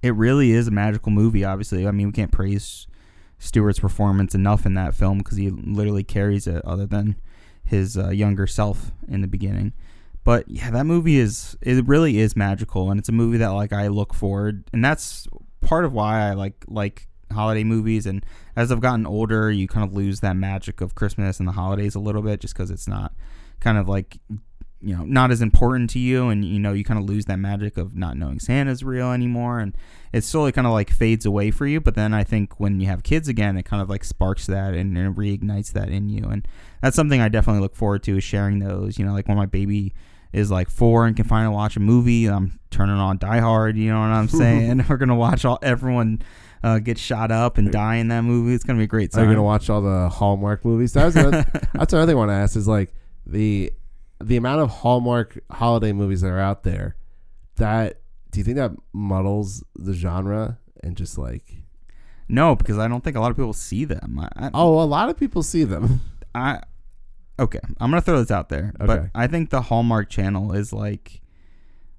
it 0.01 0.15
really 0.15 0.51
is 0.51 0.67
a 0.67 0.71
magical 0.71 1.11
movie 1.11 1.43
obviously. 1.43 1.87
I 1.87 1.91
mean, 1.91 2.07
we 2.07 2.13
can't 2.13 2.31
praise 2.31 2.87
Stewart's 3.39 3.79
performance 3.79 4.35
enough 4.35 4.65
in 4.65 4.75
that 4.75 4.93
film 4.93 5.17
because 5.19 5.37
he 5.37 5.49
literally 5.49 6.03
carries 6.03 6.45
it 6.45 6.63
other 6.63 6.85
than 6.85 7.15
his 7.65 7.97
uh, 7.97 8.09
younger 8.09 8.45
self 8.45 8.91
in 9.07 9.21
the 9.21 9.27
beginning. 9.27 9.73
But 10.23 10.47
yeah, 10.47 10.69
that 10.69 10.85
movie 10.85 11.17
is 11.17 11.57
it 11.61 11.87
really 11.87 12.19
is 12.19 12.35
magical, 12.35 12.91
and 12.91 12.99
it's 12.99 13.09
a 13.09 13.13
movie 13.13 13.37
that 13.37 13.49
like 13.49 13.73
I 13.73 13.87
look 13.87 14.13
forward, 14.13 14.65
and 14.71 14.85
that's 14.85 15.27
part 15.61 15.85
of 15.85 15.93
why 15.93 16.29
I 16.29 16.33
like 16.33 16.63
like 16.67 17.07
holiday 17.31 17.63
movies. 17.63 18.05
And 18.05 18.23
as 18.55 18.71
I've 18.71 18.81
gotten 18.81 19.07
older, 19.07 19.51
you 19.51 19.67
kind 19.67 19.87
of 19.87 19.95
lose 19.95 20.19
that 20.19 20.35
magic 20.35 20.79
of 20.79 20.93
Christmas 20.93 21.39
and 21.39 21.47
the 21.47 21.53
holidays 21.53 21.95
a 21.95 21.99
little 21.99 22.21
bit, 22.21 22.41
just 22.41 22.53
because 22.53 22.69
it's 22.69 22.87
not 22.87 23.13
kind 23.59 23.79
of 23.79 23.89
like 23.89 24.19
you 24.81 24.95
know 24.95 25.03
not 25.03 25.31
as 25.31 25.41
important 25.41 25.89
to 25.91 25.99
you, 25.99 26.29
and 26.29 26.43
you 26.43 26.59
know 26.59 26.73
you 26.73 26.83
kind 26.83 26.99
of 26.99 27.05
lose 27.05 27.25
that 27.25 27.37
magic 27.37 27.77
of 27.77 27.95
not 27.95 28.17
knowing 28.17 28.39
Santa's 28.39 28.83
real 28.83 29.11
anymore, 29.11 29.59
and 29.59 29.75
it 30.11 30.23
slowly 30.23 30.51
kind 30.51 30.67
of 30.67 30.73
like 30.73 30.89
fades 30.89 31.25
away 31.25 31.51
for 31.51 31.65
you. 31.65 31.79
But 31.79 31.95
then 31.95 32.13
I 32.13 32.23
think 32.23 32.59
when 32.59 32.79
you 32.79 32.87
have 32.87 33.03
kids 33.03 33.27
again, 33.27 33.57
it 33.57 33.63
kind 33.63 33.81
of 33.81 33.89
like 33.89 34.03
sparks 34.03 34.47
that 34.47 34.73
and, 34.73 34.97
and 34.97 35.15
reignites 35.15 35.71
that 35.73 35.89
in 35.89 36.09
you, 36.09 36.25
and 36.25 36.47
that's 36.81 36.95
something 36.95 37.21
I 37.21 37.29
definitely 37.29 37.61
look 37.61 37.75
forward 37.75 38.03
to 38.03 38.17
is 38.17 38.23
sharing 38.23 38.59
those. 38.59 38.97
You 38.97 39.05
know, 39.05 39.13
like 39.13 39.27
when 39.27 39.37
my 39.37 39.45
baby 39.45 39.93
is 40.33 40.49
like 40.49 40.69
four 40.69 41.05
and 41.05 41.15
can 41.15 41.25
finally 41.25 41.53
watch 41.53 41.75
a 41.75 41.79
movie, 41.79 42.27
I'm 42.27 42.59
turning 42.69 42.95
on 42.95 43.17
Die 43.17 43.39
Hard. 43.39 43.77
You 43.77 43.91
know 43.91 43.99
what 43.99 44.07
I'm 44.07 44.27
saying? 44.27 44.85
We're 44.89 44.97
gonna 44.97 45.15
watch 45.15 45.45
all 45.45 45.59
everyone 45.61 46.21
uh, 46.63 46.79
get 46.79 46.97
shot 46.97 47.31
up 47.31 47.57
and 47.57 47.71
die 47.71 47.95
in 47.95 48.07
that 48.09 48.21
movie. 48.21 48.53
It's 48.53 48.63
gonna 48.63 48.77
be 48.77 48.85
a 48.85 48.87
great 48.87 49.13
Are 49.13 49.17
time. 49.17 49.25
you 49.25 49.35
gonna 49.35 49.43
watch 49.43 49.69
all 49.69 49.81
the 49.81 50.09
Hallmark 50.09 50.65
movies? 50.65 50.93
That's 50.93 51.15
another, 51.15 51.45
that's 51.73 51.93
another 51.93 52.11
thing 52.11 52.15
I 52.15 52.19
want 52.19 52.29
to 52.29 52.35
ask 52.35 52.55
is 52.55 52.67
like 52.67 52.93
the 53.25 53.71
the 54.23 54.37
amount 54.37 54.61
of 54.61 54.69
Hallmark 54.69 55.39
holiday 55.51 55.91
movies 55.91 56.21
that 56.21 56.29
are 56.29 56.39
out 56.39 56.63
there. 56.63 56.95
That 57.57 58.01
do 58.31 58.39
you 58.39 58.43
think 58.43 58.57
that 58.57 58.71
muddles 58.93 59.63
the 59.75 59.93
genre 59.93 60.57
and 60.83 60.95
just 60.95 61.17
like 61.17 61.61
no, 62.27 62.55
because 62.55 62.77
I 62.77 62.87
don't 62.87 63.03
think 63.03 63.17
a 63.17 63.19
lot 63.19 63.31
of 63.31 63.37
people 63.37 63.53
see 63.53 63.83
them. 63.83 64.19
I, 64.19 64.47
I, 64.47 64.51
oh 64.53 64.81
a 64.81 64.85
lot 64.85 65.09
of 65.09 65.17
people 65.17 65.43
see 65.43 65.63
them. 65.63 66.01
I 66.35 66.61
okay, 67.39 67.59
I'm 67.79 67.91
gonna 67.91 68.01
throw 68.01 68.19
this 68.19 68.31
out 68.31 68.49
there, 68.49 68.73
but 68.77 69.09
I 69.13 69.27
think 69.27 69.49
the 69.49 69.63
Hallmark 69.63 70.09
Channel 70.09 70.53
is 70.53 70.71
like 70.71 71.21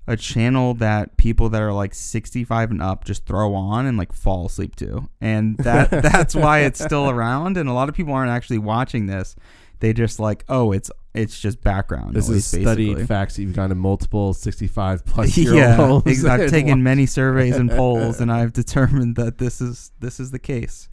a 0.06 0.16
channel 0.16 0.74
that 0.74 1.16
people 1.16 1.48
that 1.50 1.62
are 1.62 1.72
like 1.72 1.94
65 1.94 2.72
and 2.72 2.82
up 2.82 3.04
just 3.04 3.24
throw 3.24 3.54
on 3.54 3.86
and 3.86 3.96
like 3.96 4.12
fall 4.12 4.46
asleep 4.46 4.74
to, 4.76 5.08
and 5.20 5.56
that 5.58 5.90
that's 6.02 6.34
why 6.34 6.60
it's 6.60 6.82
still 6.82 7.08
around. 7.10 7.56
And 7.56 7.68
a 7.68 7.72
lot 7.72 7.88
of 7.88 7.94
people 7.94 8.14
aren't 8.14 8.30
actually 8.30 8.58
watching 8.58 9.06
this; 9.06 9.36
they 9.82 9.92
just 9.92 10.20
like, 10.20 10.44
oh, 10.48 10.70
it's 10.70 10.90
it's 11.12 11.38
just 11.38 11.60
background. 11.60 12.14
This 12.14 12.28
noise, 12.28 12.38
is 12.38 12.62
studied 12.62 12.86
basically. 12.86 13.06
facts 13.06 13.36
that 13.36 13.42
you've 13.42 13.56
gone 13.56 13.68
to 13.68 13.74
multiple 13.74 14.32
65 14.32 15.04
plus 15.04 15.36
year 15.36 15.54
yeah, 15.54 15.80
olds. 15.80 16.06
ex- 16.06 16.24
I've 16.24 16.50
taken 16.58 16.84
many 16.84 17.04
surveys 17.04 17.56
and 17.56 17.68
polls, 17.68 18.20
and 18.20 18.30
I've 18.32 18.52
determined 18.52 19.16
that 19.16 19.38
this 19.38 19.60
is 19.60 19.90
this 19.98 20.20
is 20.20 20.30
the 20.30 20.38
case. 20.38 20.88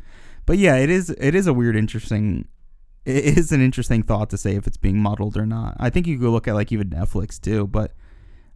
But 0.48 0.58
yeah, 0.58 0.76
it 0.78 0.90
is 0.90 1.12
it 1.12 1.36
is 1.36 1.46
a 1.46 1.54
weird, 1.54 1.76
interesting. 1.76 2.48
It 3.06 3.38
is 3.38 3.52
an 3.52 3.62
interesting 3.62 4.02
thought 4.02 4.32
to 4.32 4.38
say 4.38 4.56
if 4.56 4.66
it's 4.66 4.76
being 4.78 4.98
muddled 4.98 5.38
or 5.38 5.46
not. 5.46 5.78
I 5.80 5.92
think 5.92 6.08
you 6.08 6.18
could 6.18 6.30
look 6.30 6.48
at 6.48 6.56
like 6.56 6.72
even 6.72 6.90
Netflix 6.90 7.40
too, 7.40 7.68
but 7.68 7.94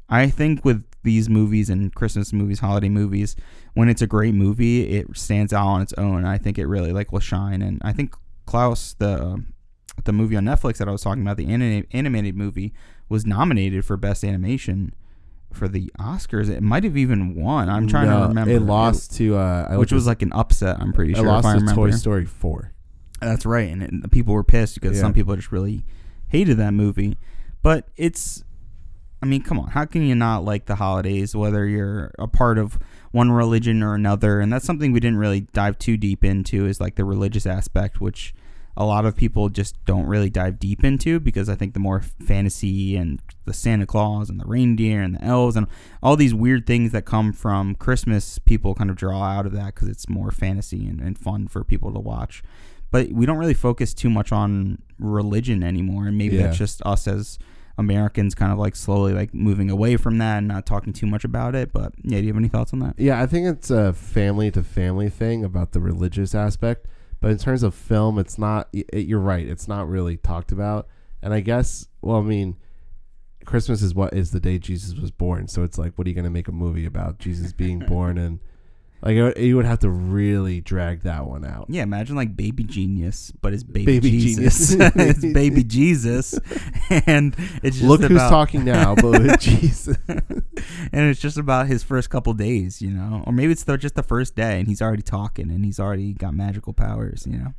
I 0.10 0.30
think 0.30 0.66
with 0.66 0.84
these 1.04 1.30
movies 1.30 1.70
and 1.70 1.94
Christmas 1.94 2.34
movies, 2.34 2.60
holiday 2.60 2.90
movies, 2.90 3.36
when 3.76 3.88
it's 3.88 4.02
a 4.02 4.08
great 4.08 4.34
movie, 4.34 4.98
it 4.98 5.16
stands 5.16 5.54
out 5.54 5.68
on 5.68 5.82
its 5.84 5.94
own. 5.94 6.26
I 6.26 6.40
think 6.40 6.58
it 6.58 6.66
really 6.66 6.92
like 6.92 7.12
will 7.12 7.20
shine, 7.20 7.62
and 7.62 7.80
I 7.84 7.94
think 7.94 8.16
Klaus 8.46 8.96
the 8.96 9.24
um, 9.24 9.53
the 10.06 10.12
movie 10.14 10.36
on 10.36 10.46
Netflix 10.46 10.78
that 10.78 10.88
I 10.88 10.92
was 10.92 11.02
talking 11.02 11.22
about, 11.22 11.38
the 11.38 11.48
anima- 11.52 11.86
animated 11.92 12.36
movie, 12.36 12.74
was 13.10 13.26
nominated 13.26 13.86
for 13.86 13.96
best 13.98 14.24
animation 14.24 14.94
for 15.52 15.68
the 15.68 15.92
Oscars. 16.00 16.50
It 16.50 16.64
might 16.64 16.84
have 16.84 16.98
even 16.98 17.36
won. 17.36 17.70
I'm 17.70 17.88
trying 17.88 18.08
No, 18.10 18.22
to 18.24 18.28
remember. 18.30 18.52
It 18.54 18.62
lost 18.62 19.16
to, 19.18 19.36
uh, 19.38 19.76
which 19.76 19.92
was 19.92 20.08
like 20.08 20.22
an 20.24 20.34
upset. 20.34 20.78
I'm 20.80 20.94
pretty 20.94 21.14
it 21.14 21.18
sure. 21.18 21.26
lost 21.28 21.48
if 21.48 21.64
I 21.64 21.66
to. 21.68 21.74
Toy 21.76 21.92
Story 21.92 22.26
4. 22.26 22.72
That's 23.22 23.46
right, 23.46 23.70
and 23.70 23.84
it, 23.84 24.12
people 24.12 24.34
were 24.34 24.44
pissed 24.44 24.76
because 24.76 24.98
Yeah. 24.98 25.02
some 25.04 25.14
people 25.14 25.36
just 25.36 25.52
really 25.52 25.86
hated 26.28 26.58
that 26.58 26.74
movie. 26.74 27.18
But 27.62 27.88
it's, 27.96 28.44
I 29.22 29.26
mean, 29.28 29.44
come 29.44 29.60
on, 29.60 29.70
how 29.70 29.86
can 29.86 30.02
you 30.02 30.16
not 30.16 30.44
like 30.44 30.66
the 30.66 30.76
holidays, 30.76 31.36
whether 31.36 31.66
you're 31.68 32.12
a 32.20 32.28
part 32.28 32.58
of 32.58 32.78
one 33.12 33.32
religion 33.32 33.82
or 33.84 33.94
another? 33.94 34.40
And 34.42 34.52
that's 34.52 34.66
something 34.66 34.92
we 34.92 35.00
didn't 35.00 35.20
really 35.20 35.42
dive 35.42 35.78
too 35.78 35.96
deep 35.96 36.24
into, 36.26 36.66
is 36.66 36.82
like 36.82 36.96
the 36.96 37.06
religious 37.06 37.46
aspect, 37.46 38.02
which 38.02 38.34
a 38.76 38.86
lot 38.86 39.06
of 39.06 39.16
people 39.16 39.50
just 39.50 39.76
don't 39.86 40.08
really 40.08 40.30
dive 40.30 40.60
deep 40.60 40.84
into 40.84 41.20
because 41.20 41.48
I 41.48 41.56
think 41.56 41.74
the 41.74 41.80
more 41.80 42.02
fantasy 42.02 42.96
and 42.96 43.22
the 43.46 43.54
Santa 43.54 43.86
Claus 43.86 44.30
and 44.30 44.40
the 44.40 44.46
reindeer 44.46 45.02
and 45.02 45.16
the 45.16 45.24
elves 45.24 45.56
and 45.56 45.68
all 46.02 46.16
these 46.16 46.34
weird 46.34 46.66
things 46.66 46.92
that 46.92 47.06
come 47.06 47.34
from 47.34 47.76
Christmas, 47.76 48.40
people 48.40 48.74
kind 48.74 48.90
of 48.90 48.96
draw 48.96 49.22
out 49.22 49.46
of 49.46 49.52
that 49.54 49.76
because 49.76 49.90
it's 49.90 50.10
more 50.10 50.32
fantasy 50.32 50.88
and, 50.88 51.02
and 51.02 51.20
fun 51.20 51.48
for 51.48 51.64
people 51.64 51.94
to 51.94 52.00
watch. 52.00 52.42
But 52.90 53.12
we 53.12 53.26
don't 53.26 53.38
really 53.38 53.54
focus 53.54 53.94
too 53.94 54.10
much 54.10 54.32
on 54.32 54.82
religion 55.00 55.64
anymore, 55.64 56.06
and 56.08 56.18
maybe 56.18 56.38
that's 56.38 56.58
just 56.58 56.82
us 56.86 57.08
as 57.08 57.40
Americans 57.78 58.36
kind 58.36 58.52
of 58.52 58.60
like 58.60 58.76
slowly 58.76 59.14
like 59.14 59.34
moving 59.34 59.72
away 59.72 59.98
from 59.98 60.20
that 60.20 60.38
and 60.38 60.48
not 60.48 60.66
talking 60.66 60.94
too 60.94 61.08
much 61.08 61.24
about 61.24 61.56
it. 61.56 61.74
But 61.74 61.94
yeah, 62.04 62.20
do 62.20 62.26
you 62.26 62.28
have 62.28 62.38
any 62.38 62.50
thoughts 62.50 62.72
on 62.72 62.80
that? 62.80 62.96
Yeah, 62.98 63.22
I 63.22 63.26
think 63.26 63.48
it's 63.48 63.72
a 63.72 63.94
family 63.94 64.52
to 64.52 64.64
family 64.64 65.10
thing 65.10 65.44
about 65.44 65.72
the 65.72 65.80
religious 65.80 66.36
aspect. 66.36 66.88
But 67.24 67.32
in 67.32 67.38
terms 67.38 67.64
of 67.64 67.74
film, 67.74 68.20
it's 68.20 68.38
not. 68.38 68.68
it- 68.74 69.08
You're 69.08 69.18
right. 69.22 69.48
It's 69.48 69.66
not 69.68 69.88
really 69.88 70.18
talked 70.18 70.52
about. 70.52 70.88
And 71.22 71.34
I 71.34 71.40
guess, 71.40 71.88
well, 72.02 72.18
I 72.18 72.22
mean, 72.22 72.58
Christmas 73.46 73.82
is 73.82 73.96
what 73.96 74.14
is 74.14 74.32
the 74.32 74.42
day 74.42 74.60
Jesus 74.60 74.94
was 75.00 75.10
born. 75.10 75.48
So 75.48 75.64
it's 75.64 75.78
like, 75.78 75.94
what 75.98 76.06
are 76.06 76.10
you 76.10 76.16
going 76.16 76.26
to 76.26 76.30
make 76.30 76.50
a 76.50 76.52
movie 76.52 76.86
about 76.86 77.20
Jesus 77.20 77.54
being 77.54 77.80
born? 77.88 78.18
And 78.18 78.40
like, 79.04 79.38
you 79.38 79.58
would 79.58 79.66
have 79.66 79.80
to 79.80 79.90
really 79.90 80.62
drag 80.62 81.02
that 81.02 81.26
one 81.26 81.44
out. 81.44 81.66
Yeah, 81.68 81.84
imagine 81.84 82.16
like 82.16 82.38
Baby 82.38 82.64
Genius, 82.64 83.34
but 83.42 83.54
it's 83.54 83.64
Baby, 83.64 84.00
Baby 84.00 84.12
Jesus. 84.12 84.70
Genius. 84.70 84.94
it's 84.96 85.34
Baby 85.34 85.64
Jesus, 85.66 86.40
and 86.90 87.36
it's 87.62 87.78
just 87.78 87.84
Look 87.84 88.00
who's 88.00 88.12
about, 88.12 88.30
talking 88.30 88.64
now, 88.64 88.96
but 88.96 89.12
with 89.12 89.40
Jesus. 89.42 89.98
and 90.08 91.10
it's 91.10 91.20
just 91.20 91.38
about 91.38 91.68
his 91.68 91.84
first 91.84 92.10
couple 92.10 92.34
days, 92.34 92.82
you 92.82 92.92
know, 92.92 93.26
or 93.28 93.34
maybe 93.34 93.52
it's 93.52 93.66
the, 93.66 93.76
just 93.76 93.96
the 93.96 94.04
first 94.04 94.38
day, 94.38 94.58
and 94.58 94.70
he's 94.70 94.82
already 94.82 95.04
talking, 95.04 95.52
and 95.52 95.66
he's 95.66 95.82
already 95.82 96.14
got 96.14 96.34
magical 96.34 96.72
powers, 96.72 97.28
you 97.28 97.38
know. 97.38 97.54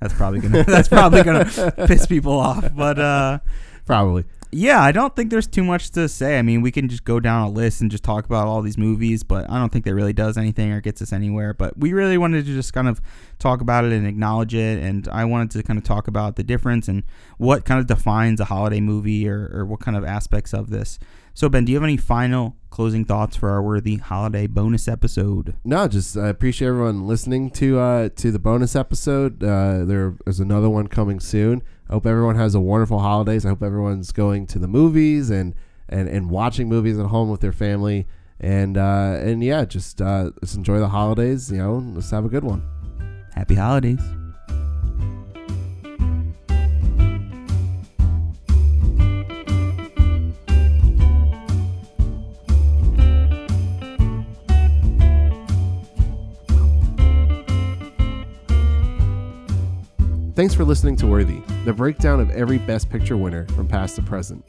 That's 0.00 0.14
probably 0.14 0.40
gonna 0.40 0.64
that's 0.66 0.88
probably 0.88 1.22
gonna 1.22 1.44
piss 1.86 2.06
people 2.06 2.32
off, 2.32 2.74
but 2.74 2.98
uh, 2.98 3.38
Probably. 3.86 4.24
yeah, 4.52 4.80
I 4.80 4.92
don't 4.92 5.16
think 5.16 5.30
there's 5.30 5.46
too 5.46 5.64
much 5.64 5.90
to 5.92 6.08
say. 6.08 6.38
I 6.38 6.42
mean, 6.42 6.60
we 6.60 6.70
can 6.70 6.88
just 6.88 7.04
go 7.04 7.18
down 7.20 7.46
a 7.46 7.50
list 7.50 7.80
and 7.80 7.90
just 7.90 8.04
talk 8.04 8.26
about 8.26 8.46
all 8.46 8.60
these 8.62 8.76
movies, 8.78 9.22
but 9.22 9.50
I 9.50 9.58
don't 9.58 9.72
think 9.72 9.84
that 9.86 9.94
really 9.94 10.12
does 10.12 10.36
anything 10.36 10.70
or 10.70 10.80
gets 10.80 11.00
us 11.00 11.12
anywhere. 11.12 11.54
But 11.54 11.78
we 11.78 11.92
really 11.92 12.18
wanted 12.18 12.44
to 12.44 12.52
just 12.54 12.72
kind 12.72 12.86
of 12.86 13.00
talk 13.38 13.60
about 13.60 13.84
it 13.84 13.92
and 13.92 14.06
acknowledge 14.06 14.54
it. 14.54 14.82
And 14.82 15.08
I 15.08 15.24
wanted 15.24 15.50
to 15.52 15.62
kind 15.62 15.78
of 15.78 15.84
talk 15.84 16.06
about 16.06 16.36
the 16.36 16.42
difference 16.44 16.86
and 16.86 17.02
what 17.38 17.64
kind 17.64 17.80
of 17.80 17.86
defines 17.86 18.40
a 18.40 18.44
holiday 18.44 18.80
movie 18.80 19.26
or, 19.28 19.50
or 19.52 19.64
what 19.64 19.80
kind 19.80 19.96
of 19.96 20.04
aspects 20.04 20.52
of 20.52 20.70
this. 20.70 20.98
So, 21.34 21.48
Ben, 21.48 21.64
do 21.64 21.72
you 21.72 21.76
have 21.76 21.84
any 21.84 21.96
final 21.96 22.56
closing 22.68 23.06
thoughts 23.06 23.36
for 23.36 23.48
our 23.48 23.62
worthy 23.62 23.96
holiday 23.96 24.46
bonus 24.46 24.86
episode? 24.86 25.56
No, 25.64 25.88
just 25.88 26.14
I 26.14 26.28
appreciate 26.28 26.68
everyone 26.68 27.06
listening 27.06 27.48
to 27.52 27.78
uh, 27.78 28.08
to 28.16 28.30
the 28.30 28.38
bonus 28.38 28.76
episode. 28.76 29.42
Uh, 29.42 29.86
there 29.86 30.14
is 30.26 30.40
another 30.40 30.68
one 30.68 30.88
coming 30.88 31.20
soon. 31.20 31.62
I 31.92 31.94
hope 31.94 32.06
everyone 32.06 32.36
has 32.36 32.54
a 32.54 32.60
wonderful 32.60 33.00
holidays. 33.00 33.44
I 33.44 33.50
hope 33.50 33.62
everyone's 33.62 34.12
going 34.12 34.46
to 34.46 34.58
the 34.58 34.66
movies 34.66 35.28
and 35.28 35.54
and, 35.90 36.08
and 36.08 36.30
watching 36.30 36.66
movies 36.66 36.98
at 36.98 37.04
home 37.04 37.28
with 37.28 37.42
their 37.42 37.52
family. 37.52 38.06
And 38.40 38.78
uh, 38.78 39.18
and 39.20 39.44
yeah, 39.44 39.66
just 39.66 40.00
uh, 40.00 40.30
let's 40.40 40.54
enjoy 40.54 40.78
the 40.78 40.88
holidays. 40.88 41.52
You 41.52 41.58
know, 41.58 41.74
let's 41.94 42.10
have 42.10 42.24
a 42.24 42.30
good 42.30 42.44
one. 42.44 42.66
Happy 43.34 43.56
holidays. 43.56 44.00
Thanks 60.34 60.54
for 60.54 60.64
listening 60.64 60.96
to 60.96 61.06
Worthy, 61.06 61.40
the 61.66 61.74
breakdown 61.74 62.18
of 62.18 62.30
every 62.30 62.56
Best 62.56 62.88
Picture 62.88 63.18
winner 63.18 63.46
from 63.48 63.68
past 63.68 63.96
to 63.96 64.02
present. 64.02 64.42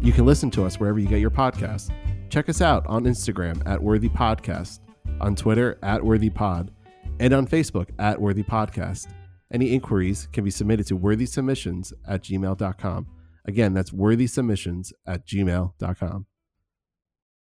You 0.00 0.12
can 0.12 0.26
listen 0.26 0.50
to 0.50 0.64
us 0.64 0.80
wherever 0.80 0.98
you 0.98 1.06
get 1.06 1.20
your 1.20 1.30
podcasts. 1.30 1.92
Check 2.28 2.48
us 2.48 2.60
out 2.60 2.84
on 2.88 3.04
Instagram 3.04 3.64
at 3.64 3.80
Worthy 3.80 4.08
Podcast, 4.08 4.80
on 5.20 5.36
Twitter 5.36 5.78
at 5.84 6.04
Worthy 6.04 6.28
Pod, 6.28 6.72
and 7.20 7.32
on 7.32 7.46
Facebook 7.46 7.88
at 8.00 8.20
Worthy 8.20 8.42
Podcast. 8.42 9.12
Any 9.52 9.72
inquiries 9.72 10.28
can 10.32 10.42
be 10.42 10.50
submitted 10.50 10.88
to 10.88 10.98
worthysubmissions 10.98 11.92
at 12.08 12.24
gmail.com. 12.24 13.06
Again, 13.44 13.74
that's 13.74 13.90
worthysubmissions 13.90 14.92
at 15.06 15.24
gmail.com. 15.24 16.26